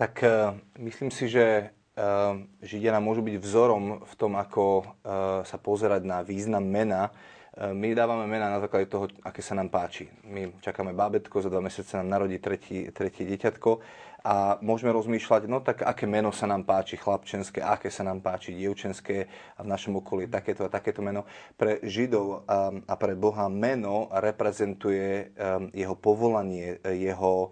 Tak 0.00 0.24
uh, 0.24 0.56
myslím 0.80 1.12
si, 1.12 1.28
že 1.28 1.76
Židia 2.64 2.96
nám 2.96 3.04
môžu 3.04 3.20
byť 3.20 3.36
vzorom 3.36 4.00
v 4.00 4.14
tom, 4.16 4.38
ako 4.38 4.96
sa 5.44 5.56
pozerať 5.60 6.06
na 6.06 6.24
význam 6.24 6.64
mena. 6.64 7.12
My 7.60 7.92
dávame 7.92 8.24
mena 8.24 8.48
na 8.48 8.62
základe 8.62 8.88
toho, 8.88 9.10
aké 9.20 9.42
sa 9.44 9.58
nám 9.58 9.68
páči. 9.68 10.08
My 10.24 10.48
čakáme 10.64 10.96
bábetko, 10.96 11.42
za 11.44 11.52
dva 11.52 11.60
mesiace 11.60 11.98
nám 12.00 12.08
narodí 12.08 12.40
tretí, 12.40 12.88
tretí 12.94 13.26
dieťatko 13.26 13.70
a 14.20 14.60
môžeme 14.60 14.92
rozmýšľať, 14.92 15.48
no 15.48 15.64
tak 15.64 15.80
aké 15.80 16.04
meno 16.04 16.28
sa 16.28 16.44
nám 16.44 16.68
páči 16.68 17.00
chlapčenské, 17.00 17.64
aké 17.64 17.88
sa 17.88 18.04
nám 18.04 18.20
páči 18.20 18.52
dievčenské 18.52 19.24
a 19.56 19.60
v 19.64 19.70
našom 19.72 20.04
okolí 20.04 20.28
takéto 20.28 20.68
a 20.68 20.72
takéto 20.72 21.00
meno. 21.00 21.24
Pre 21.56 21.80
Židov 21.80 22.44
a, 22.44 22.68
a 22.84 22.94
pre 23.00 23.16
Boha 23.16 23.48
meno 23.48 24.12
reprezentuje 24.12 25.32
um, 25.32 25.72
jeho 25.72 25.96
povolanie, 25.96 26.76
jeho, 26.84 27.48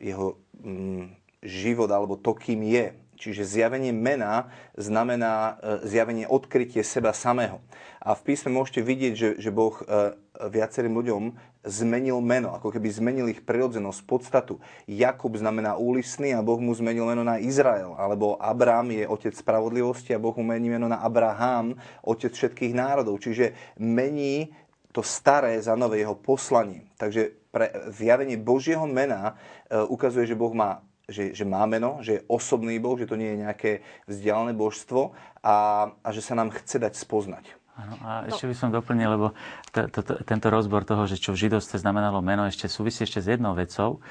jeho 0.00 0.40
um, 0.64 1.12
život 1.44 1.92
alebo 1.92 2.16
to, 2.16 2.32
kým 2.32 2.64
je. 2.64 2.96
Čiže 3.18 3.58
zjavenie 3.58 3.90
mena 3.90 4.46
znamená 4.78 5.58
e, 5.58 5.90
zjavenie 5.90 6.30
odkrytie 6.30 6.86
seba 6.86 7.10
samého. 7.10 7.58
A 7.98 8.14
v 8.14 8.30
písme 8.30 8.54
môžete 8.54 8.78
vidieť, 8.78 9.14
že, 9.18 9.28
že 9.42 9.50
Boh 9.50 9.74
e, 9.74 10.14
viacerým 10.46 10.94
ľuďom 10.94 11.34
zmenil 11.66 12.22
meno, 12.22 12.54
ako 12.54 12.70
keby 12.70 12.88
zmenil 12.90 13.26
ich 13.30 13.42
prirodzenosť, 13.42 14.00
podstatu. 14.06 14.62
Jakub 14.86 15.34
znamená 15.34 15.74
úlisný 15.74 16.34
a 16.34 16.44
Boh 16.44 16.58
mu 16.58 16.70
zmenil 16.74 17.04
meno 17.04 17.26
na 17.26 17.42
Izrael. 17.42 17.94
Alebo 17.98 18.38
Abrám 18.38 18.90
je 18.94 19.04
otec 19.04 19.34
spravodlivosti 19.34 20.14
a 20.14 20.22
Boh 20.22 20.34
mu 20.38 20.46
mení 20.46 20.70
meno 20.70 20.86
na 20.86 21.02
Abraham, 21.02 21.74
otec 22.06 22.30
všetkých 22.30 22.72
národov. 22.74 23.18
Čiže 23.18 23.76
mení 23.78 24.54
to 24.94 25.02
staré 25.04 25.58
za 25.60 25.74
nové 25.74 26.00
jeho 26.00 26.16
poslanie. 26.16 26.88
Takže 26.96 27.34
pre 27.52 27.74
zjavenie 27.92 28.38
Božieho 28.38 28.86
mena 28.86 29.34
e, 29.68 29.82
ukazuje, 29.86 30.26
že 30.26 30.38
Boh 30.38 30.54
má 30.54 30.82
že, 31.08 31.32
že 31.32 31.48
má 31.48 31.64
meno, 31.64 32.04
že 32.04 32.20
je 32.20 32.24
osobný 32.28 32.76
Boh, 32.76 32.92
že 33.00 33.08
to 33.08 33.16
nie 33.16 33.32
je 33.32 33.42
nejaké 33.48 33.70
vzdialené 34.04 34.52
božstvo 34.52 35.16
a, 35.40 35.88
a 36.04 36.08
že 36.12 36.20
sa 36.20 36.36
nám 36.36 36.52
chce 36.52 36.76
dať 36.76 37.00
spoznať. 37.00 37.57
Áno, 37.78 37.94
a 38.02 38.26
no. 38.26 38.34
ešte 38.34 38.50
by 38.50 38.54
som 38.58 38.74
doplnil, 38.74 39.06
lebo 39.14 39.26
to, 39.70 39.86
to, 39.86 40.00
to, 40.02 40.12
tento 40.26 40.50
rozbor 40.50 40.82
toho, 40.82 41.06
že 41.06 41.22
čo 41.22 41.30
v 41.30 41.46
židovstve 41.46 41.78
znamenalo 41.78 42.18
meno, 42.18 42.42
ešte 42.42 42.66
súvisí 42.66 43.06
ešte 43.06 43.22
s 43.22 43.30
jednou 43.30 43.54
vecou. 43.54 44.02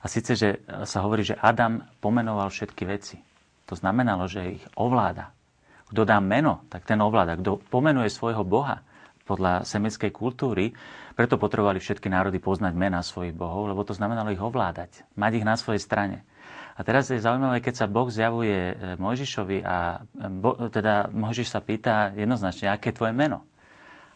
A 0.00 0.08
síce, 0.08 0.32
že 0.32 0.64
sa 0.88 1.04
hovorí, 1.04 1.20
že 1.20 1.36
Adam 1.36 1.84
pomenoval 2.00 2.48
všetky 2.48 2.88
veci. 2.88 3.20
To 3.68 3.76
znamenalo, 3.76 4.24
že 4.24 4.56
ich 4.56 4.64
ovláda. 4.80 5.36
Kto 5.92 6.08
dá 6.08 6.16
meno, 6.24 6.64
tak 6.72 6.88
ten 6.88 6.96
ovláda. 7.04 7.36
Kto 7.36 7.60
pomenuje 7.68 8.08
svojho 8.08 8.40
Boha 8.40 8.80
podľa 9.28 9.68
semeckej 9.68 10.10
kultúry, 10.10 10.72
preto 11.14 11.36
potrebovali 11.36 11.78
všetky 11.78 12.08
národy 12.08 12.40
poznať 12.40 12.72
mena 12.72 13.04
svojich 13.04 13.36
bohov, 13.36 13.68
lebo 13.68 13.84
to 13.84 13.92
znamenalo 13.92 14.32
ich 14.32 14.40
ovládať, 14.40 15.04
mať 15.14 15.32
ich 15.38 15.46
na 15.46 15.54
svojej 15.60 15.78
strane. 15.78 16.24
A 16.80 16.84
teraz 16.86 17.12
je 17.12 17.20
zaujímavé, 17.20 17.60
keď 17.60 17.84
sa 17.84 17.86
Boh 17.92 18.08
zjavuje 18.08 18.72
e, 18.72 18.74
Mojžišovi 18.96 19.60
a 19.60 20.00
e, 20.00 20.32
bo, 20.32 20.56
teda 20.72 21.12
Mojžiš 21.12 21.52
sa 21.52 21.60
pýta 21.60 22.16
jednoznačne, 22.16 22.72
aké 22.72 22.88
je 22.88 22.96
tvoje 22.96 23.12
meno. 23.12 23.44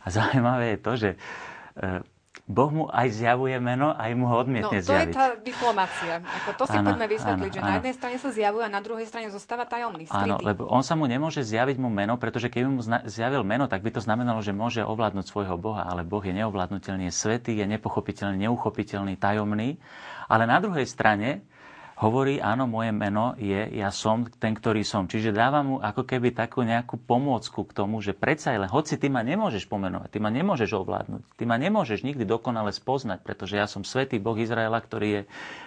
A 0.00 0.08
zaujímavé 0.08 0.72
je 0.72 0.78
to, 0.80 0.92
že 0.96 1.10
e, 1.12 2.00
Boh 2.48 2.68
mu 2.72 2.84
aj 2.88 3.08
zjavuje 3.20 3.56
meno, 3.60 3.92
aj 3.92 4.12
mu 4.16 4.28
ho 4.32 4.36
odmietne 4.40 4.80
no, 4.80 4.84
to 4.84 4.88
zjaviť. 4.92 5.12
je 5.12 5.16
tá 5.16 5.26
diplomácia. 5.44 6.14
Ako 6.24 6.50
to 6.56 6.64
si 6.68 6.76
ano, 6.76 6.92
poďme 6.92 7.06
vysvetliť, 7.12 7.52
ano, 7.52 7.56
že 7.56 7.60
ano. 7.60 7.68
na 7.68 7.74
jednej 7.80 7.94
strane 7.96 8.16
sa 8.20 8.30
zjavuje 8.32 8.64
a 8.64 8.70
na 8.72 8.80
druhej 8.84 9.06
strane 9.08 9.28
zostáva 9.32 9.64
tajomný, 9.64 10.08
skrytý. 10.08 10.28
Áno, 10.28 10.36
lebo 10.40 10.68
on 10.68 10.80
sa 10.80 10.92
mu 10.92 11.04
nemôže 11.08 11.40
zjaviť 11.40 11.76
mu 11.80 11.88
meno, 11.88 12.16
pretože 12.16 12.52
keby 12.52 12.68
mu 12.68 12.80
zjavil 13.08 13.44
meno, 13.44 13.64
tak 13.64 13.80
by 13.80 13.96
to 13.96 14.00
znamenalo, 14.04 14.40
že 14.44 14.52
môže 14.52 14.80
ovládnuť 14.84 15.24
svojho 15.24 15.56
Boha, 15.56 15.84
ale 15.84 16.04
Boh 16.04 16.20
je 16.20 16.36
neovládnutelný, 16.36 17.08
je 17.08 17.14
svetý, 17.16 17.60
je 17.60 17.64
nepochopiteľný, 17.64 18.44
neuchopiteľný, 18.44 19.16
tajomný. 19.16 19.80
Ale 20.28 20.44
na 20.44 20.60
druhej 20.60 20.84
strane 20.84 21.48
hovorí, 21.98 22.42
áno, 22.42 22.66
moje 22.66 22.90
meno 22.90 23.38
je, 23.38 23.70
ja 23.78 23.94
som 23.94 24.26
ten, 24.26 24.54
ktorý 24.54 24.82
som. 24.82 25.06
Čiže 25.06 25.30
dáva 25.30 25.62
mu 25.62 25.78
ako 25.78 26.02
keby 26.02 26.34
takú 26.34 26.66
nejakú 26.66 26.98
pomôcku 26.98 27.62
k 27.62 27.72
tomu, 27.76 28.02
že 28.02 28.16
predsa 28.16 28.54
len, 28.54 28.70
hoci 28.70 28.98
ty 28.98 29.06
ma 29.06 29.22
nemôžeš 29.22 29.70
pomenovať, 29.70 30.08
ty 30.10 30.18
ma 30.18 30.30
nemôžeš 30.34 30.70
ovládnuť, 30.74 31.22
ty 31.38 31.44
ma 31.46 31.54
nemôžeš 31.54 32.02
nikdy 32.02 32.26
dokonale 32.26 32.74
spoznať, 32.74 33.22
pretože 33.22 33.54
ja 33.54 33.70
som 33.70 33.86
svetý 33.86 34.18
Boh 34.18 34.34
Izraela, 34.34 34.82
ktorý 34.82 35.08
je, 35.08 35.22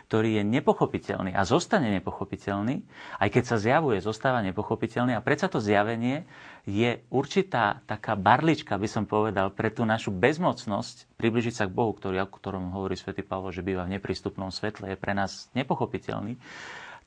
ktorý 0.08 0.40
je 0.40 0.44
nepochopiteľný 0.48 1.36
a 1.36 1.44
zostane 1.44 1.92
nepochopiteľný, 2.00 2.80
aj 3.20 3.28
keď 3.28 3.44
sa 3.44 3.58
zjavuje, 3.60 4.00
zostáva 4.00 4.40
nepochopiteľný 4.40 5.12
a 5.12 5.20
predsa 5.20 5.52
to 5.52 5.60
zjavenie 5.60 6.24
je 6.64 7.04
určitá 7.12 7.84
taká 7.84 8.16
barlička, 8.16 8.80
by 8.80 8.88
som 8.88 9.04
povedal, 9.04 9.52
pre 9.52 9.68
tú 9.68 9.84
našu 9.84 10.16
bezmocnosť 10.16 11.12
približiť 11.20 11.54
sa 11.60 11.68
k 11.68 11.76
Bohu, 11.76 11.92
ktorý, 11.92 12.24
o 12.24 12.32
ktorom 12.32 12.72
hovorí 12.72 12.96
svätý 12.96 13.20
Pavlo, 13.20 13.52
že 13.52 13.68
býva 13.68 13.84
v 13.84 14.00
neprístupnom 14.00 14.48
svetle, 14.48 14.96
je 14.96 14.98
pre 15.00 15.12
nás 15.12 15.52
nepochopiteľný, 15.52 16.40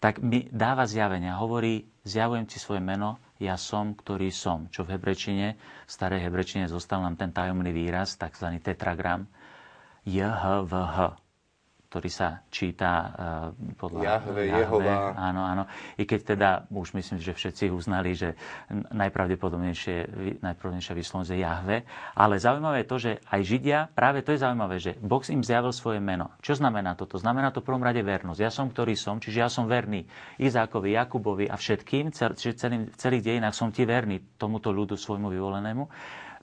tak 0.00 0.20
mi 0.20 0.48
dáva 0.52 0.84
zjavenia. 0.84 1.40
Hovorí, 1.40 1.88
zjavujem 2.04 2.48
ti 2.48 2.56
svoje 2.56 2.84
meno, 2.84 3.20
ja 3.40 3.56
som, 3.56 3.96
ktorý 3.96 4.28
som. 4.32 4.68
Čo 4.68 4.84
v 4.84 4.96
hebrečine, 4.96 5.60
v 5.60 5.90
starej 5.92 6.24
hebrečine 6.24 6.68
zostal 6.68 7.00
nám 7.00 7.16
ten 7.20 7.32
tajomný 7.32 7.72
výraz, 7.72 8.16
tzv. 8.16 8.60
tetragram, 8.60 9.28
JHVH 10.08 11.29
ktorý 11.90 12.06
sa 12.06 12.46
číta 12.54 12.90
uh, 12.94 13.10
podľa 13.74 14.00
Jahve, 14.06 14.46
Jahve, 14.46 14.62
Jehova. 14.62 15.10
Áno, 15.18 15.42
áno. 15.42 15.62
I 15.98 16.06
keď 16.06 16.20
teda 16.38 16.50
už 16.70 16.94
myslím, 16.94 17.18
že 17.18 17.34
všetci 17.34 17.66
uznali, 17.74 18.14
že 18.14 18.38
najpravdepodobnejšie, 18.70 19.96
najpravdepodobnejšia 20.38 20.94
výslovnosť 20.94 21.30
je 21.34 21.38
Jahve. 21.42 21.76
Ale 22.14 22.38
zaujímavé 22.38 22.86
je 22.86 22.88
to, 22.88 22.96
že 23.02 23.12
aj 23.26 23.40
Židia, 23.42 23.78
práve 23.90 24.22
to 24.22 24.30
je 24.30 24.38
zaujímavé, 24.38 24.78
že 24.78 24.94
Boh 25.02 25.18
im 25.26 25.42
zjavil 25.42 25.74
svoje 25.74 25.98
meno. 25.98 26.30
Čo 26.38 26.62
znamená 26.62 26.94
toto? 26.94 27.18
Znamená 27.18 27.50
to 27.50 27.58
v 27.58 27.74
prvom 27.74 27.82
rade 27.82 28.06
vernosť. 28.06 28.38
Ja 28.38 28.54
som, 28.54 28.70
ktorý 28.70 28.94
som, 28.94 29.18
čiže 29.18 29.42
ja 29.42 29.50
som 29.50 29.66
verný 29.66 30.06
Izákovi, 30.38 30.94
Jakubovi 30.94 31.50
a 31.50 31.58
všetkým, 31.58 32.14
čiže 32.14 32.54
celým, 32.54 32.86
v 32.86 32.96
celých 33.02 33.26
dejinách 33.26 33.58
som 33.58 33.74
ti 33.74 33.82
verný 33.82 34.38
tomuto 34.38 34.70
ľudu 34.70 34.94
svojmu 34.94 35.26
vyvolenému. 35.26 35.84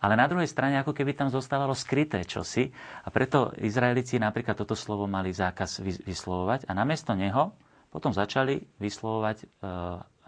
Ale 0.08 0.16
na 0.16 0.32
druhej 0.32 0.48
strane, 0.48 0.80
ako 0.80 0.96
keby 0.96 1.20
tam 1.20 1.28
zostávalo 1.28 1.76
skryté 1.76 2.24
čosi. 2.24 2.72
A 3.04 3.12
preto 3.12 3.52
Izraelici 3.60 4.16
napríklad 4.16 4.56
toto 4.56 4.72
slovo 4.72 5.04
mali 5.04 5.36
zákaz 5.36 5.84
vyslovovať. 5.84 6.64
A 6.64 6.72
namiesto 6.72 7.12
neho 7.12 7.52
potom 7.92 8.16
začali 8.16 8.64
vyslovovať 8.80 9.44
e, 9.44 9.46
e, 9.46 9.48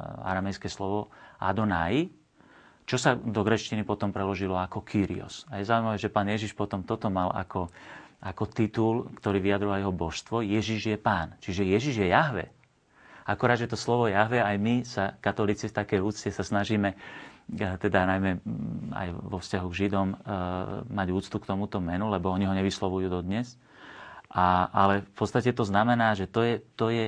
aramejské 0.04 0.68
slovo 0.68 1.16
Adonai, 1.40 2.12
čo 2.84 3.00
sa 3.00 3.16
do 3.16 3.40
greštiny 3.40 3.88
potom 3.88 4.12
preložilo 4.12 4.60
ako 4.60 4.84
Kyrios. 4.84 5.48
A 5.48 5.64
je 5.64 5.72
zaujímavé, 5.72 5.96
že 5.96 6.12
pán 6.12 6.28
Ježiš 6.28 6.52
potom 6.60 6.84
toto 6.84 7.08
mal 7.08 7.32
ako, 7.32 7.72
ako 8.20 8.44
titul, 8.52 9.08
ktorý 9.16 9.40
vyjadruje 9.40 9.80
jeho 9.80 9.96
božstvo. 9.96 10.44
Ježiš 10.44 10.92
je 10.92 10.98
pán. 11.00 11.40
Čiže 11.40 11.64
Ježiš 11.64 11.96
je 12.04 12.12
Jahve. 12.12 12.52
Akorát, 13.24 13.64
že 13.64 13.72
to 13.72 13.80
slovo 13.80 14.12
Jahve, 14.12 14.44
aj 14.44 14.58
my 14.60 14.76
sa, 14.84 15.16
katolíci 15.24 15.72
v 15.72 15.78
takej 15.78 16.04
úcte, 16.04 16.28
sa 16.36 16.44
snažíme 16.44 16.98
teda 17.58 18.06
najmä 18.06 18.40
mm, 18.40 18.94
aj 18.94 19.08
vo 19.16 19.38
vzťahu 19.42 19.68
k 19.70 19.78
Židom, 19.86 20.08
e, 20.14 20.16
mať 20.90 21.08
úctu 21.10 21.38
k 21.42 21.50
tomuto 21.50 21.82
menu, 21.82 22.10
lebo 22.10 22.30
oni 22.30 22.46
ho 22.46 22.54
nevyslovujú 22.54 23.10
dodnes. 23.10 23.58
A, 24.30 24.70
ale 24.70 25.02
v 25.02 25.14
podstate 25.18 25.50
to 25.58 25.66
znamená, 25.66 26.14
že 26.14 26.30
to 26.30 26.46
je, 26.46 26.56
to 26.78 26.94
je, 26.94 27.06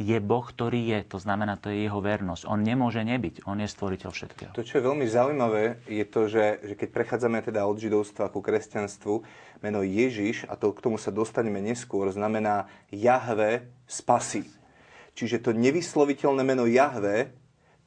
je 0.00 0.18
Boh, 0.24 0.40
ktorý 0.40 0.88
je. 0.88 1.00
To 1.12 1.18
znamená, 1.20 1.60
to 1.60 1.68
je 1.68 1.84
jeho 1.84 2.00
vernosť. 2.00 2.48
On 2.48 2.56
nemôže 2.56 3.04
nebyť. 3.04 3.44
On 3.44 3.60
je 3.60 3.68
stvoriteľ 3.68 4.08
všetkého. 4.08 4.52
To, 4.56 4.64
čo 4.64 4.80
je 4.80 4.86
veľmi 4.88 5.04
zaujímavé, 5.04 5.84
je 5.84 6.04
to, 6.08 6.32
že, 6.32 6.64
že 6.64 6.74
keď 6.80 6.88
prechádzame 6.96 7.44
teda 7.44 7.68
od 7.68 7.76
židovstva 7.76 8.32
ku 8.32 8.40
kresťanstvu, 8.40 9.14
meno 9.60 9.84
Ježiš, 9.84 10.48
a 10.48 10.56
to 10.56 10.72
k 10.72 10.80
tomu 10.80 10.96
sa 10.96 11.12
dostaneme 11.12 11.60
neskôr, 11.60 12.08
znamená 12.08 12.72
Jahve 12.88 13.68
spasí. 13.84 14.48
Čiže 15.12 15.44
to 15.44 15.50
nevysloviteľné 15.52 16.40
meno 16.40 16.64
Jahve, 16.64 17.36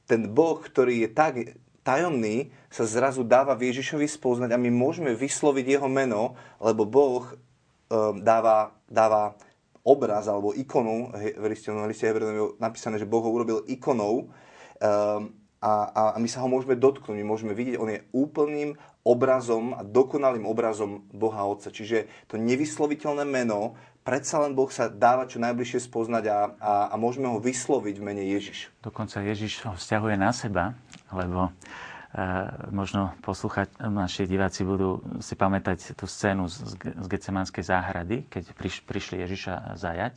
ten 0.05 0.29
Boh, 0.29 0.61
ktorý 0.61 1.03
je 1.03 1.09
tak 1.09 1.33
tajomný 1.85 2.49
sa 2.73 2.89
zrazu 2.89 3.21
dáva 3.21 3.53
v 3.53 3.69
Ježišovi 3.69 4.09
spoznať 4.09 4.49
a 4.49 4.57
my 4.57 4.73
môžeme 4.73 5.13
vysloviť 5.13 5.77
jeho 5.77 5.85
meno, 5.85 6.33
lebo 6.57 6.89
Boh 6.89 7.29
um, 7.29 8.17
dáva, 8.25 8.73
dáva 8.89 9.37
obraz 9.85 10.25
alebo 10.25 10.49
ikonu, 10.57 11.13
v 11.13 11.45
liste 11.45 11.69
Hebrejom 12.09 12.57
napísané, 12.57 12.97
že 12.97 13.05
Boh 13.05 13.21
ho 13.21 13.29
urobil 13.29 13.61
ikonou 13.69 14.33
um, 14.81 15.29
a, 15.61 15.73
a, 15.93 16.01
a 16.13 16.17
my 16.17 16.29
sa 16.29 16.41
ho 16.41 16.49
môžeme 16.49 16.77
dotknúť, 16.77 17.17
my 17.17 17.25
môžeme 17.25 17.53
vidieť, 17.57 17.81
on 17.81 17.89
je 17.89 18.05
úplným 18.13 18.77
obrazom 19.05 19.77
a 19.77 19.81
dokonalým 19.85 20.45
obrazom 20.45 21.05
Boha 21.13 21.45
Otca. 21.45 21.69
Čiže 21.69 22.09
to 22.29 22.41
nevysloviteľné 22.41 23.25
meno, 23.25 23.77
predsa 24.05 24.41
len 24.45 24.53
Boh 24.53 24.69
sa 24.69 24.89
dáva 24.89 25.25
čo 25.25 25.41
najbližšie 25.41 25.89
spoznať 25.89 26.23
a, 26.29 26.37
a, 26.61 26.73
a 26.93 26.95
môžeme 27.01 27.25
ho 27.29 27.41
vysloviť 27.41 27.95
v 27.97 28.05
mene 28.05 28.23
Ježiš. 28.29 28.69
Dokonca 28.85 29.25
Ježiš 29.25 29.65
ho 29.65 29.73
vzťahuje 29.73 30.15
na 30.17 30.29
seba, 30.33 30.77
lebo 31.13 31.49
e, 31.49 31.51
možno 32.69 33.13
poslúchať, 33.21 33.77
naši 33.81 34.25
diváci 34.25 34.65
budú 34.65 35.01
si 35.21 35.37
pamätať 35.37 35.97
tú 35.97 36.09
scénu 36.09 36.49
z, 36.49 36.77
z 36.79 37.07
záhrady, 37.61 38.25
keď 38.29 38.43
priš, 38.55 38.81
prišli 38.85 39.21
Ježiša 39.25 39.77
zajať, 39.77 40.13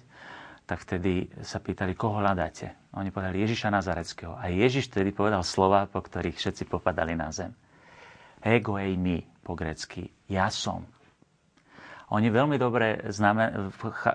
tak 0.68 0.84
vtedy 0.84 1.32
sa 1.40 1.64
pýtali, 1.64 1.96
koho 1.96 2.20
hľadáte. 2.20 2.76
Oni 2.92 3.08
povedali 3.08 3.40
Ježiša 3.40 3.72
Nazareckého. 3.72 4.36
A 4.36 4.52
Ježiš 4.52 4.92
vtedy 4.92 5.16
povedal 5.16 5.40
slova, 5.40 5.88
po 5.88 6.04
ktorých 6.04 6.36
všetci 6.36 6.68
popadali 6.68 7.16
na 7.16 7.32
zem. 7.32 7.56
Ego 8.44 8.76
eimi 8.76 9.24
po 9.40 9.56
grecky. 9.56 10.12
Ja 10.28 10.52
som. 10.52 10.84
Oni 12.08 12.32
veľmi 12.32 12.56
dobre 12.56 13.04
znamen- 13.12 13.68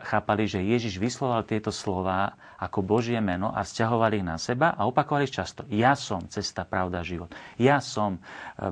chápali, 0.10 0.50
že 0.50 0.66
Ježiš 0.66 0.98
vysloval 0.98 1.46
tieto 1.46 1.70
slova 1.70 2.34
ako 2.58 2.82
Božie 2.82 3.22
meno 3.22 3.54
a 3.54 3.62
vzťahovali 3.62 4.24
ich 4.24 4.26
na 4.26 4.42
seba 4.42 4.74
a 4.74 4.90
opakovali 4.90 5.30
často. 5.30 5.62
Ja 5.70 5.94
som 5.94 6.26
cesta, 6.26 6.66
pravda, 6.66 7.06
život. 7.06 7.30
Ja 7.62 7.78
som 7.78 8.18
e, 8.18 8.20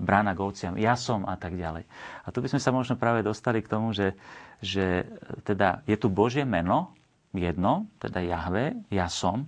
brána 0.02 0.34
k 0.34 0.42
ovciam. 0.42 0.74
Ja 0.74 0.98
som 0.98 1.30
a 1.30 1.38
tak 1.38 1.54
ďalej. 1.54 1.86
A 2.26 2.28
tu 2.34 2.42
by 2.42 2.50
sme 2.50 2.62
sa 2.64 2.74
možno 2.74 2.98
práve 2.98 3.22
dostali 3.22 3.62
k 3.62 3.70
tomu, 3.70 3.94
že, 3.94 4.18
že 4.58 5.06
teda 5.46 5.86
je 5.86 6.02
tu 6.02 6.10
Božie 6.10 6.42
meno, 6.42 6.98
jedno, 7.32 7.88
teda 8.02 8.20
Jahve, 8.26 8.76
ja 8.92 9.08
som, 9.08 9.48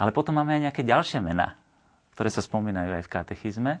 ale 0.00 0.10
potom 0.10 0.34
máme 0.34 0.58
aj 0.58 0.62
nejaké 0.70 0.82
ďalšie 0.82 1.22
mená, 1.22 1.54
ktoré 2.16 2.28
sa 2.32 2.42
spomínajú 2.42 2.90
aj 2.98 3.04
v 3.06 3.12
katechizme, 3.12 3.72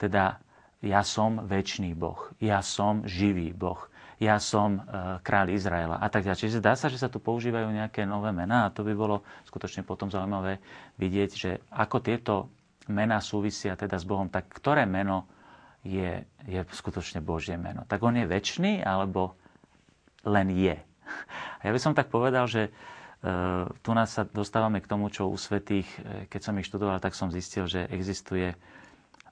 teda 0.00 0.40
ja 0.80 1.00
som 1.04 1.44
väčší 1.44 1.92
Boh, 1.96 2.32
ja 2.40 2.64
som 2.64 3.04
živý 3.04 3.52
Boh, 3.52 3.88
ja 4.16 4.40
som 4.40 4.80
e, 4.80 4.80
kráľ 5.20 5.52
Izraela 5.52 6.00
a 6.00 6.08
tak 6.08 6.24
ďalej. 6.24 6.40
Čiže 6.48 6.60
zdá 6.64 6.72
sa, 6.72 6.88
že 6.88 6.96
sa 6.96 7.12
tu 7.12 7.20
používajú 7.20 7.68
nejaké 7.68 8.08
nové 8.08 8.32
mená 8.32 8.68
a 8.68 8.72
to 8.72 8.80
by 8.80 8.96
bolo 8.96 9.20
skutočne 9.44 9.84
potom 9.84 10.08
zaujímavé 10.08 10.56
vidieť, 10.96 11.30
že 11.36 11.50
ako 11.68 11.96
tieto 12.00 12.34
mená 12.88 13.20
súvisia 13.20 13.76
teda 13.76 14.00
s 14.00 14.08
Bohom, 14.08 14.32
tak 14.32 14.48
ktoré 14.48 14.88
meno 14.88 15.28
je, 15.84 16.24
je 16.48 16.60
skutočne 16.72 17.20
Božie 17.20 17.60
meno. 17.60 17.84
Tak 17.84 18.00
on 18.00 18.16
je 18.16 18.24
väčší 18.24 18.80
alebo 18.80 19.36
len 20.24 20.48
je. 20.50 20.76
A 21.60 21.62
ja 21.68 21.70
by 21.70 21.80
som 21.80 21.92
tak 21.92 22.08
povedal, 22.08 22.48
že 22.48 22.68
e, 22.68 22.70
tu 23.84 23.90
nás 23.92 24.16
sa 24.16 24.24
dostávame 24.24 24.80
k 24.80 24.90
tomu, 24.90 25.12
čo 25.12 25.28
u 25.28 25.36
svetých, 25.36 25.86
e, 26.00 26.26
keď 26.32 26.40
som 26.40 26.56
ich 26.56 26.66
študoval, 26.66 27.04
tak 27.04 27.12
som 27.12 27.28
zistil, 27.28 27.68
že 27.68 27.84
existuje 27.92 28.56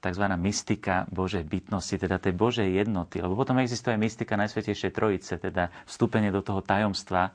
tzv. 0.05 0.25
mystika 0.37 1.09
Božej 1.09 1.49
bytnosti, 1.49 1.97
teda 1.97 2.21
tej 2.21 2.37
Božej 2.37 2.69
jednoty. 2.69 3.25
Lebo 3.25 3.33
potom 3.33 3.57
existuje 3.65 3.97
mystika 3.97 4.37
Najsvetejšej 4.37 4.93
Trojice, 4.93 5.41
teda 5.41 5.73
vstúpenie 5.89 6.29
do 6.29 6.45
toho 6.45 6.61
tajomstva 6.61 7.33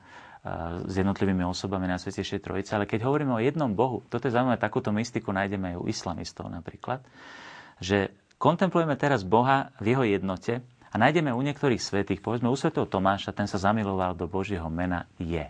s 0.86 0.94
jednotlivými 0.96 1.44
osobami 1.44 1.84
Najsvetejšej 1.90 2.40
Trojice. 2.40 2.72
Ale 2.78 2.88
keď 2.88 3.04
hovoríme 3.04 3.36
o 3.36 3.42
jednom 3.42 3.74
Bohu, 3.74 4.00
toto 4.08 4.30
je 4.30 4.32
zaujímavé, 4.32 4.56
takúto 4.56 4.88
mystiku 4.94 5.34
nájdeme 5.34 5.74
aj 5.74 5.80
u 5.82 5.84
islamistov 5.90 6.48
napríklad, 6.48 7.04
že 7.76 8.14
kontemplujeme 8.40 8.96
teraz 8.96 9.20
Boha 9.20 9.74
v 9.82 9.92
jeho 9.92 10.04
jednote 10.06 10.64
a 10.90 10.94
nájdeme 10.96 11.34
u 11.36 11.40
niektorých 11.44 11.82
svetých, 11.82 12.24
povedzme 12.24 12.48
u 12.48 12.56
svetého 12.56 12.88
Tomáša, 12.88 13.36
ten 13.36 13.44
sa 13.44 13.60
zamiloval 13.60 14.16
do 14.16 14.24
Božieho 14.24 14.66
mena 14.72 15.04
je. 15.20 15.44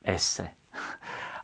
Ese. 0.00 0.56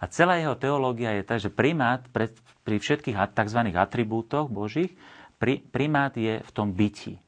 A 0.03 0.11
celá 0.11 0.43
jeho 0.43 0.59
teológia 0.59 1.15
je 1.15 1.23
tak, 1.23 1.39
že 1.39 1.47
primát 1.47 2.03
pri 2.11 2.77
všetkých 2.83 3.15
tzv. 3.15 3.61
atribútoch 3.79 4.51
Božích, 4.51 4.91
pri, 5.39 5.63
primát 5.63 6.11
je 6.19 6.43
v 6.43 6.51
tom 6.51 6.75
byti. 6.75 7.23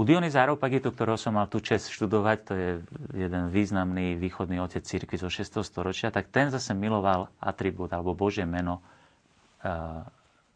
U 0.00 0.08
Dionyza 0.08 0.40
Areopagitu, 0.40 0.88
ktorého 0.88 1.20
som 1.20 1.36
mal 1.36 1.52
tú 1.52 1.60
čest 1.60 1.92
študovať, 1.92 2.38
to 2.48 2.52
je 2.56 2.70
jeden 3.12 3.52
významný 3.52 4.16
východný 4.16 4.56
otec 4.64 4.80
církvy 4.80 5.20
zo 5.20 5.28
6. 5.28 5.60
storočia, 5.60 6.08
tak 6.08 6.32
ten 6.32 6.48
zase 6.48 6.72
miloval 6.72 7.28
atribút 7.36 7.92
alebo 7.92 8.16
Božie 8.16 8.48
meno 8.48 8.80
e, 8.80 9.70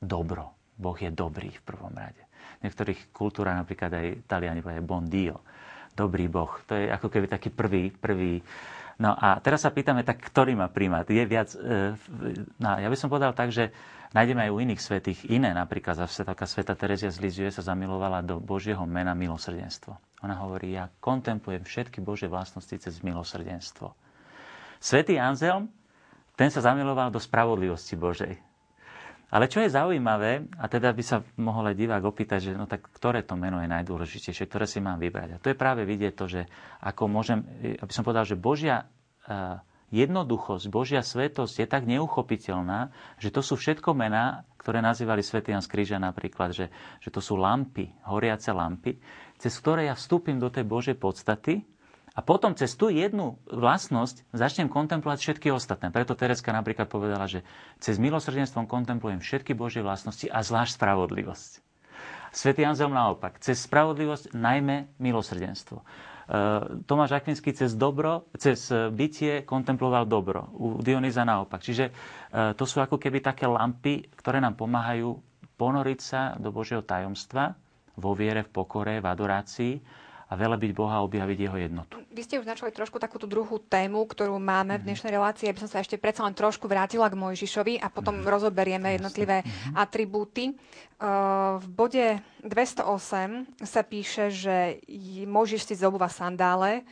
dobro. 0.00 0.56
Boh 0.80 0.96
je 0.96 1.12
dobrý 1.12 1.52
v 1.52 1.62
prvom 1.68 1.92
rade. 1.92 2.20
V 2.60 2.68
niektorých 2.68 3.12
kultúrach, 3.12 3.60
napríklad 3.60 3.92
aj 3.92 4.06
Taliani 4.24 4.64
povedajú 4.64 4.84
bon 4.88 5.04
Dio, 5.04 5.44
dobrý 5.92 6.32
Boh. 6.32 6.56
To 6.68 6.72
je 6.72 6.88
ako 6.88 7.08
keby 7.12 7.28
taký 7.28 7.52
prvý, 7.52 7.92
prvý 7.92 8.40
No 8.96 9.12
a 9.12 9.36
teraz 9.44 9.60
sa 9.60 9.72
pýtame, 9.72 10.00
tak 10.08 10.24
ktorý 10.24 10.56
má 10.56 10.72
primát? 10.72 11.04
Je 11.04 11.20
viac, 11.28 11.52
e, 11.52 11.92
no, 12.56 12.68
ja 12.80 12.88
by 12.88 12.96
som 12.96 13.12
povedal 13.12 13.36
tak, 13.36 13.52
že 13.52 13.68
nájdeme 14.16 14.48
aj 14.48 14.50
u 14.52 14.58
iných 14.64 14.80
svetých 14.80 15.20
iné. 15.28 15.52
Napríklad 15.52 16.00
zase 16.00 16.24
taká 16.24 16.48
sveta 16.48 16.72
Terezia 16.72 17.12
z 17.12 17.20
Liziuje 17.20 17.52
sa 17.52 17.60
zamilovala 17.60 18.24
do 18.24 18.40
Božieho 18.40 18.88
mena 18.88 19.12
milosrdenstvo. 19.12 20.00
Ona 20.24 20.40
hovorí, 20.40 20.72
ja 20.72 20.88
kontemplujem 21.04 21.68
všetky 21.68 22.00
Božie 22.00 22.32
vlastnosti 22.32 22.72
cez 22.72 23.04
milosrdenstvo. 23.04 23.92
Svetý 24.80 25.20
Anzelm 25.20 25.68
ten 26.36 26.48
sa 26.48 26.64
zamiloval 26.64 27.12
do 27.12 27.20
spravodlivosti 27.20 27.96
Božej. 27.96 28.45
Ale 29.26 29.50
čo 29.50 29.58
je 29.58 29.74
zaujímavé, 29.74 30.46
a 30.54 30.70
teda 30.70 30.94
by 30.94 31.02
sa 31.02 31.18
mohol 31.42 31.74
aj 31.74 31.76
divák 31.76 32.04
opýtať, 32.06 32.50
že 32.50 32.52
no 32.54 32.70
tak 32.70 32.86
ktoré 32.94 33.26
to 33.26 33.34
meno 33.34 33.58
je 33.58 33.66
najdôležitejšie, 33.66 34.46
ktoré 34.46 34.70
si 34.70 34.78
mám 34.78 35.02
vybrať. 35.02 35.28
A 35.34 35.40
to 35.42 35.50
je 35.50 35.58
práve 35.58 35.82
vidieť 35.82 36.14
to, 36.14 36.30
že 36.30 36.46
ako 36.78 37.10
môžem, 37.10 37.42
aby 37.82 37.90
som 37.90 38.06
povedal, 38.06 38.22
že 38.22 38.38
Božia 38.38 38.86
jednoduchosť, 39.90 40.70
Božia 40.70 41.02
svetosť 41.02 41.62
je 41.62 41.66
tak 41.66 41.86
neuchopiteľná, 41.90 42.90
že 43.18 43.34
to 43.34 43.42
sú 43.42 43.58
všetko 43.58 43.94
mená, 43.98 44.46
ktoré 44.58 44.82
nazývali 44.82 45.22
svätý 45.22 45.54
Jan 45.54 45.62
z 45.62 45.98
napríklad, 45.98 46.50
že, 46.54 46.70
že 47.02 47.10
to 47.10 47.22
sú 47.22 47.38
lampy, 47.38 47.90
horiace 48.06 48.50
lampy, 48.50 48.98
cez 49.38 49.54
ktoré 49.58 49.90
ja 49.90 49.94
vstúpim 49.94 50.38
do 50.38 50.50
tej 50.50 50.66
Božej 50.66 50.98
podstaty 50.98 51.62
a 52.16 52.24
potom 52.24 52.56
cez 52.56 52.72
tú 52.72 52.88
jednu 52.88 53.36
vlastnosť 53.44 54.24
začnem 54.32 54.72
kontemplovať 54.72 55.18
všetky 55.20 55.52
ostatné. 55.52 55.92
Preto 55.92 56.16
Tereska 56.16 56.48
napríklad 56.48 56.88
povedala, 56.88 57.28
že 57.28 57.44
cez 57.76 58.00
milosrdenstvom 58.00 58.64
kontemplujem 58.64 59.20
všetky 59.20 59.52
Božie 59.52 59.84
vlastnosti 59.84 60.24
a 60.24 60.40
zvlášť 60.40 60.80
spravodlivosť. 60.80 61.50
Svetý 62.32 62.64
Anzelm 62.64 62.96
naopak, 62.96 63.36
cez 63.38 63.60
spravodlivosť 63.60 64.32
najmä 64.32 64.96
milosrdenstvo. 64.96 65.76
E, 65.76 65.84
Tomáš 66.84 67.20
Akvinský 67.20 67.52
cez 67.52 67.76
dobro, 67.76 68.24
cez 68.32 68.64
bytie 68.72 69.44
kontemploval 69.44 70.08
dobro. 70.08 70.48
U 70.52 70.80
Dionýza 70.80 71.20
naopak. 71.22 71.60
Čiže 71.60 71.84
e, 71.84 71.92
to 72.52 72.64
sú 72.64 72.80
ako 72.80 72.96
keby 72.96 73.20
také 73.20 73.44
lampy, 73.44 74.08
ktoré 74.16 74.40
nám 74.40 74.56
pomáhajú 74.56 75.20
ponoriť 75.56 76.00
sa 76.00 76.20
do 76.36 76.48
Božieho 76.48 76.80
tajomstva 76.80 77.52
vo 77.96 78.12
viere, 78.12 78.40
v 78.40 78.52
pokore, 78.52 79.00
v 79.00 79.06
adorácii 79.06 79.72
a 80.26 80.34
byť 80.34 80.72
Boha 80.74 80.98
a 80.98 81.04
objaviť 81.06 81.38
jeho 81.38 81.56
jednotu. 81.70 82.02
Vy 82.10 82.22
ste 82.26 82.42
už 82.42 82.50
začali 82.50 82.74
trošku 82.74 82.98
takú 82.98 83.14
tú 83.22 83.30
druhú 83.30 83.62
tému, 83.62 84.02
ktorú 84.10 84.34
máme 84.42 84.74
v 84.74 84.82
mhm. 84.82 84.86
dnešnej 84.90 85.12
relácii. 85.14 85.46
Aby 85.46 85.62
som 85.62 85.70
sa 85.70 85.78
ešte 85.78 85.94
predsa 86.02 86.26
len 86.26 86.34
trošku 86.34 86.66
vrátila 86.66 87.06
k 87.06 87.14
Mojžišovi 87.14 87.78
a 87.78 87.86
potom 87.86 88.22
mm. 88.22 88.26
rozoberieme 88.26 88.98
jednotlivé 88.98 89.46
mm. 89.46 89.78
atribúty. 89.78 90.58
Uh, 90.98 91.62
v 91.62 91.66
bode 91.70 92.06
208 92.42 93.62
sa 93.62 93.82
píše, 93.86 94.34
že 94.34 94.82
Mojžiš 95.28 95.62
si 95.70 95.74
zobúva 95.78 96.10
sandále. 96.10 96.82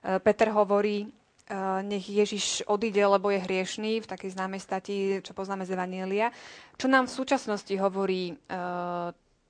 Uh, 0.00 0.16
Peter 0.22 0.48
hovorí, 0.48 1.04
uh, 1.04 1.84
nech 1.84 2.08
Ježiš 2.08 2.64
odíde, 2.64 3.04
lebo 3.04 3.28
je 3.28 3.44
hriešný, 3.44 4.00
v 4.00 4.08
takej 4.08 4.32
známej 4.32 4.64
stati, 4.64 5.20
čo 5.20 5.36
poznáme 5.36 5.68
z 5.68 5.76
Evanielia. 5.76 6.32
Čo 6.80 6.88
nám 6.88 7.10
v 7.10 7.16
súčasnosti 7.20 7.74
hovorí 7.76 8.38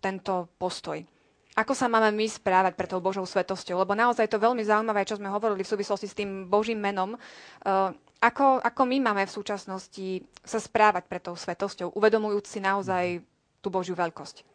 tento 0.01 0.49
postoj? 0.57 1.18
Ako 1.59 1.75
sa 1.75 1.91
máme 1.91 2.15
my 2.15 2.27
správať 2.31 2.79
pre 2.79 2.87
tou 2.87 3.03
Božou 3.03 3.27
svetosťou. 3.27 3.83
Lebo 3.83 3.99
naozaj 3.99 4.31
to 4.31 4.39
veľmi 4.39 4.63
zaujímavé, 4.63 5.03
čo 5.03 5.19
sme 5.19 5.27
hovorili 5.27 5.67
v 5.67 5.73
súvislosti 5.75 6.07
s 6.07 6.15
tým 6.15 6.47
Božím 6.47 6.79
menom. 6.79 7.19
Uh, 7.67 7.91
ako, 8.23 8.63
ako 8.63 8.83
my 8.87 9.03
máme 9.03 9.27
v 9.27 9.35
súčasnosti 9.35 10.23
sa 10.47 10.59
správať 10.63 11.11
pre 11.11 11.19
tou 11.19 11.35
svetosťou, 11.35 11.99
uvedomujúc 11.99 12.47
si 12.47 12.63
naozaj 12.63 13.23
tú 13.59 13.75
Božiu 13.75 13.99
veľkosť? 13.99 14.47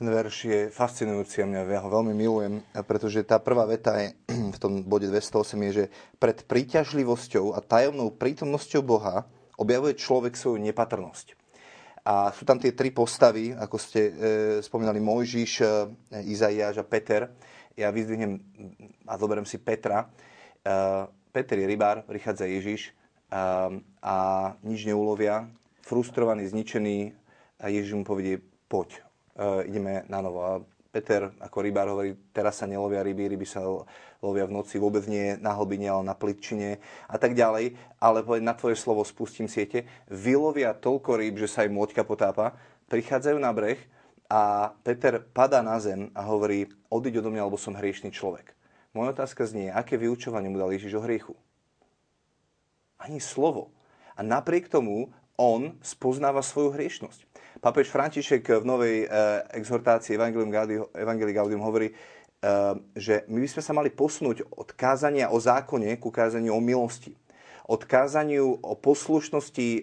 Ten 0.00 0.08
verš 0.08 0.36
je 0.48 0.60
fascinujúci 0.72 1.44
a 1.44 1.46
mňa 1.46 1.76
ja 1.76 1.84
ho 1.84 1.90
veľmi 1.92 2.16
milujem, 2.16 2.64
pretože 2.88 3.20
tá 3.22 3.36
prvá 3.36 3.68
veta 3.68 3.94
je 4.00 4.16
v 4.56 4.58
tom 4.58 4.82
bode 4.82 5.06
208 5.06 5.66
je, 5.66 5.70
že 5.70 5.84
pred 6.18 6.42
príťažlivosťou 6.42 7.54
a 7.54 7.62
tajomnou 7.62 8.10
prítomnosťou 8.10 8.82
Boha 8.82 9.28
objavuje 9.60 9.94
človek 9.94 10.34
svoju 10.34 10.58
nepatrnosť. 10.58 11.39
A 12.04 12.32
sú 12.32 12.48
tam 12.48 12.56
tie 12.56 12.72
tri 12.72 12.88
postavy, 12.88 13.52
ako 13.52 13.76
ste 13.76 14.00
e, 14.00 14.12
spomínali, 14.64 14.98
Mojžiš, 15.00 15.52
e, 15.60 15.66
Izaiáš 16.32 16.80
a 16.80 16.84
Peter. 16.86 17.28
Ja 17.76 17.92
vyzdvihnem 17.92 18.40
a 19.04 19.14
zoberiem 19.20 19.44
si 19.44 19.60
Petra. 19.60 20.08
E, 20.64 20.68
Peter 21.30 21.56
je 21.60 21.66
rybár, 21.68 22.02
prichádza 22.08 22.48
Ježiš 22.48 22.90
e, 22.90 22.92
a 24.00 24.16
nič 24.64 24.88
neulovia. 24.88 25.46
Frustrovaný, 25.84 26.48
zničený 26.48 27.12
a 27.60 27.68
Ježiš 27.68 27.92
mu 28.00 28.04
povedie, 28.08 28.40
poď, 28.64 28.96
e, 28.96 29.02
ideme 29.68 30.08
na 30.08 30.24
novo. 30.24 30.40
A 30.40 30.52
Peter 30.90 31.30
ako 31.38 31.62
rybár 31.62 31.86
hovorí, 31.92 32.16
teraz 32.34 32.58
sa 32.58 32.66
nelovia 32.66 33.04
ryby, 33.04 33.36
ryby 33.36 33.46
sa 33.46 33.62
lovia 34.20 34.44
v 34.44 34.54
noci, 34.60 34.76
vôbec 34.76 35.04
nie 35.08 35.36
na 35.40 35.56
hlbine, 35.56 35.88
ale 35.88 36.04
na 36.04 36.16
plitčine 36.16 36.80
a 37.08 37.16
tak 37.16 37.32
ďalej. 37.32 37.76
Ale 38.00 38.20
na 38.40 38.52
tvoje 38.52 38.76
slovo 38.76 39.04
spustím 39.04 39.48
siete. 39.48 39.88
Vylovia 40.12 40.76
toľko 40.76 41.16
rýb, 41.16 41.40
že 41.40 41.48
sa 41.48 41.64
im 41.64 41.76
loďka 41.76 42.04
potápa, 42.04 42.56
prichádzajú 42.92 43.38
na 43.40 43.52
breh 43.52 43.80
a 44.30 44.72
Peter 44.86 45.18
padá 45.18 45.64
na 45.64 45.80
zem 45.80 46.12
a 46.14 46.22
hovorí, 46.28 46.68
odiď 46.92 47.24
odo 47.24 47.34
mňa, 47.34 47.48
lebo 47.48 47.58
som 47.58 47.74
hriešný 47.74 48.12
človek. 48.14 48.52
Moja 48.94 49.14
otázka 49.14 49.46
znie, 49.46 49.70
aké 49.70 49.96
vyučovanie 49.96 50.50
mu 50.50 50.58
dal 50.58 50.74
Ježiš 50.74 50.98
o 50.98 51.04
hriechu? 51.06 51.34
Ani 53.00 53.22
slovo. 53.22 53.72
A 54.18 54.20
napriek 54.20 54.68
tomu 54.68 55.10
on 55.40 55.80
spoznáva 55.80 56.44
svoju 56.44 56.76
hriešnosť. 56.76 57.24
Pápež 57.64 57.88
František 57.88 58.60
v 58.60 58.64
novej 58.64 58.96
e, 59.04 59.06
exhortácii 59.56 60.16
Evangelium 60.16 60.52
Gaudium, 60.52 60.86
Evangelii 60.92 61.36
Gaudium 61.36 61.64
hovorí, 61.64 61.92
že 62.96 63.28
my 63.28 63.38
by 63.44 63.48
sme 63.48 63.62
sa 63.62 63.72
mali 63.76 63.92
posunúť 63.92 64.48
od 64.56 64.72
kázania 64.72 65.28
o 65.28 65.36
zákone 65.36 66.00
ku 66.00 66.08
kázaniu 66.08 66.56
o 66.56 66.60
milosti. 66.64 67.12
Od 67.70 67.84
kázaniu 67.86 68.58
o 68.66 68.74
poslušnosti 68.74 69.68
e, 69.78 69.80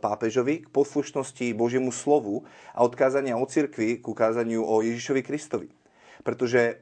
pápežovi 0.00 0.64
k 0.64 0.72
poslušnosti 0.72 1.52
Božiemu 1.52 1.92
slovu 1.92 2.48
a 2.72 2.80
od 2.80 2.96
kázania 2.96 3.36
o 3.36 3.44
cirkvi 3.44 4.00
ku 4.00 4.16
kázaniu 4.16 4.64
o 4.64 4.80
Ježišovi 4.80 5.20
Kristovi 5.20 5.68
pretože 6.20 6.60
e, 6.60 6.74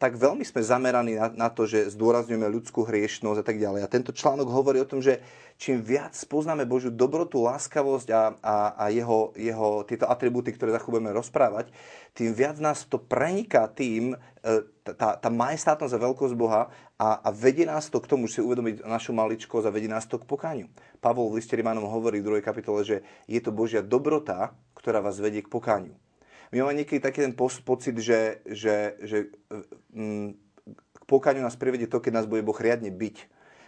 tak 0.00 0.16
veľmi 0.16 0.44
sme 0.44 0.64
zameraní 0.64 1.16
na, 1.16 1.28
na 1.32 1.48
to, 1.52 1.68
že 1.68 1.92
zdôrazňujeme 1.92 2.48
ľudskú 2.48 2.88
hriešnosť 2.88 3.38
a 3.40 3.46
tak 3.46 3.60
ďalej. 3.60 3.80
A 3.84 3.92
tento 3.92 4.16
článok 4.16 4.48
hovorí 4.48 4.80
o 4.80 4.88
tom, 4.88 5.04
že 5.04 5.20
čím 5.60 5.84
viac 5.84 6.16
poznáme 6.26 6.64
Božiu 6.64 6.88
dobrotu, 6.88 7.44
láskavosť 7.44 8.08
a, 8.10 8.22
a, 8.40 8.56
a 8.76 8.84
jeho, 8.88 9.36
jeho 9.36 9.84
tieto 9.84 10.08
atribúty, 10.08 10.56
ktoré 10.56 10.72
za 10.72 10.82
rozprávať, 10.82 11.68
tým 12.12 12.32
viac 12.32 12.60
nás 12.60 12.84
to 12.88 12.96
preniká 12.96 13.68
tým, 13.68 14.16
e, 14.40 14.64
tá, 14.96 15.16
tá 15.20 15.28
majestátnosť 15.28 15.94
a 15.94 16.04
veľkosť 16.08 16.34
Boha 16.34 16.72
a, 16.96 17.08
a 17.22 17.28
vedie 17.30 17.68
nás 17.68 17.92
to 17.92 18.00
k 18.00 18.08
tomu, 18.08 18.26
že 18.26 18.40
si 18.40 18.44
uvedomiť 18.44 18.84
našu 18.88 19.12
maličkosť 19.12 19.68
a 19.68 19.74
vedie 19.74 19.88
nás 19.88 20.08
to 20.08 20.16
k 20.20 20.28
pokániu. 20.28 20.66
Pavol 21.02 21.28
v 21.28 21.38
liste 21.40 21.54
Rimanom 21.54 21.86
hovorí 21.86 22.24
v 22.24 22.40
2. 22.40 22.46
kapitole, 22.46 22.82
že 22.82 22.96
je 23.28 23.40
to 23.42 23.54
Božia 23.54 23.84
dobrota, 23.84 24.56
ktorá 24.76 25.04
vás 25.04 25.20
vedie 25.20 25.44
k 25.44 25.52
pokániu. 25.52 25.94
My 26.52 26.60
máme 26.60 26.84
niekedy 26.84 27.00
taký 27.00 27.24
ten 27.24 27.32
pocit, 27.64 27.96
že, 27.96 28.44
že, 28.44 29.00
že 29.00 29.18
mm, 29.96 30.36
k 31.00 31.04
pokáňu 31.08 31.40
nás 31.40 31.56
privedie 31.56 31.88
to, 31.88 31.98
keď 31.98 32.22
nás 32.22 32.26
bude 32.28 32.44
Boh 32.44 32.56
riadne 32.56 32.92
byť. 32.92 33.16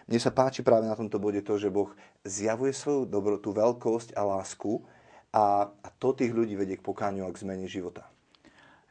Mne 0.05 0.21
sa 0.21 0.29
páči 0.29 0.61
práve 0.61 0.85
na 0.85 0.93
tomto 0.93 1.17
bode 1.17 1.41
to, 1.41 1.57
že 1.57 1.73
Boh 1.73 1.89
zjavuje 2.21 2.69
svoju 2.77 3.09
dobrotu, 3.09 3.49
veľkosť 3.49 4.13
a 4.13 4.21
lásku 4.21 4.85
a, 5.33 5.73
a 5.73 5.87
to 5.97 6.13
tých 6.13 6.29
ľudí 6.29 6.53
vedie 6.53 6.77
k 6.77 6.85
pokáňu 6.85 7.25
a 7.25 7.33
k 7.33 7.41
zmene 7.41 7.65
života. 7.65 8.05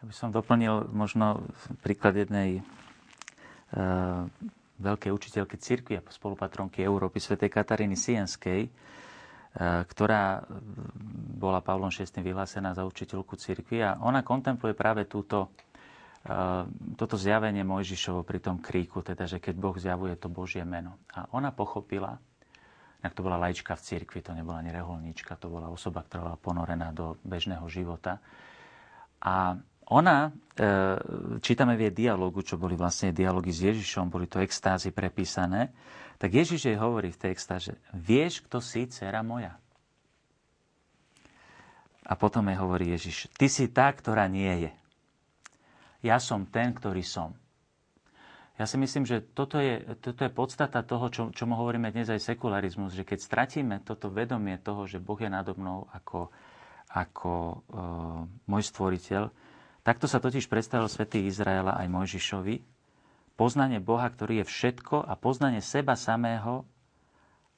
Ja 0.03 0.11
by 0.11 0.15
som 0.15 0.35
doplnil 0.35 0.91
možno 0.91 1.47
príklad 1.87 2.19
jednej 2.19 2.67
uh, 3.79 4.27
veľkej 4.83 5.15
učiteľky 5.15 5.57
cirkvi 5.57 6.03
a 6.03 6.05
spolupatronky 6.11 6.83
Európy, 6.83 7.23
svätej 7.23 7.47
Kataríny 7.47 7.95
Sienskej, 7.95 8.69
ktorá 9.55 10.43
bola 11.39 11.63
Pavlom 11.63 11.95
VI 11.95 12.11
vyhlásená 12.11 12.75
za 12.75 12.83
učiteľku 12.83 13.39
cirkvi 13.39 13.87
a 13.87 13.95
ona 14.03 14.27
kontempluje 14.27 14.75
práve 14.75 15.07
túto, 15.07 15.55
eh, 16.27 16.67
toto 16.99 17.15
zjavenie 17.15 17.63
Mojžišovo 17.63 18.27
pri 18.27 18.43
tom 18.43 18.59
kríku, 18.59 19.07
teda, 19.07 19.31
že 19.31 19.39
keď 19.39 19.55
Boh 19.55 19.77
zjavuje 19.79 20.19
to 20.19 20.27
Božie 20.27 20.67
meno. 20.67 20.99
A 21.15 21.31
ona 21.31 21.55
pochopila, 21.55 22.19
ak 22.99 23.15
to 23.15 23.23
bola 23.23 23.39
lajčka 23.39 23.79
v 23.79 23.85
cirkvi, 23.85 24.25
to 24.27 24.35
nebola 24.35 24.59
ani 24.59 24.75
reholníčka, 24.75 25.39
to 25.39 25.47
bola 25.47 25.71
osoba, 25.71 26.03
ktorá 26.03 26.35
bola 26.35 26.39
ponorená 26.41 26.91
do 26.91 27.21
bežného 27.23 27.69
života. 27.71 28.19
A 29.23 29.55
ona, 29.93 30.33
e, 30.57 30.97
čítame 31.45 31.77
v 31.77 31.89
jej 31.89 32.09
dialogu, 32.09 32.41
čo 32.41 32.57
boli 32.57 32.73
vlastne 32.73 33.13
dialógy 33.13 33.53
s 33.53 33.61
Ježišom, 33.69 34.09
boli 34.09 34.25
to 34.25 34.41
extázy 34.41 34.89
prepísané, 34.89 35.69
tak 36.17 36.31
Ježiš 36.31 36.71
jej 36.71 36.79
hovorí 36.79 37.11
v 37.11 37.21
tej 37.21 37.31
extáže, 37.33 37.73
vieš, 37.91 38.43
kto 38.43 38.59
si, 38.59 38.87
dcera 38.87 39.21
moja? 39.21 39.59
A 42.05 42.13
potom 42.15 42.45
jej 42.47 42.59
hovorí 42.61 42.93
Ježiš, 42.93 43.33
ty 43.35 43.49
si 43.49 43.67
tá, 43.67 43.89
ktorá 43.89 44.29
nie 44.29 44.69
je. 44.69 44.73
Ja 46.05 46.21
som 46.21 46.45
ten, 46.45 46.77
ktorý 46.77 47.01
som. 47.01 47.33
Ja 48.55 48.71
si 48.71 48.79
myslím, 48.79 49.03
že 49.03 49.19
toto 49.19 49.59
je, 49.59 49.83
toto 49.99 50.23
je 50.23 50.31
podstata 50.31 50.87
toho, 50.87 51.11
čo, 51.11 51.23
čomu 51.35 51.59
hovoríme 51.59 51.91
dnes 51.91 52.07
aj 52.07 52.23
sekularizmus, 52.23 52.95
že 52.95 53.03
keď 53.03 53.19
stratíme 53.19 53.83
toto 53.83 54.15
vedomie 54.15 54.61
toho, 54.63 54.87
že 54.87 55.03
Boh 55.03 55.19
je 55.19 55.27
nado 55.27 55.59
mnou 55.59 55.91
ako, 55.91 56.31
ako 56.87 57.33
e, 57.35 57.57
môj 58.47 58.63
stvoriteľ, 58.63 59.27
takto 59.83 60.07
sa 60.07 60.23
totiž 60.23 60.47
predstavil 60.47 60.87
svätý 60.87 61.27
Izraela 61.27 61.75
aj 61.83 61.91
Mojžišovi, 61.91 62.55
Poznanie 63.35 63.83
Boha, 63.83 64.07
ktorý 64.07 64.43
je 64.43 64.47
všetko 64.47 65.03
a 65.03 65.19
poznanie 65.19 65.59
seba 65.59 65.99
samého 65.99 66.63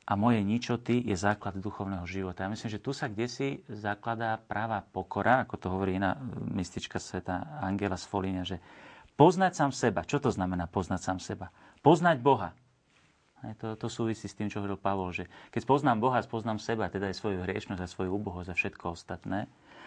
a 0.07 0.13
moje 0.15 0.41
ničoty 0.41 1.03
je 1.05 1.17
základ 1.19 1.59
duchovného 1.59 2.07
života. 2.09 2.47
Ja 2.47 2.53
myslím, 2.53 2.71
že 2.73 2.81
tu 2.81 2.95
sa 2.95 3.11
kde 3.11 3.27
si 3.27 3.49
zakladá 3.69 4.41
práva 4.41 4.81
pokora, 4.81 5.45
ako 5.45 5.55
to 5.61 5.67
hovorí 5.69 5.99
iná 5.99 6.17
mystička 6.49 6.97
sveta 6.97 7.61
Angela 7.61 8.01
Sfolínia, 8.01 8.47
že 8.47 8.63
poznať 9.19 9.53
sám 9.53 9.73
seba. 9.75 10.07
Čo 10.07 10.23
to 10.23 10.31
znamená 10.33 10.65
poznať 10.71 11.01
sám 11.03 11.19
seba? 11.21 11.53
Poznať 11.85 12.23
Boha. 12.25 12.57
To, 13.61 13.77
to 13.77 13.87
súvisí 13.93 14.27
s 14.27 14.35
tým, 14.35 14.49
čo 14.49 14.65
hovoril 14.65 14.81
Pavol, 14.81 15.13
že 15.13 15.29
keď 15.53 15.63
poznám 15.69 16.01
Boha, 16.01 16.25
spoznám 16.25 16.57
seba, 16.57 16.89
teda 16.89 17.13
aj 17.13 17.21
svoju 17.21 17.45
hriešnosť 17.45 17.83
a 17.85 17.91
svoju 17.91 18.11
úbohosť 18.17 18.49
a 18.49 18.59
všetko 18.59 18.85
ostatné, 18.97 19.45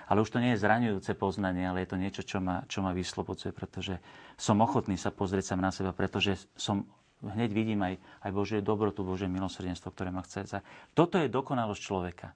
ale 0.09 0.25
už 0.25 0.33
to 0.33 0.41
nie 0.41 0.57
je 0.57 0.63
zraňujúce 0.65 1.13
poznanie, 1.13 1.69
ale 1.69 1.85
je 1.85 1.89
to 1.93 2.01
niečo, 2.01 2.21
čo 2.25 2.41
ma, 2.41 2.65
čo 2.65 2.81
ma 2.81 2.97
vyslobodzuje, 2.97 3.53
pretože 3.53 4.01
som 4.41 4.57
ochotný 4.57 4.97
sa 4.97 5.13
pozrieť 5.13 5.53
sa 5.53 5.55
na 5.55 5.69
seba, 5.69 5.93
pretože 5.93 6.49
som 6.57 6.89
hneď 7.21 7.53
vidím 7.53 7.85
aj, 7.85 8.01
aj 8.25 8.31
Božie 8.33 8.59
dobrotu, 8.65 9.05
Božie 9.05 9.29
milosrdenstvo, 9.29 9.93
ktoré 9.93 10.09
ma 10.09 10.25
chce. 10.25 10.65
Toto 10.97 11.21
je 11.21 11.29
dokonalosť 11.29 11.81
človeka. 11.81 12.33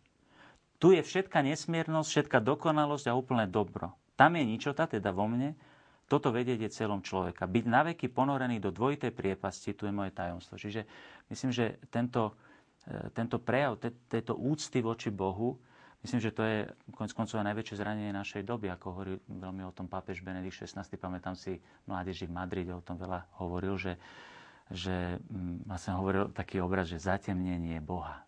Tu 0.78 1.00
je 1.00 1.02
všetká 1.02 1.42
nesmiernosť, 1.42 2.08
všetká 2.12 2.38
dokonalosť 2.44 3.10
a 3.10 3.18
úplné 3.18 3.50
dobro. 3.50 3.96
Tam 4.14 4.38
je 4.38 4.44
ničota, 4.46 4.86
teda 4.86 5.10
vo 5.10 5.26
mne, 5.26 5.58
toto 6.06 6.30
vedieť 6.30 6.68
je 6.68 6.76
celom 6.76 7.02
človeka. 7.02 7.50
Byť 7.50 7.66
naveky 7.66 8.06
ponorený 8.12 8.62
do 8.62 8.70
dvojitej 8.70 9.10
priepasti, 9.16 9.74
tu 9.74 9.90
je 9.90 9.96
moje 9.96 10.14
tajomstvo. 10.14 10.60
Čiže 10.60 10.86
myslím, 11.32 11.50
že 11.50 11.82
tento, 11.90 12.38
e, 12.86 13.10
tento 13.16 13.40
prejav 13.42 13.80
tejto 13.82 14.38
úcty 14.38 14.84
voči 14.84 15.10
Bohu, 15.10 15.58
myslím, 16.04 16.20
že 16.20 16.36
to 16.36 16.44
je 16.44 16.58
konec 16.94 17.12
koncov 17.16 17.40
aj 17.40 17.48
najväčšie 17.52 17.80
zranenie 17.80 18.12
našej 18.12 18.44
doby, 18.44 18.70
ako 18.70 18.86
hovorí 18.92 19.14
veľmi 19.28 19.64
o 19.68 19.76
tom 19.76 19.88
pápež 19.88 20.22
Benedikt 20.22 20.60
XVI. 20.60 20.84
Pamätám 21.00 21.34
si 21.34 21.60
mládeži 21.88 22.28
v 22.28 22.36
Madride, 22.36 22.72
o 22.76 22.84
tom 22.84 23.00
veľa 23.00 23.26
hovoril, 23.40 23.80
že, 23.80 23.96
že 24.70 25.18
mm, 25.18 25.68
vlastne 25.68 25.96
hovoril 25.98 26.30
taký 26.36 26.60
obraz, 26.60 26.92
že 26.92 27.00
zatemnenie 27.00 27.80
Boha 27.80 28.24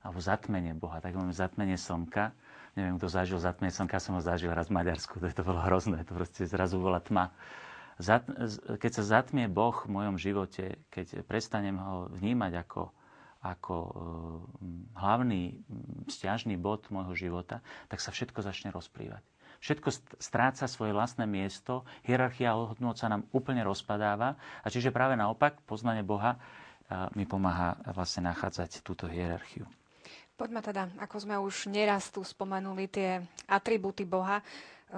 alebo 0.00 0.18
zatmenie 0.20 0.72
Boha, 0.72 1.00
tak 1.04 1.12
máme 1.12 1.32
zatmenie 1.36 1.76
slnka. 1.76 2.32
Neviem, 2.72 2.96
kto 2.96 3.08
zažil 3.12 3.36
zatmenie 3.36 3.74
slnka, 3.74 4.00
som 4.00 4.16
ho 4.16 4.22
zažil 4.24 4.48
raz 4.48 4.72
v 4.72 4.80
Maďarsku, 4.80 5.20
to, 5.20 5.28
to 5.28 5.44
bolo 5.44 5.60
hrozné, 5.60 6.06
to 6.08 6.16
proste 6.16 6.48
zrazu 6.48 6.80
bola 6.80 7.04
tma. 7.04 7.28
Zat, 8.00 8.24
keď 8.80 8.90
sa 8.96 9.20
zatmie 9.20 9.44
Boh 9.44 9.76
v 9.84 9.92
mojom 9.92 10.16
živote, 10.16 10.80
keď 10.88 11.20
prestanem 11.28 11.76
ho 11.76 12.08
vnímať 12.08 12.64
ako, 12.64 12.88
ako 13.40 13.74
uh, 13.74 13.92
hlavný 15.00 15.56
stiažný 16.06 16.60
bod 16.60 16.84
môjho 16.92 17.16
života, 17.16 17.64
tak 17.88 18.04
sa 18.04 18.12
všetko 18.12 18.44
začne 18.44 18.68
rozprývať. 18.70 19.24
Všetko 19.60 19.88
stráca 20.20 20.64
svoje 20.64 20.96
vlastné 20.96 21.28
miesto, 21.28 21.84
hierarchia 22.04 22.56
hodnot 22.56 22.96
sa 22.96 23.12
nám 23.12 23.28
úplne 23.32 23.60
rozpadáva 23.60 24.36
a 24.64 24.66
čiže 24.68 24.92
práve 24.92 25.16
naopak 25.16 25.60
poznanie 25.64 26.04
Boha 26.04 26.36
uh, 26.36 27.08
mi 27.16 27.24
pomáha 27.24 27.80
vlastne 27.92 28.28
nachádzať 28.28 28.84
túto 28.84 29.08
hierarchiu. 29.08 29.68
Poďme 30.40 30.64
teda, 30.64 30.88
ako 30.96 31.16
sme 31.20 31.36
už 31.36 31.68
neraz 31.68 32.08
tu 32.08 32.24
spomenuli, 32.24 32.88
tie 32.88 33.20
atribúty 33.44 34.08
Boha. 34.08 34.40
E, 34.40 34.44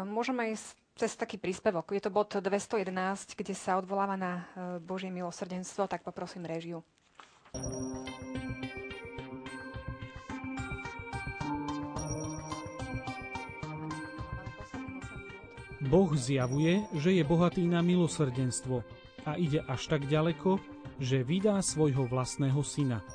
môžeme 0.07 0.55
ísť 0.55 0.79
cez 0.95 1.19
taký 1.19 1.35
príspevok. 1.35 1.91
Je 1.91 1.99
to 1.99 2.15
bod 2.15 2.31
211, 2.31 3.35
kde 3.35 3.51
sa 3.51 3.75
odvoláva 3.75 4.15
na 4.15 4.33
e, 4.39 4.43
Božie 4.79 5.11
milosrdenstvo, 5.11 5.91
tak 5.91 6.07
poprosím 6.07 6.47
režiu. 6.47 6.87
Boh 15.93 16.09
zjavuje, 16.17 16.89
že 16.97 17.13
je 17.13 17.21
bohatý 17.21 17.69
na 17.69 17.85
milosrdenstvo 17.85 18.81
a 19.29 19.37
ide 19.37 19.61
až 19.69 19.93
tak 19.93 20.09
ďaleko, 20.09 20.57
že 20.97 21.21
vydá 21.21 21.61
svojho 21.61 22.09
vlastného 22.09 22.65
syna– 22.65 23.05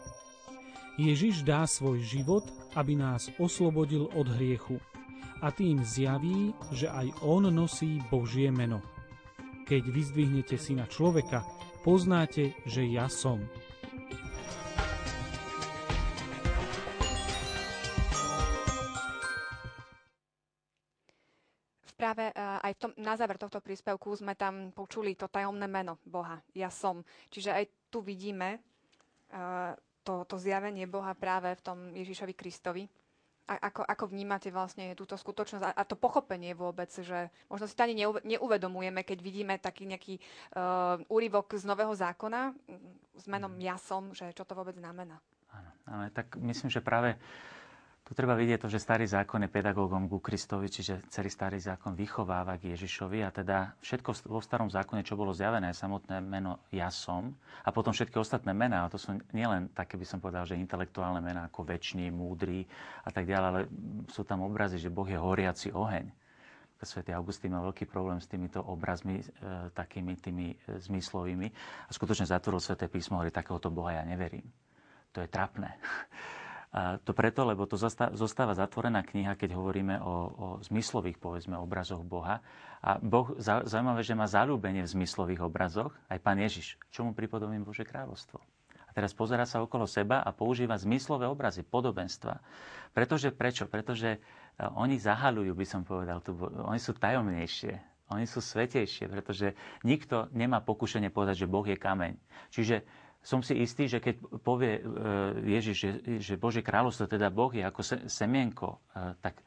Ježiš 0.97 1.45
dá 1.45 1.61
svoj 1.69 2.01
život, 2.01 2.41
aby 2.73 2.97
nás 2.97 3.30
oslobodil 3.38 4.09
od 4.17 4.25
hriechu 4.34 4.82
a 5.45 5.53
tým 5.53 5.86
zjaví, 5.86 6.57
že 6.73 6.89
aj 6.89 7.21
On 7.21 7.45
nosí 7.53 8.01
Božie 8.09 8.49
meno. 8.49 8.82
Keď 9.69 9.93
vyzdvihnete 9.93 10.57
syna 10.57 10.89
človeka, 10.89 11.45
poznáte, 11.86 12.57
že 12.65 12.82
ja 12.89 13.05
som. 13.13 13.45
Na 23.18 23.26
záver 23.26 23.41
tohto 23.41 23.57
príspevku 23.57 24.13
sme 24.13 24.38
tam 24.38 24.70
počuli 24.70 25.18
to 25.18 25.26
tajomné 25.26 25.65
meno 25.65 25.97
Boha, 26.05 26.38
ja 26.53 26.70
som. 26.70 27.01
Čiže 27.34 27.49
aj 27.49 27.65
tu 27.89 28.05
vidíme 28.05 28.61
to, 30.05 30.22
to 30.30 30.38
zjavenie 30.38 30.86
Boha 30.86 31.18
práve 31.18 31.49
v 31.57 31.65
tom 31.65 31.78
Ježišovi 31.97 32.38
Kristovi? 32.38 32.86
A 33.49 33.74
ako, 33.74 33.82
ako 33.82 34.05
vnímate 34.13 34.53
vlastne 34.53 34.93
túto 34.93 35.18
skutočnosť 35.18 35.65
a, 35.65 35.72
a 35.74 35.84
to 35.88 35.97
pochopenie 35.97 36.53
vôbec, 36.53 36.93
že 36.93 37.34
možno 37.49 37.65
si 37.65 37.74
to 37.74 37.89
ani 37.89 38.05
neuvedomujeme, 38.05 39.01
keď 39.01 39.18
vidíme 39.24 39.55
taký 39.57 39.89
nejaký 39.89 40.22
uh, 40.53 41.01
úryvok 41.09 41.57
z 41.57 41.65
Nového 41.65 41.95
zákona 41.97 42.53
s 43.18 43.26
menom 43.26 43.57
mhm. 43.57 43.63
Ja 43.65 43.82
som, 43.82 44.13
že 44.13 44.30
čo 44.38 44.45
to 44.45 44.53
vôbec 44.53 44.78
znamená? 44.78 45.18
Áno, 45.49 45.72
ale 45.89 46.13
tak 46.13 46.38
myslím, 46.38 46.70
že 46.70 46.84
práve 46.86 47.18
uh, 47.18 47.57
tu 48.08 48.16
treba 48.16 48.39
vidieť 48.39 48.64
to, 48.64 48.72
že 48.72 48.80
starý 48.80 49.03
zákon 49.03 49.43
je 49.43 49.51
pedagógom 49.51 50.08
ku 50.08 50.24
Kristovi, 50.24 50.72
čiže 50.72 51.12
celý 51.12 51.28
starý 51.28 51.60
zákon 51.60 51.91
vychováva 51.91 52.55
k 52.55 52.72
Ježišovi 52.72 53.20
a 53.20 53.36
teda 53.36 53.76
všetko 53.84 54.32
vo 54.32 54.39
starom 54.39 54.72
zákone, 54.72 55.03
čo 55.03 55.20
bolo 55.20 55.36
zjavené, 55.36 55.76
samotné 55.76 56.24
meno 56.24 56.64
Ja 56.72 56.88
som 56.88 57.36
a 57.68 57.70
potom 57.76 57.91
všetky 57.91 58.16
ostatné 58.16 58.55
mená, 58.55 58.88
a 58.88 58.91
to 58.91 58.95
sú 58.95 59.12
nielen 59.36 59.76
také, 59.76 59.99
by 59.99 60.08
som 60.08 60.24
povedal, 60.24 60.47
že 60.47 60.55
intelektuálne 60.55 61.20
mená 61.20 61.51
ako 61.51 61.68
väčší, 61.68 62.08
múdry 62.08 62.64
a 63.03 63.12
tak 63.12 63.28
ďalej, 63.28 63.47
ale 63.51 63.62
sú 64.08 64.24
tam 64.24 64.39
obrazy, 64.39 64.80
že 64.80 64.88
Boh 64.88 65.08
je 65.12 65.20
horiaci 65.20 65.76
oheň. 65.76 66.08
Svetý 66.80 67.12
Augustín 67.12 67.51
mal 67.51 67.66
veľký 67.68 67.89
problém 67.89 68.22
s 68.22 68.30
týmito 68.30 68.62
obrazmi, 68.62 69.20
e, 69.20 69.26
takými 69.74 70.14
tými 70.16 70.53
e, 70.53 70.78
zmyslovými 70.78 71.47
a 71.84 71.91
skutočne 71.91 72.30
zatvoril 72.30 72.62
Sveté 72.62 72.86
písmo, 72.86 73.18
hovorí, 73.18 73.34
takéhoto 73.34 73.74
Boha 73.74 73.97
ja 73.97 74.05
neverím. 74.05 74.45
To 75.12 75.20
je 75.20 75.28
trapné. 75.28 75.74
A 76.78 77.01
to 77.01 77.09
preto, 77.17 77.41
lebo 77.41 77.65
to 77.65 77.73
zostáva 78.13 78.53
zatvorená 78.53 79.01
kniha, 79.01 79.34
keď 79.34 79.57
hovoríme 79.57 79.97
o, 79.97 80.13
o 80.30 80.47
zmyslových, 80.61 81.17
povedzme, 81.17 81.57
obrazoch 81.57 82.05
Boha. 82.05 82.45
A 82.86 83.01
Boh, 83.01 83.34
zaujímavé, 83.41 84.05
že 84.05 84.13
má 84.13 84.30
zalúbenie 84.30 84.86
v 84.86 84.93
zmyslových 84.93 85.41
obrazoch, 85.41 85.89
aj 86.05 86.21
Pán 86.21 86.38
Ježiš, 86.38 86.78
čo 86.93 87.01
mu 87.01 87.17
pripodobím 87.17 87.65
Bože 87.65 87.82
kráľovstvo. 87.82 88.38
A 88.86 88.93
teraz 88.93 89.17
pozera 89.17 89.49
sa 89.49 89.65
okolo 89.65 89.89
seba 89.89 90.21
a 90.21 90.30
používa 90.30 90.78
zmyslové 90.78 91.25
obrazy, 91.25 91.65
podobenstva. 91.65 92.38
Pretože, 92.93 93.34
prečo? 93.34 93.65
Pretože 93.65 94.09
e, 94.13 94.19
oni 94.78 95.01
zahalujú, 95.01 95.57
by 95.57 95.65
som 95.65 95.82
povedal, 95.82 96.21
tu, 96.21 96.38
oni 96.45 96.78
sú 96.78 96.93
tajomnejšie, 96.93 97.73
oni 98.13 98.30
sú 98.30 98.38
svetejšie, 98.38 99.09
pretože 99.09 99.57
nikto 99.82 100.30
nemá 100.30 100.61
pokušenie 100.61 101.09
povedať, 101.09 101.41
že 101.41 101.51
Boh 101.51 101.65
je 101.65 101.75
kameň. 101.75 102.13
Čiže 102.53 102.86
som 103.28 103.43
si 103.43 103.59
istý, 103.59 103.91
že 103.91 103.99
keď 103.99 104.23
povie 104.39 104.80
e, 104.80 104.82
Ježiš, 105.59 105.75
že, 105.75 105.91
že 106.23 106.34
Božie 106.39 106.63
kráľovstvo, 106.63 107.11
teda 107.11 107.28
Boh 107.28 107.51
je 107.51 107.59
ako 107.59 108.07
semienko, 108.07 108.80
e, 108.95 109.19
tak 109.19 109.43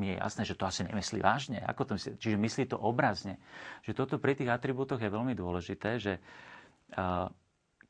mi 0.00 0.08
je 0.08 0.16
jasné, 0.16 0.48
že 0.48 0.56
to 0.56 0.64
asi 0.64 0.88
nemyslí 0.88 1.20
vážne. 1.20 1.60
Ako 1.60 1.84
to 1.84 2.00
myslí? 2.00 2.16
Čiže 2.16 2.40
myslí 2.40 2.62
to 2.72 2.80
obrazne. 2.80 3.36
Že 3.84 3.92
toto 3.92 4.16
pri 4.16 4.32
tých 4.32 4.48
atribútoch 4.48 4.96
je 4.96 5.12
veľmi 5.12 5.36
dôležité, 5.36 6.00
že 6.00 6.16
e, 6.16 6.20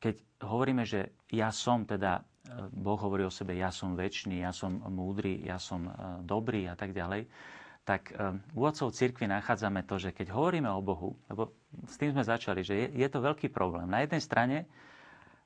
keď 0.03 0.15
hovoríme, 0.43 0.83
že 0.83 1.15
ja 1.31 1.47
som, 1.55 1.87
teda 1.87 2.27
Boh 2.75 2.99
hovorí 2.99 3.23
o 3.23 3.31
sebe, 3.31 3.55
ja 3.55 3.71
som 3.71 3.95
väčší, 3.95 4.43
ja 4.43 4.51
som 4.51 4.83
múdry, 4.91 5.47
ja 5.47 5.55
som 5.55 5.87
dobrý 6.27 6.67
a 6.67 6.75
tak 6.75 6.91
ďalej, 6.91 7.23
tak 7.87 8.11
u 8.51 8.67
otcov 8.67 8.91
cirkvi 8.91 9.31
nachádzame 9.31 9.87
to, 9.87 9.95
že 9.95 10.11
keď 10.11 10.35
hovoríme 10.35 10.67
o 10.67 10.83
Bohu, 10.83 11.15
lebo 11.31 11.55
s 11.87 11.95
tým 11.95 12.11
sme 12.11 12.27
začali, 12.27 12.59
že 12.59 12.75
je, 12.75 12.87
je 12.99 13.07
to 13.07 13.23
veľký 13.23 13.47
problém. 13.47 13.87
Na 13.87 14.03
jednej 14.03 14.19
strane 14.19 14.57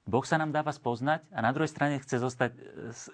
Boh 0.08 0.24
sa 0.24 0.39
nám 0.39 0.55
dáva 0.55 0.72
spoznať 0.72 1.28
a 1.36 1.43
na 1.43 1.51
druhej 1.51 1.68
strane 1.68 1.99
chce 1.99 2.24
zostať 2.24 2.51
e, 2.55 2.60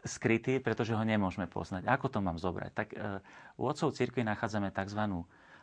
skrytý, 0.06 0.62
pretože 0.62 0.94
ho 0.94 1.02
nemôžeme 1.02 1.50
poznať. 1.50 1.90
Ako 1.90 2.06
to 2.06 2.22
mám 2.22 2.38
zobrať? 2.38 2.72
Tak 2.72 2.88
e, 2.94 3.18
u 3.58 3.66
otcov 3.66 3.98
cirkvi 3.98 4.22
nachádzame 4.22 4.70
tzv. 4.70 5.02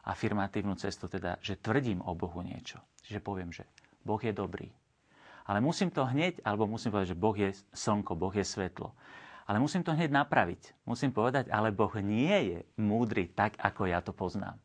afirmatívnu 0.02 0.74
cestu, 0.74 1.06
teda, 1.06 1.38
že 1.38 1.54
tvrdím 1.54 2.02
o 2.02 2.18
Bohu 2.18 2.42
niečo. 2.42 2.82
Čiže 3.06 3.22
poviem, 3.22 3.54
že 3.54 3.62
Boh 4.02 4.18
je 4.18 4.34
dobrý. 4.34 4.74
Ale 5.46 5.62
musím 5.62 5.94
to 5.94 6.02
hneď, 6.02 6.42
alebo 6.42 6.66
musím 6.66 6.90
povedať, 6.90 7.14
že 7.14 7.22
Boh 7.22 7.36
je 7.38 7.54
slnko, 7.78 8.18
Boh 8.18 8.34
je 8.34 8.42
svetlo. 8.42 8.90
Ale 9.46 9.62
musím 9.62 9.86
to 9.86 9.94
hneď 9.94 10.10
napraviť. 10.10 10.74
Musím 10.82 11.14
povedať, 11.14 11.46
ale 11.54 11.70
Boh 11.70 11.94
nie 12.02 12.34
je 12.54 12.58
múdry 12.74 13.30
tak, 13.30 13.54
ako 13.62 13.86
ja 13.86 14.02
to 14.02 14.10
poznám. 14.10 14.58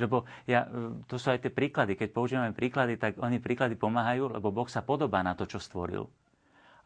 Lebo 0.00 0.24
ja, 0.48 0.64
e, 0.64 1.04
to 1.04 1.20
sú 1.20 1.28
aj 1.32 1.44
tie 1.44 1.52
príklady. 1.52 1.98
Keď 1.98 2.08
používame 2.16 2.56
príklady, 2.56 2.96
tak 2.96 3.20
oni 3.20 3.42
príklady 3.42 3.76
pomáhajú, 3.76 4.32
lebo 4.32 4.48
Boh 4.48 4.68
sa 4.68 4.80
podobá 4.80 5.20
na 5.20 5.36
to, 5.36 5.44
čo 5.44 5.60
stvoril. 5.60 6.08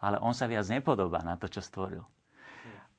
Ale 0.02 0.18
on 0.18 0.34
sa 0.34 0.50
viac 0.50 0.66
nepodobá 0.66 1.22
na 1.22 1.38
to, 1.38 1.46
čo 1.46 1.62
stvoril. 1.62 2.02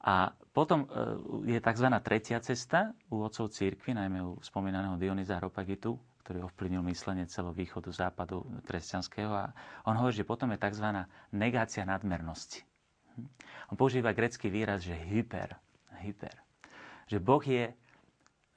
A 0.08 0.32
potom 0.56 0.88
e, 0.88 1.52
je 1.52 1.60
tzv. 1.60 1.88
tretia 2.00 2.40
cesta 2.40 2.96
u 3.12 3.28
otcov 3.28 3.52
církvy, 3.52 3.92
najmä 3.92 4.24
u 4.24 4.40
spomínaného 4.40 4.96
Dionyza 4.96 5.36
Hropagitu, 5.36 6.00
ktorý 6.24 6.48
ovplyvnil 6.48 6.84
myslenie 6.88 7.28
celého 7.28 7.56
východu, 7.56 7.92
západu 7.92 8.44
kresťanského. 8.68 9.32
A 9.32 9.52
on 9.84 10.00
hovorí, 10.00 10.16
že 10.16 10.28
potom 10.28 10.52
je 10.56 10.60
tzv. 10.60 11.08
negácia 11.36 11.84
nadmernosti. 11.84 12.64
Hm? 13.20 13.28
On 13.72 13.76
používa 13.76 14.16
grecký 14.16 14.48
výraz, 14.48 14.84
že 14.88 14.96
hyper. 14.96 15.60
hyper. 16.04 16.36
Že 17.08 17.18
Boh 17.24 17.44
je, 17.44 17.72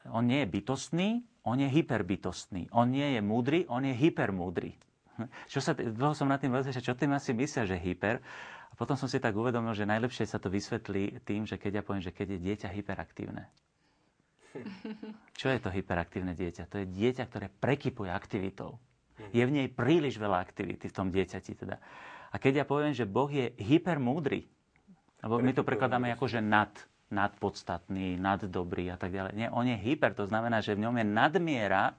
on 0.09 0.25
nie 0.25 0.41
je 0.45 0.49
bytostný, 0.49 1.09
on 1.45 1.57
je 1.61 1.69
hyperbytostný. 1.69 2.73
On 2.73 2.89
nie 2.89 3.17
je 3.17 3.21
múdry, 3.21 3.65
on 3.69 3.85
je 3.85 3.93
hypermúdry. 3.97 4.77
Čo 5.53 5.61
sa, 5.61 5.73
dlho 5.77 6.17
som 6.17 6.29
nad 6.29 6.41
tým 6.41 6.53
rozmýšľal, 6.53 6.85
čo 6.85 6.97
tým 6.97 7.13
asi 7.13 7.37
myslia, 7.37 7.69
že 7.69 7.77
hyper. 7.77 8.21
A 8.71 8.75
potom 8.77 8.97
som 8.97 9.09
si 9.09 9.21
tak 9.21 9.37
uvedomil, 9.37 9.77
že 9.77 9.89
najlepšie 9.89 10.25
sa 10.25 10.41
to 10.41 10.49
vysvetlí 10.49 11.21
tým, 11.25 11.45
že 11.45 11.61
keď 11.61 11.81
ja 11.81 11.83
poviem, 11.85 12.05
že 12.05 12.15
keď 12.15 12.37
je 12.37 12.39
dieťa 12.39 12.69
hyperaktívne. 12.73 13.45
Čo 15.41 15.53
je 15.53 15.61
to 15.63 15.71
hyperaktívne 15.71 16.35
dieťa? 16.35 16.71
To 16.71 16.83
je 16.83 16.87
dieťa, 16.87 17.25
ktoré 17.29 17.47
prekypuje 17.51 18.11
aktivitou. 18.11 18.79
Je 19.37 19.45
v 19.45 19.53
nej 19.53 19.69
príliš 19.69 20.17
veľa 20.17 20.41
aktivity 20.41 20.89
v 20.89 20.97
tom 20.97 21.13
dieťati 21.13 21.53
teda. 21.53 21.77
A 22.31 22.37
keď 22.41 22.63
ja 22.63 22.65
poviem, 22.65 22.97
že 22.97 23.05
Boh 23.05 23.29
je 23.29 23.53
hypermúdry, 23.59 24.49
lebo 25.21 25.37
my 25.43 25.53
to 25.53 25.67
prekladáme 25.67 26.09
ako, 26.17 26.31
že 26.31 26.41
nad, 26.41 26.73
nadpodstatný, 27.11 28.17
naddobrý 28.17 28.95
a 28.95 28.97
tak 28.97 29.11
ďalej. 29.11 29.33
Nie, 29.35 29.49
on 29.51 29.67
je 29.67 29.77
hyper, 29.77 30.15
to 30.15 30.31
znamená, 30.31 30.63
že 30.63 30.79
v 30.79 30.87
ňom 30.87 30.95
je 31.03 31.07
nadmiera, 31.07 31.95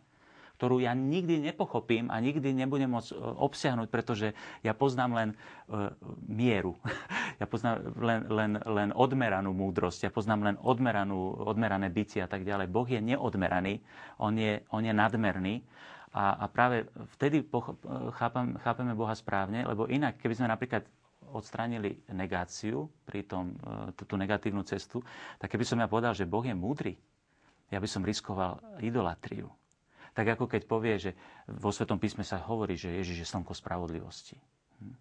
ktorú 0.61 0.77
ja 0.77 0.93
nikdy 0.93 1.41
nepochopím 1.41 2.13
a 2.13 2.21
nikdy 2.21 2.53
nebudem 2.53 2.93
môcť 2.93 3.11
e, 3.11 3.17
obsiahnuť, 3.17 3.89
pretože 3.89 4.37
ja 4.61 4.77
poznám 4.77 5.11
len 5.17 5.29
uh, 5.33 5.89
mieru. 6.29 6.77
Ja 7.41 7.49
poznám 7.49 7.97
len, 7.97 8.21
len, 8.29 8.51
len 8.61 8.89
odmeranú 8.93 9.49
múdrosť, 9.49 10.05
ja 10.05 10.11
poznám 10.13 10.45
len 10.45 10.55
odmeranú, 10.61 11.41
odmerané 11.41 11.89
bytie 11.89 12.21
a 12.21 12.29
tak 12.29 12.45
ďalej. 12.45 12.69
Boh 12.69 12.85
je 12.85 13.01
neodmeraný, 13.01 13.81
on 14.21 14.37
je, 14.37 14.61
on 14.69 14.85
je 14.85 14.93
nadmerný. 14.93 15.65
A, 16.13 16.37
a 16.37 16.45
práve 16.45 16.85
vtedy 17.17 17.41
pochop, 17.41 17.81
e, 17.81 18.13
chápem, 18.13 18.61
chápeme 18.61 18.93
Boha 18.93 19.17
správne, 19.17 19.65
lebo 19.65 19.89
inak, 19.89 20.21
keby 20.21 20.37
sme 20.37 20.53
napríklad 20.53 20.85
odstránili 21.31 22.03
negáciu, 22.11 22.91
pri 23.07 23.23
tom, 23.25 23.55
tú 23.95 24.19
negatívnu 24.19 24.61
cestu, 24.67 25.01
tak 25.39 25.51
keby 25.51 25.63
som 25.65 25.79
ja 25.79 25.87
povedal, 25.87 26.11
že 26.11 26.29
Boh 26.29 26.43
je 26.43 26.55
múdry, 26.55 26.93
ja 27.71 27.79
by 27.79 27.87
som 27.87 28.03
riskoval 28.03 28.59
idolatriu. 28.83 29.47
Tak 30.11 30.35
ako 30.35 30.45
keď 30.51 30.61
povie, 30.67 30.99
že 30.99 31.11
vo 31.47 31.71
Svetom 31.71 31.95
písme 31.95 32.27
sa 32.27 32.43
hovorí, 32.43 32.75
že 32.75 32.91
Ježiš 32.99 33.23
je 33.23 33.27
slnko 33.31 33.55
spravodlivosti. 33.55 34.35
Hm? 34.83 34.95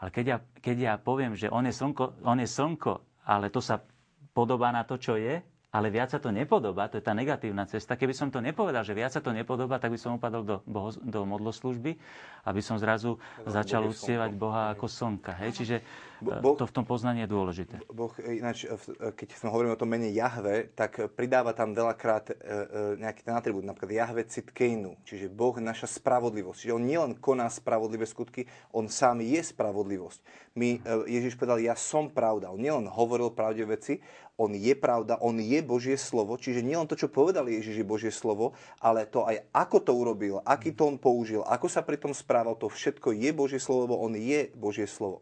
Ale 0.00 0.08
keď 0.08 0.24
ja, 0.24 0.36
keď 0.64 0.76
ja 0.80 0.94
poviem, 0.96 1.36
že 1.36 1.52
on 1.52 1.68
je, 1.68 1.76
slnko, 1.76 2.24
on 2.24 2.40
je 2.40 2.48
slnko, 2.48 2.92
ale 3.28 3.52
to 3.52 3.60
sa 3.60 3.84
podobá 4.32 4.72
na 4.72 4.80
to, 4.88 4.96
čo 4.96 5.20
je, 5.20 5.44
ale 5.70 5.86
viac 5.86 6.10
sa 6.10 6.18
to 6.18 6.34
nepodobá, 6.34 6.90
to 6.90 6.98
je 6.98 7.04
tá 7.06 7.14
negatívna 7.14 7.62
cesta. 7.62 7.94
Keby 7.94 8.10
som 8.10 8.26
to 8.26 8.42
nepovedal, 8.42 8.82
že 8.82 8.90
viac 8.90 9.14
sa 9.14 9.22
to 9.22 9.30
nepodobá, 9.30 9.78
tak 9.78 9.94
by 9.94 9.98
som 10.02 10.18
upadol 10.18 10.42
do, 10.42 10.56
boho, 10.66 10.90
do 10.98 11.22
modloslužby, 11.22 11.94
aby 12.42 12.60
som 12.60 12.74
zrazu 12.74 13.14
no, 13.14 13.46
začal 13.46 13.86
uctievať 13.86 14.34
Boha 14.34 14.74
ako 14.74 14.90
slnka. 14.90 15.38
Hej? 15.38 15.62
Čiže 15.62 15.76
boh, 16.20 16.56
to 16.56 16.68
v 16.68 16.74
tom 16.74 16.84
poznaní 16.84 17.24
je 17.24 17.28
dôležité. 17.32 17.76
Boh, 17.88 18.12
ináč, 18.20 18.68
keď 19.16 19.28
sme 19.36 19.48
hovoríme 19.48 19.74
o 19.74 19.80
tom 19.80 19.88
mene 19.88 20.12
Jahve, 20.12 20.70
tak 20.76 21.12
pridáva 21.16 21.56
tam 21.56 21.72
veľakrát 21.72 22.30
e, 22.30 22.34
e, 22.34 23.00
nejaký 23.00 23.20
ten 23.24 23.34
atribút, 23.34 23.64
napríklad 23.64 23.90
Jahve 23.92 24.22
Citkejnu, 24.28 25.00
čiže 25.08 25.32
Boh 25.32 25.56
naša 25.56 25.88
spravodlivosť. 25.88 26.58
Čiže 26.66 26.76
on 26.76 26.84
nielen 26.84 27.12
koná 27.16 27.48
spravodlivé 27.48 28.04
skutky, 28.04 28.44
on 28.76 28.92
sám 28.92 29.24
je 29.24 29.40
spravodlivosť. 29.40 30.20
My, 30.56 30.78
e, 30.78 31.08
Ježiš 31.08 31.40
povedal, 31.40 31.64
ja 31.64 31.74
som 31.74 32.12
pravda. 32.12 32.52
On 32.52 32.60
nielen 32.60 32.90
hovoril 32.90 33.32
pravdivé 33.32 33.80
veci, 33.80 34.02
on 34.40 34.56
je 34.56 34.72
pravda, 34.72 35.20
on 35.20 35.36
je 35.36 35.60
Božie 35.60 36.00
slovo, 36.00 36.40
čiže 36.40 36.64
nielen 36.64 36.88
to, 36.88 36.96
čo 36.96 37.12
povedal 37.12 37.44
Ježiš 37.44 37.84
je 37.84 37.86
Božie 37.86 38.08
slovo, 38.08 38.56
ale 38.80 39.04
to 39.04 39.28
aj 39.28 39.44
ako 39.52 39.84
to 39.84 39.92
urobil, 39.92 40.40
aký 40.48 40.72
to 40.72 40.88
on 40.88 40.96
použil, 40.96 41.44
ako 41.44 41.68
sa 41.68 41.84
pri 41.84 42.00
tom 42.00 42.16
správal, 42.16 42.56
to 42.56 42.72
všetko 42.72 43.12
je 43.12 43.30
Božie 43.36 43.60
slovo, 43.60 43.84
lebo 43.84 44.00
on 44.00 44.16
je 44.16 44.48
Božie 44.56 44.88
slovo. 44.88 45.20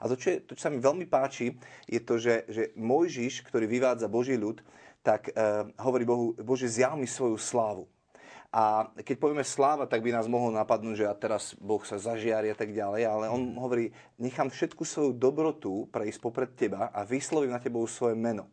A 0.00 0.08
to, 0.08 0.16
čo, 0.16 0.32
je, 0.32 0.38
to, 0.42 0.52
čo 0.56 0.66
sa 0.66 0.72
mi 0.72 0.80
veľmi 0.80 1.04
páči, 1.04 1.52
je 1.84 2.00
to, 2.00 2.16
že, 2.16 2.48
že 2.48 2.62
Mojžiš, 2.74 3.44
ktorý 3.44 3.68
vyvádza 3.68 4.08
Boží 4.08 4.34
ľud, 4.34 4.64
tak 5.04 5.32
uh, 5.32 5.68
hovorí 5.80 6.08
Bohu, 6.08 6.32
Bože, 6.40 6.68
zjav 6.68 6.96
mi 6.96 7.08
svoju 7.08 7.36
slávu. 7.36 7.84
A 8.50 8.90
keď 9.06 9.16
povieme 9.22 9.46
sláva, 9.46 9.86
tak 9.86 10.02
by 10.02 10.10
nás 10.10 10.26
mohlo 10.26 10.50
napadnúť, 10.50 11.04
že 11.04 11.06
a 11.06 11.14
teraz 11.14 11.54
Boh 11.54 11.78
sa 11.86 12.02
zažiari 12.02 12.50
a 12.50 12.56
tak 12.58 12.74
ďalej, 12.74 13.06
ale 13.06 13.30
on 13.30 13.54
hovorí, 13.54 13.94
nechám 14.18 14.50
všetku 14.50 14.82
svoju 14.82 15.14
dobrotu 15.14 15.86
prejsť 15.94 16.18
popred 16.18 16.50
teba 16.58 16.90
a 16.90 17.06
vyslovím 17.06 17.54
na 17.54 17.62
tebou 17.62 17.86
svoje 17.86 18.18
meno. 18.18 18.50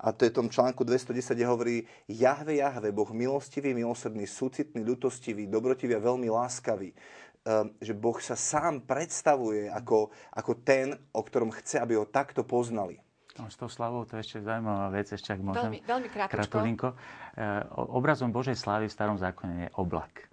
A 0.00 0.16
to 0.16 0.24
je 0.24 0.32
v 0.32 0.38
tom 0.38 0.48
článku 0.48 0.80
210, 0.86 1.36
kde 1.36 1.50
hovorí 1.50 1.76
Jahve, 2.08 2.56
Jahve, 2.56 2.88
Boh 2.88 3.10
milostivý, 3.12 3.76
milosrdný, 3.76 4.24
súcitný, 4.24 4.80
ľutostivý, 4.80 5.44
dobrotivý 5.44 5.98
a 5.98 6.00
veľmi 6.00 6.30
láskavý. 6.32 6.94
Um, 7.40 7.72
že 7.80 7.96
Boh 7.96 8.20
sa 8.20 8.36
sám 8.36 8.84
predstavuje 8.84 9.72
ako, 9.72 10.12
ako 10.36 10.52
ten, 10.60 10.92
o 11.16 11.24
ktorom 11.24 11.48
chce, 11.56 11.80
aby 11.80 11.96
ho 11.96 12.04
takto 12.04 12.44
poznali. 12.44 13.00
No, 13.40 13.48
s 13.48 13.56
tou 13.56 13.72
slavou 13.72 14.04
to 14.04 14.20
je 14.20 14.28
ešte 14.28 14.38
zaujímavá 14.44 14.92
vec, 14.92 15.08
ešte 15.08 15.32
ak 15.32 15.40
môžem. 15.40 15.72
Veľmi, 15.72 15.80
veľmi 15.88 16.08
krátko. 16.12 16.92
E, 16.92 17.44
obrazom 17.88 18.28
Božej 18.28 18.60
slávy 18.60 18.90
v 18.90 18.92
starom 18.92 19.16
zákone 19.16 19.54
je 19.56 19.68
oblak. 19.80 20.28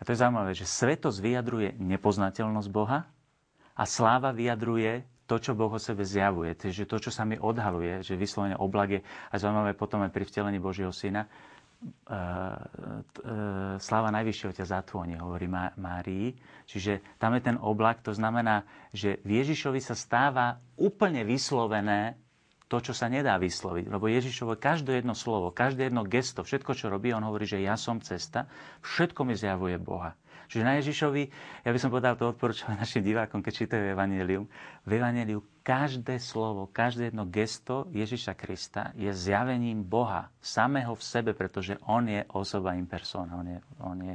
A 0.00 0.08
to 0.08 0.16
je 0.16 0.24
zaujímavé, 0.24 0.56
že 0.56 0.64
svetosť 0.64 1.18
vyjadruje 1.20 1.76
nepoznateľnosť 1.76 2.68
Boha 2.72 3.04
a 3.76 3.84
sláva 3.84 4.32
vyjadruje 4.32 5.04
to, 5.28 5.36
čo 5.36 5.52
Boh 5.52 5.70
o 5.70 5.80
sebe 5.80 6.08
zjavuje, 6.08 6.56
že 6.56 6.88
to, 6.88 6.96
čo 7.00 7.12
sa 7.12 7.28
mi 7.28 7.36
odhaluje, 7.36 8.00
že 8.00 8.16
vyslovene 8.16 8.56
oblak 8.56 8.88
je, 8.96 9.00
a 9.04 9.34
zaujímavé 9.36 9.76
potom 9.76 10.00
aj 10.02 10.10
pri 10.10 10.24
vtelení 10.24 10.56
Božieho 10.56 10.90
Syna, 10.90 11.28
sláva 13.78 14.08
najvyššieho 14.14 14.52
ťa 14.54 14.66
zatvonie, 14.68 15.18
hovorí 15.18 15.50
Márii. 15.50 16.34
Čiže 16.64 17.18
tam 17.18 17.34
je 17.34 17.42
ten 17.42 17.56
oblak, 17.58 18.00
to 18.00 18.14
znamená, 18.14 18.62
že 18.90 19.18
v 19.26 19.42
Ježišovi 19.42 19.80
sa 19.82 19.98
stáva 19.98 20.62
úplne 20.78 21.26
vyslovené 21.26 22.14
to, 22.70 22.80
čo 22.80 22.96
sa 22.96 23.10
nedá 23.10 23.36
vysloviť. 23.36 23.90
Lebo 23.90 24.08
Ježišovo 24.08 24.56
každé 24.56 25.02
jedno 25.02 25.12
slovo, 25.12 25.52
každé 25.52 25.90
jedno 25.90 26.08
gesto, 26.08 26.40
všetko, 26.40 26.72
čo 26.72 26.88
robí, 26.88 27.12
on 27.12 27.20
hovorí, 27.20 27.44
že 27.44 27.60
ja 27.60 27.76
som 27.76 28.00
cesta, 28.00 28.48
všetko 28.80 29.28
mi 29.28 29.36
zjavuje 29.36 29.76
Boha. 29.76 30.16
Čiže 30.52 30.68
na 30.68 30.76
Ježišovi, 30.76 31.22
ja 31.64 31.70
by 31.72 31.78
som 31.80 31.88
povedal 31.88 32.12
to 32.12 32.28
odporúčam 32.28 32.76
našim 32.76 33.00
divákom, 33.00 33.40
keď 33.40 33.52
čítajú 33.64 33.96
Evangelium. 33.96 34.44
V 34.84 35.00
Evangeliu 35.00 35.40
každé 35.64 36.20
slovo, 36.20 36.68
každé 36.68 37.08
jedno 37.08 37.24
gesto 37.24 37.88
Ježiša 37.88 38.36
Krista 38.36 38.92
je 38.92 39.08
zjavením 39.08 39.80
Boha 39.80 40.28
samého 40.44 40.92
v 40.92 41.00
sebe, 41.00 41.32
pretože 41.32 41.80
On 41.88 42.04
je 42.04 42.20
osoba 42.36 42.76
in 42.76 42.84
persona, 42.84 43.32
On 43.32 43.48
je, 43.48 43.58
on 43.80 43.98
je, 44.04 44.14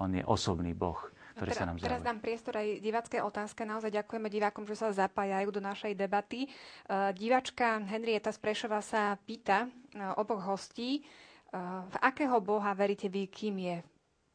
on 0.00 0.10
je 0.16 0.24
osobný 0.24 0.72
Boh 0.72 0.96
ktorý 1.34 1.50
teraz, 1.50 1.58
sa 1.58 1.66
nám 1.66 1.76
zjavuje. 1.82 1.90
Teraz 1.90 2.06
dám 2.06 2.20
priestor 2.22 2.54
aj 2.54 2.68
divácké 2.78 3.16
otázke. 3.18 3.60
Naozaj 3.66 3.90
ďakujeme 3.90 4.28
divákom, 4.30 4.64
že 4.70 4.78
sa 4.78 4.94
zapájajú 4.94 5.50
do 5.50 5.58
našej 5.58 5.98
debaty. 5.98 6.46
Uh, 6.86 7.10
diváčka 7.10 7.82
Henrieta 7.90 8.30
Sprešová 8.30 8.78
sa 8.78 9.18
pýta 9.26 9.66
uh, 9.66 10.14
oboch 10.14 10.46
hostí, 10.46 11.02
uh, 11.50 11.82
v 11.90 11.96
akého 12.06 12.38
Boha 12.38 12.70
veríte 12.78 13.10
vy, 13.10 13.26
kým 13.26 13.58
je 13.66 13.76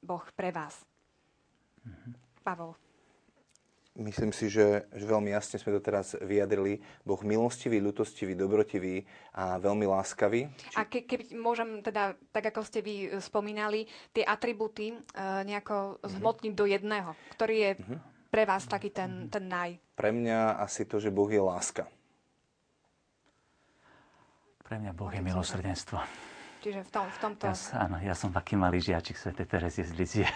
Boh 0.03 0.27
pre 0.35 0.51
vás? 0.51 0.88
Pavol. 2.43 2.75
Myslím 3.99 4.31
si, 4.31 4.47
že, 4.47 4.87
že 4.95 5.03
veľmi 5.03 5.27
jasne 5.35 5.59
sme 5.59 5.75
to 5.75 5.83
teraz 5.83 6.15
vyjadrili. 6.23 6.79
Boh 7.03 7.19
milostivý, 7.19 7.83
ľutostivý, 7.83 8.31
dobrotivý 8.31 9.03
a 9.35 9.59
veľmi 9.59 9.83
láskavý. 9.83 10.47
Či... 10.55 10.75
A 10.79 10.87
ke, 10.87 11.03
keby 11.03 11.35
môžem 11.35 11.83
teda, 11.83 12.15
tak 12.31 12.47
ako 12.47 12.63
ste 12.63 12.79
vy 12.79 13.11
e, 13.11 13.19
spomínali, 13.19 13.91
tie 14.15 14.23
atributy 14.23 14.95
uh, 14.95 15.43
nejako 15.43 15.99
uh-huh. 15.99 16.15
zhmotniť 16.15 16.53
do 16.55 16.63
jedného, 16.63 17.11
ktorý 17.35 17.55
je 17.59 17.71
uh-huh. 17.75 17.99
pre 18.31 18.47
vás 18.47 18.63
taký 18.71 18.95
ten, 18.95 19.27
ten 19.27 19.51
naj. 19.51 19.75
Pre 19.99 20.15
mňa 20.15 20.63
asi 20.63 20.87
to, 20.87 21.03
že 21.03 21.11
Boh 21.11 21.27
je 21.27 21.43
láska. 21.43 21.83
Pre 24.63 24.79
mňa 24.79 24.95
Boh 24.95 25.11
je 25.11 25.19
milosrdenstvo. 25.19 26.28
Čiže 26.59 26.83
v, 26.83 26.91
tom, 26.91 27.07
v 27.07 27.19
tomto... 27.23 27.47
Ja, 27.47 27.55
áno, 27.87 27.95
ja 28.03 28.11
som 28.11 28.35
taký 28.35 28.59
malý 28.59 28.83
žiačik 28.83 29.15
Sv. 29.15 29.31
Terezie 29.31 29.87
z 29.87 29.93
Lizie. 29.95 30.27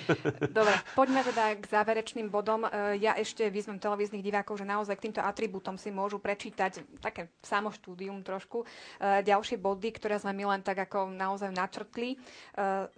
Dobre, 0.58 0.76
poďme 0.92 1.24
teda 1.24 1.56
k 1.56 1.64
záverečným 1.64 2.28
bodom. 2.28 2.68
E, 2.68 3.00
ja 3.00 3.16
ešte 3.16 3.48
vyzvem 3.48 3.80
televíznych 3.80 4.20
divákov, 4.20 4.60
že 4.60 4.68
naozaj 4.68 5.00
k 5.00 5.08
týmto 5.08 5.24
atribútom 5.24 5.80
si 5.80 5.88
môžu 5.88 6.20
prečítať 6.20 6.84
také 7.00 7.32
samoštúdium 7.40 8.20
trošku. 8.20 8.68
E, 9.00 9.24
ďalšie 9.24 9.56
body, 9.56 9.96
ktoré 9.96 10.20
sme 10.20 10.36
my 10.36 10.52
len 10.52 10.60
tak 10.60 10.76
ako 10.84 11.08
naozaj 11.08 11.48
načrtli. 11.48 12.14
E, 12.14 12.16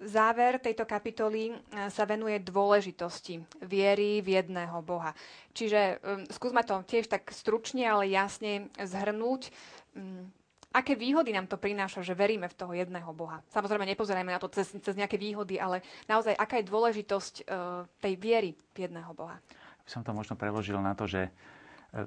záver 0.03 0.59
tejto 0.59 0.83
kapitoly 0.83 1.55
sa 1.95 2.03
venuje 2.11 2.43
dôležitosti 2.43 3.39
viery 3.63 4.19
v 4.19 4.43
jedného 4.43 4.83
Boha. 4.83 5.15
Čiže 5.55 6.03
skúsme 6.35 6.67
to 6.67 6.83
tiež 6.83 7.07
tak 7.07 7.31
stručne, 7.31 7.87
ale 7.87 8.11
jasne 8.11 8.67
zhrnúť 8.75 9.55
mm, 9.95 10.44
aké 10.75 10.99
výhody 10.99 11.31
nám 11.31 11.47
to 11.47 11.55
prináša, 11.55 12.03
že 12.03 12.19
veríme 12.19 12.51
v 12.51 12.59
toho 12.59 12.75
jedného 12.75 13.07
Boha. 13.15 13.39
Samozrejme, 13.55 13.87
nepozerajme 13.95 14.35
na 14.35 14.43
to 14.43 14.51
cez, 14.51 14.75
cez 14.75 14.95
nejaké 14.99 15.15
výhody, 15.15 15.63
ale 15.63 15.87
naozaj, 16.11 16.35
aká 16.35 16.59
je 16.59 16.67
dôležitosť 16.67 17.35
uh, 17.47 17.87
tej 18.03 18.15
viery 18.19 18.51
v 18.75 18.91
jedného 18.91 19.15
Boha. 19.15 19.39
Som 19.87 20.03
to 20.03 20.11
možno 20.11 20.35
preložil 20.35 20.81
na 20.81 20.97
to, 20.97 21.05
že 21.05 21.29
e, 21.29 21.31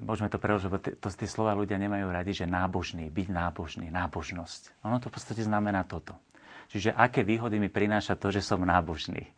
môžeme 0.02 0.34
to 0.34 0.42
preložiť, 0.42 0.66
lebo 0.66 0.82
to, 0.82 1.08
tie 1.14 1.30
slova 1.30 1.54
ľudia 1.54 1.78
nemajú 1.78 2.10
radi, 2.10 2.34
že 2.34 2.50
nábožný, 2.50 3.14
byť 3.14 3.28
nábožný, 3.30 3.88
nábožnosť. 3.94 4.82
Ono 4.82 4.98
to 4.98 5.08
v 5.08 5.14
podstate 5.14 5.46
znamená 5.46 5.86
toto. 5.86 6.18
Čiže 6.74 6.98
aké 6.98 7.22
výhody 7.22 7.62
mi 7.62 7.70
prináša 7.70 8.18
to, 8.18 8.34
že 8.34 8.42
som 8.42 8.66
nábožný? 8.66 9.30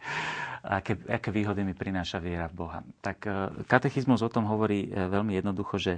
Aké, 0.63 0.95
aké 1.11 1.29
výhody 1.35 1.67
mi 1.67 1.75
prináša 1.75 2.23
viera 2.23 2.47
v 2.47 2.63
Boha? 2.63 2.79
Tak 3.03 3.17
e, 3.27 3.31
katechizmus 3.67 4.23
o 4.23 4.31
tom 4.31 4.47
hovorí 4.47 4.87
veľmi 4.87 5.35
jednoducho, 5.35 5.75
že 5.75 5.93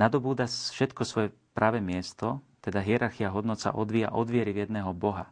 nadobúda 0.00 0.48
všetko 0.48 1.04
svoje 1.04 1.28
práve 1.52 1.76
miesto 1.84 2.40
teda 2.62 2.78
hierarchia 2.78 3.34
hodnot 3.34 3.58
sa 3.58 3.74
odvíja 3.74 4.14
od 4.14 4.30
viery 4.30 4.54
v 4.54 4.64
jedného 4.64 4.94
Boha. 4.94 5.26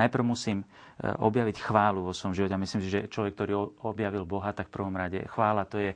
najprv 0.00 0.24
musím 0.24 0.64
e, 0.64 0.66
objaviť 1.04 1.60
chválu 1.60 2.08
vo 2.08 2.16
svojom 2.16 2.32
živote. 2.32 2.56
Myslím 2.56 2.80
si, 2.80 2.88
že 2.88 3.12
človek, 3.12 3.36
ktorý 3.36 3.52
objavil 3.84 4.24
Boha, 4.24 4.56
tak 4.56 4.72
v 4.72 4.80
prvom 4.80 4.96
rade 4.96 5.20
chvála 5.28 5.68
to 5.68 5.76
je 5.76 5.92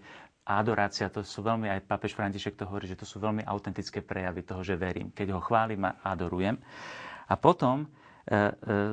adorácia, 0.47 1.11
to 1.11 1.27
sú 1.27 1.43
veľmi, 1.43 1.67
aj 1.67 1.89
papež 1.91 2.15
František 2.15 2.55
to 2.55 2.71
hovorí, 2.71 2.87
že 2.87 2.95
to 2.95 3.03
sú 3.03 3.19
veľmi 3.19 3.43
autentické 3.43 3.99
prejavy 3.99 4.47
toho, 4.47 4.63
že 4.63 4.79
verím. 4.79 5.11
Keď 5.11 5.35
ho 5.35 5.43
chválim 5.43 5.83
a 5.83 5.99
adorujem. 6.07 6.55
A 7.27 7.35
potom 7.35 7.83
e, 7.83 7.87
e, 8.31 8.51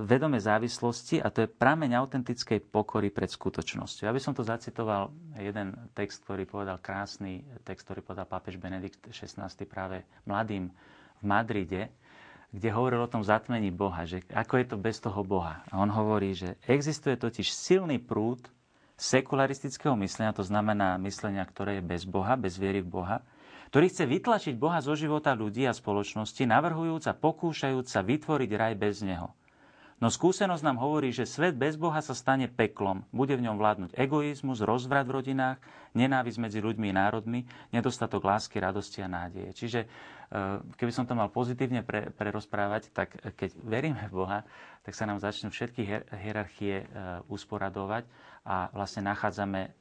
vedomé 0.07 0.41
závislosti, 0.41 1.21
a 1.21 1.29
to 1.29 1.45
je 1.45 1.53
prameň 1.53 1.93
autentickej 1.99 2.63
pokory 2.73 3.13
pred 3.13 3.29
skutočnosťou. 3.29 4.09
Ja 4.09 4.15
by 4.15 4.21
som 4.23 4.33
to 4.33 4.41
zacitoval 4.41 5.13
jeden 5.37 5.77
text, 5.93 6.25
ktorý 6.25 6.49
povedal 6.49 6.81
krásny 6.81 7.45
text, 7.61 7.85
ktorý 7.85 8.01
povedal 8.01 8.25
pápež 8.25 8.57
Benedikt 8.57 9.13
XVI 9.13 9.51
práve 9.69 10.01
mladým 10.25 10.73
v 11.23 11.25
Madride, 11.25 11.83
kde 12.53 12.69
hovoril 12.69 13.07
o 13.07 13.09
tom 13.09 13.23
zatmení 13.23 13.71
Boha, 13.71 14.03
že 14.03 14.21
ako 14.29 14.53
je 14.59 14.65
to 14.67 14.77
bez 14.77 14.99
toho 14.99 15.23
Boha. 15.23 15.63
A 15.71 15.79
on 15.79 15.89
hovorí, 15.89 16.35
že 16.35 16.59
existuje 16.67 17.15
totiž 17.17 17.49
silný 17.49 17.97
prúd 17.97 18.43
sekularistického 18.93 19.97
myslenia, 20.03 20.37
to 20.37 20.45
znamená 20.45 21.01
myslenia, 21.01 21.41
ktoré 21.47 21.81
je 21.81 21.87
bez 21.87 22.05
Boha, 22.05 22.37
bez 22.37 22.59
viery 22.61 22.85
v 22.85 22.93
Boha, 22.93 23.17
ktorý 23.73 23.89
chce 23.89 24.05
vytlačiť 24.05 24.53
Boha 24.53 24.77
zo 24.85 24.93
života 24.93 25.33
ľudí 25.33 25.65
a 25.65 25.73
spoločnosti, 25.73 26.45
navrhujúc 26.45 27.09
a 27.09 27.17
pokúšajúc 27.17 27.89
sa 27.89 28.05
vytvoriť 28.05 28.51
raj 28.53 28.73
bez 28.77 29.01
Neho. 29.01 29.33
No 29.97 30.11
skúsenosť 30.11 30.67
nám 30.67 30.83
hovorí, 30.83 31.15
že 31.15 31.23
svet 31.23 31.55
bez 31.55 31.79
Boha 31.79 32.03
sa 32.03 32.11
stane 32.11 32.51
peklom. 32.51 33.07
Bude 33.15 33.39
v 33.39 33.47
ňom 33.47 33.55
vládnuť 33.55 33.95
egoizmus, 33.95 34.59
rozvrat 34.59 35.07
v 35.07 35.15
rodinách, 35.23 35.63
nenávisť 35.95 36.43
medzi 36.43 36.59
ľuďmi 36.59 36.91
a 36.91 37.07
národmi, 37.07 37.47
nedostatok 37.71 38.19
lásky, 38.19 38.59
radosti 38.59 38.99
a 38.99 39.07
nádeje. 39.07 39.55
Čiže 39.55 39.79
keby 40.81 40.89
som 40.89 41.05
to 41.05 41.13
mal 41.13 41.29
pozitívne 41.29 41.85
pre, 41.85 42.09
prerozprávať, 42.09 42.89
tak 42.89 43.13
keď 43.37 43.53
veríme 43.61 44.01
v 44.09 44.25
Boha, 44.25 44.39
tak 44.81 44.97
sa 44.97 45.05
nám 45.05 45.21
začnú 45.21 45.53
všetky 45.53 45.85
hierarchie 46.09 46.81
e, 46.81 46.85
usporadovať 47.29 48.09
a 48.43 48.73
vlastne 48.73 49.05
nachádzame 49.05 49.71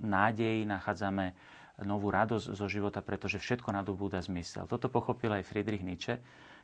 nádej, 0.00 0.64
nachádzame 0.64 1.36
novú 1.84 2.12
radosť 2.12 2.56
zo 2.56 2.66
života, 2.68 3.00
pretože 3.00 3.40
všetko 3.40 3.72
nadobúda 3.72 4.20
zmysel. 4.20 4.68
Toto 4.68 4.92
pochopil 4.92 5.32
aj 5.32 5.48
Friedrich 5.48 5.84
Nietzsche, 5.84 6.20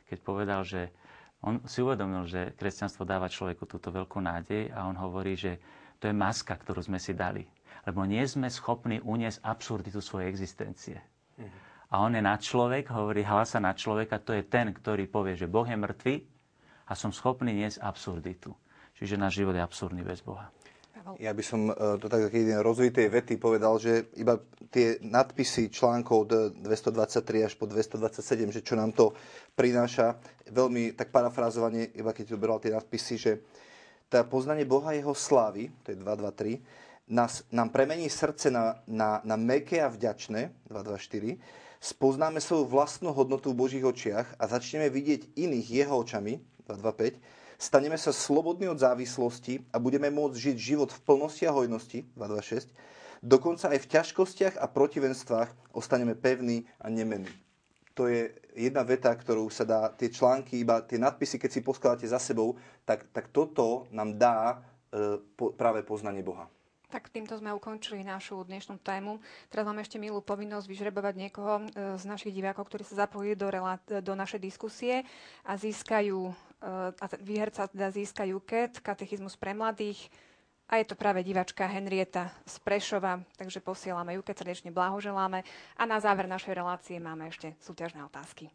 keď 0.09 0.17
povedal, 0.21 0.61
že 0.65 0.93
on 1.41 1.61
si 1.69 1.85
uvedomil, 1.85 2.25
že 2.25 2.53
kresťanstvo 2.57 3.05
dáva 3.05 3.29
človeku 3.29 3.69
túto 3.69 3.93
veľkú 3.93 4.17
nádej 4.17 4.73
a 4.73 4.89
on 4.89 4.97
hovorí, 4.97 5.37
že 5.37 5.61
to 6.01 6.09
je 6.09 6.13
maska, 6.13 6.57
ktorú 6.57 6.81
sme 6.81 6.97
si 6.97 7.13
dali. 7.13 7.45
Lebo 7.85 8.05
nie 8.05 8.21
sme 8.25 8.49
schopní 8.49 9.01
uniesť 9.01 9.45
absurditu 9.45 10.01
svojej 10.01 10.29
existencie. 10.29 10.97
Mhm. 11.37 11.66
A 11.87 12.03
on 12.03 12.11
je 12.11 12.19
na 12.19 12.35
človek, 12.35 12.91
hovorí, 12.91 13.23
hlasa 13.23 13.63
na 13.63 13.71
človeka, 13.71 14.19
to 14.19 14.35
je 14.35 14.43
ten, 14.43 14.75
ktorý 14.75 15.07
povie, 15.07 15.39
že 15.39 15.47
Boh 15.47 15.63
je 15.63 15.79
mŕtvy 15.79 16.15
a 16.87 16.93
som 16.95 17.15
schopný 17.15 17.55
niesť 17.55 17.79
absurditu. 17.79 18.51
Čiže 18.99 19.15
náš 19.15 19.39
život 19.39 19.55
je 19.55 19.63
absurdný 19.63 20.03
bez 20.03 20.19
Boha. 20.19 20.51
Ja 21.15 21.31
by 21.31 21.39
som 21.39 21.71
e, 21.71 21.73
to 22.03 22.11
tak 22.11 22.27
jeden 22.35 22.59
rozvoj 22.59 22.91
tej 22.91 23.07
vety 23.07 23.39
povedal, 23.39 23.79
že 23.79 24.11
iba 24.19 24.35
tie 24.67 24.99
nadpisy 24.99 25.71
článkov 25.71 26.27
od 26.27 26.31
223 26.59 27.47
až 27.47 27.53
po 27.55 27.63
227, 27.63 28.51
že 28.51 28.59
čo 28.59 28.75
nám 28.75 28.91
to 28.91 29.15
prináša, 29.55 30.19
veľmi 30.51 30.91
tak 30.99 31.15
parafrázovanie, 31.15 31.95
iba 31.95 32.11
keď 32.11 32.35
beral 32.35 32.59
tie 32.59 32.75
nadpisy, 32.75 33.15
že 33.15 33.39
tá 34.11 34.27
poznanie 34.27 34.67
Boha 34.67 34.91
jeho 34.91 35.15
slávy, 35.15 35.71
to 35.87 35.95
je 35.95 35.97
223, 36.03 37.15
nás, 37.15 37.47
nám 37.55 37.71
premení 37.71 38.11
srdce 38.11 38.51
na, 38.51 38.75
na, 38.83 39.23
na 39.23 39.39
meké 39.39 39.79
a 39.79 39.87
vďačné, 39.87 40.67
224, 40.67 41.39
spoznáme 41.79 42.41
svoju 42.41 42.65
vlastnú 42.69 43.13
hodnotu 43.13 43.53
v 43.53 43.59
Božích 43.59 43.85
očiach 43.85 44.37
a 44.37 44.43
začneme 44.49 44.89
vidieť 44.89 45.37
iných 45.37 45.67
jeho 45.69 45.95
očami, 45.97 46.41
225, 46.67 47.37
Staneme 47.57 47.97
sa 47.97 48.13
slobodní 48.13 48.69
od 48.69 48.77
závislosti 48.77 49.65
a 49.73 49.81
budeme 49.81 50.13
môcť 50.13 50.37
žiť 50.37 50.57
život 50.61 50.93
v 50.93 51.01
plnosti 51.01 51.41
a 51.49 51.55
hojnosti, 51.57 52.05
226. 52.13 52.69
Dokonca 53.25 53.73
aj 53.73 53.81
v 53.81 53.89
ťažkostiach 53.97 54.55
a 54.61 54.69
protivenstvách 54.69 55.73
ostaneme 55.73 56.13
pevní 56.13 56.69
a 56.77 56.93
nemenní. 56.93 57.33
To 57.97 58.05
je 58.05 58.29
jedna 58.53 58.85
veta, 58.85 59.09
ktorú 59.09 59.49
sa 59.49 59.65
dá, 59.65 59.89
tie 59.89 60.13
články, 60.13 60.61
iba 60.61 60.85
tie 60.85 61.01
nadpisy, 61.01 61.41
keď 61.41 61.49
si 61.49 61.65
poskladáte 61.65 62.05
za 62.05 62.21
sebou, 62.21 62.61
tak, 62.85 63.09
tak 63.09 63.33
toto 63.33 63.89
nám 63.89 64.21
dá 64.21 64.61
e, 64.93 65.17
po, 65.33 65.49
práve 65.49 65.81
poznanie 65.81 66.21
Boha. 66.21 66.45
Tak 66.87 67.11
týmto 67.11 67.35
sme 67.35 67.51
ukončili 67.51 67.99
našu 67.99 68.47
dnešnú 68.47 68.79
tému. 68.79 69.19
Teraz 69.51 69.67
máme 69.67 69.83
ešte 69.83 69.99
milú 69.99 70.23
povinnosť 70.23 70.71
vyžrebovať 70.71 71.13
niekoho 71.19 71.59
e, 71.59 71.99
z 71.99 72.03
našich 72.07 72.31
divákov, 72.31 72.71
ktorí 72.71 72.87
sa 72.87 73.03
zapojili 73.03 73.35
do, 73.35 73.51
do 73.99 74.13
našej 74.15 74.39
diskusie 74.39 75.03
a 75.43 75.59
získajú 75.59 76.47
a 76.97 77.05
výherca 77.21 77.69
teda 77.69 77.93
získa 77.93 78.25
UKET, 78.25 78.81
katechizmus 78.81 79.37
pre 79.37 79.53
mladých. 79.53 80.09
A 80.67 80.83
je 80.83 80.89
to 80.89 80.99
práve 80.99 81.23
divačka 81.23 81.63
Henrieta 81.63 82.27
z 82.43 82.59
Prešova, 82.59 83.23
takže 83.39 83.63
posielame 83.63 84.19
UKET, 84.19 84.43
srdečne 84.43 84.75
blahoželáme. 84.75 85.47
A 85.79 85.83
na 85.87 86.01
záver 86.03 86.27
našej 86.27 86.57
relácie 86.57 86.99
máme 86.99 87.31
ešte 87.31 87.55
súťažné 87.63 88.03
otázky. 88.03 88.51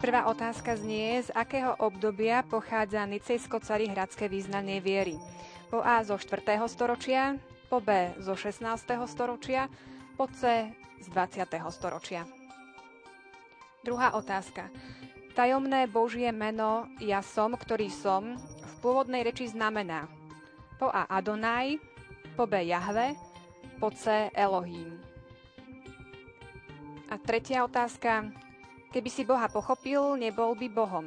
Prvá 0.00 0.24
otázka 0.32 0.80
znie, 0.80 1.20
z 1.20 1.28
akého 1.36 1.76
obdobia 1.76 2.40
pochádza 2.40 3.04
nicejsko-carihradské 3.04 4.32
význanie 4.32 4.80
viery. 4.80 5.20
Po 5.68 5.84
A 5.84 6.00
zo 6.00 6.16
4. 6.16 6.56
storočia, 6.72 7.36
po 7.68 7.84
B 7.84 8.16
zo 8.16 8.32
16. 8.32 8.64
storočia, 9.04 9.68
po 10.16 10.24
C 10.32 10.72
z 11.04 11.06
20. 11.12 11.44
storočia. 11.68 12.24
Druhá 13.84 14.16
otázka. 14.16 14.72
Tajomné 15.36 15.84
Božie 15.84 16.32
meno 16.32 16.88
ja 16.96 17.20
som, 17.20 17.52
ktorý 17.52 17.92
som, 17.92 18.40
v 18.40 18.74
pôvodnej 18.80 19.20
reči 19.20 19.52
znamená 19.52 20.08
po 20.80 20.88
A 20.88 21.12
Adonai, 21.12 21.76
po 22.40 22.48
B 22.48 22.56
Jahve, 22.64 23.20
po 23.76 23.92
C 23.92 24.32
Elohim. 24.32 24.96
A 27.12 27.20
tretia 27.20 27.68
otázka. 27.68 28.32
Keby 28.90 29.10
si 29.10 29.22
Boha 29.22 29.46
pochopil, 29.46 30.18
nebol 30.18 30.58
by 30.58 30.66
Bohom. 30.66 31.06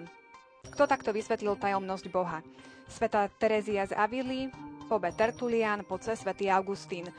Kto 0.71 0.87
takto 0.87 1.11
vysvetlil 1.11 1.59
tajomnosť 1.59 2.05
Boha? 2.07 2.39
Sveta 2.87 3.27
Terezia 3.35 3.83
z 3.87 3.93
Avily, 3.95 4.47
po 4.87 4.99
B 4.99 5.11
Tertulian, 5.11 5.83
po 5.83 5.99
C 5.99 6.15
Svetý 6.15 6.47
Augustín. 6.47 7.11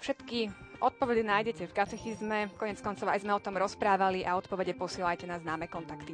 Všetky 0.00 0.66
Odpovede 0.76 1.24
nájdete 1.24 1.72
v 1.72 1.76
katechizme, 1.76 2.52
konec 2.60 2.84
koncov 2.84 3.08
aj 3.08 3.24
sme 3.24 3.32
o 3.32 3.40
tom 3.40 3.56
rozprávali 3.56 4.28
a 4.28 4.36
odpovede 4.36 4.76
posielajte 4.76 5.24
na 5.24 5.40
známe 5.40 5.72
kontakty. 5.72 6.12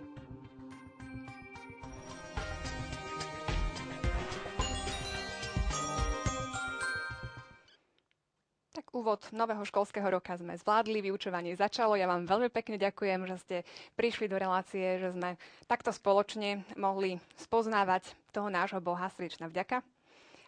Úvod 8.92 9.24
nového 9.32 9.64
školského 9.64 10.04
roka 10.04 10.36
sme 10.36 10.54
zvládli, 10.60 11.00
vyučovanie 11.00 11.56
začalo. 11.56 11.96
Ja 11.96 12.06
vám 12.06 12.28
veľmi 12.28 12.52
pekne 12.52 12.76
ďakujem, 12.76 13.24
že 13.24 13.36
ste 13.40 13.56
prišli 13.96 14.28
do 14.28 14.36
relácie, 14.36 15.00
že 15.00 15.16
sme 15.16 15.40
takto 15.64 15.90
spoločne 15.90 16.62
mohli 16.76 17.16
spoznávať 17.40 18.12
toho 18.30 18.52
nášho 18.52 18.84
Boha. 18.84 19.08
Srdečná 19.08 19.48
vďaka. 19.48 19.80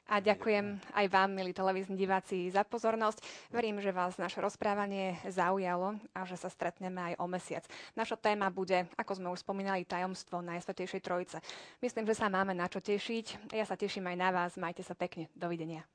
A 0.04 0.20
ďakujem 0.20 0.76
aj 0.92 1.06
vám, 1.08 1.32
milí 1.32 1.56
televízni 1.56 1.96
diváci, 1.96 2.52
za 2.52 2.60
pozornosť. 2.60 3.24
Verím, 3.48 3.80
že 3.80 3.88
vás 3.88 4.20
naše 4.20 4.36
rozprávanie 4.44 5.16
zaujalo 5.24 5.96
a 6.12 6.28
že 6.28 6.36
sa 6.36 6.52
stretneme 6.52 7.00
aj 7.00 7.14
o 7.16 7.24
mesiac. 7.24 7.64
Naša 7.96 8.20
téma 8.20 8.52
bude, 8.52 8.84
ako 9.00 9.12
sme 9.16 9.32
už 9.32 9.40
spomínali, 9.40 9.88
tajomstvo 9.88 10.44
Najsvetejšej 10.44 11.00
Trojice. 11.00 11.40
Myslím, 11.80 12.04
že 12.04 12.20
sa 12.20 12.28
máme 12.28 12.52
na 12.52 12.68
čo 12.68 12.84
tešiť. 12.84 13.56
Ja 13.56 13.64
sa 13.64 13.80
teším 13.80 14.04
aj 14.12 14.16
na 14.20 14.28
vás. 14.28 14.60
Majte 14.60 14.84
sa 14.84 14.92
pekne. 14.92 15.32
Dovidenia. 15.32 15.88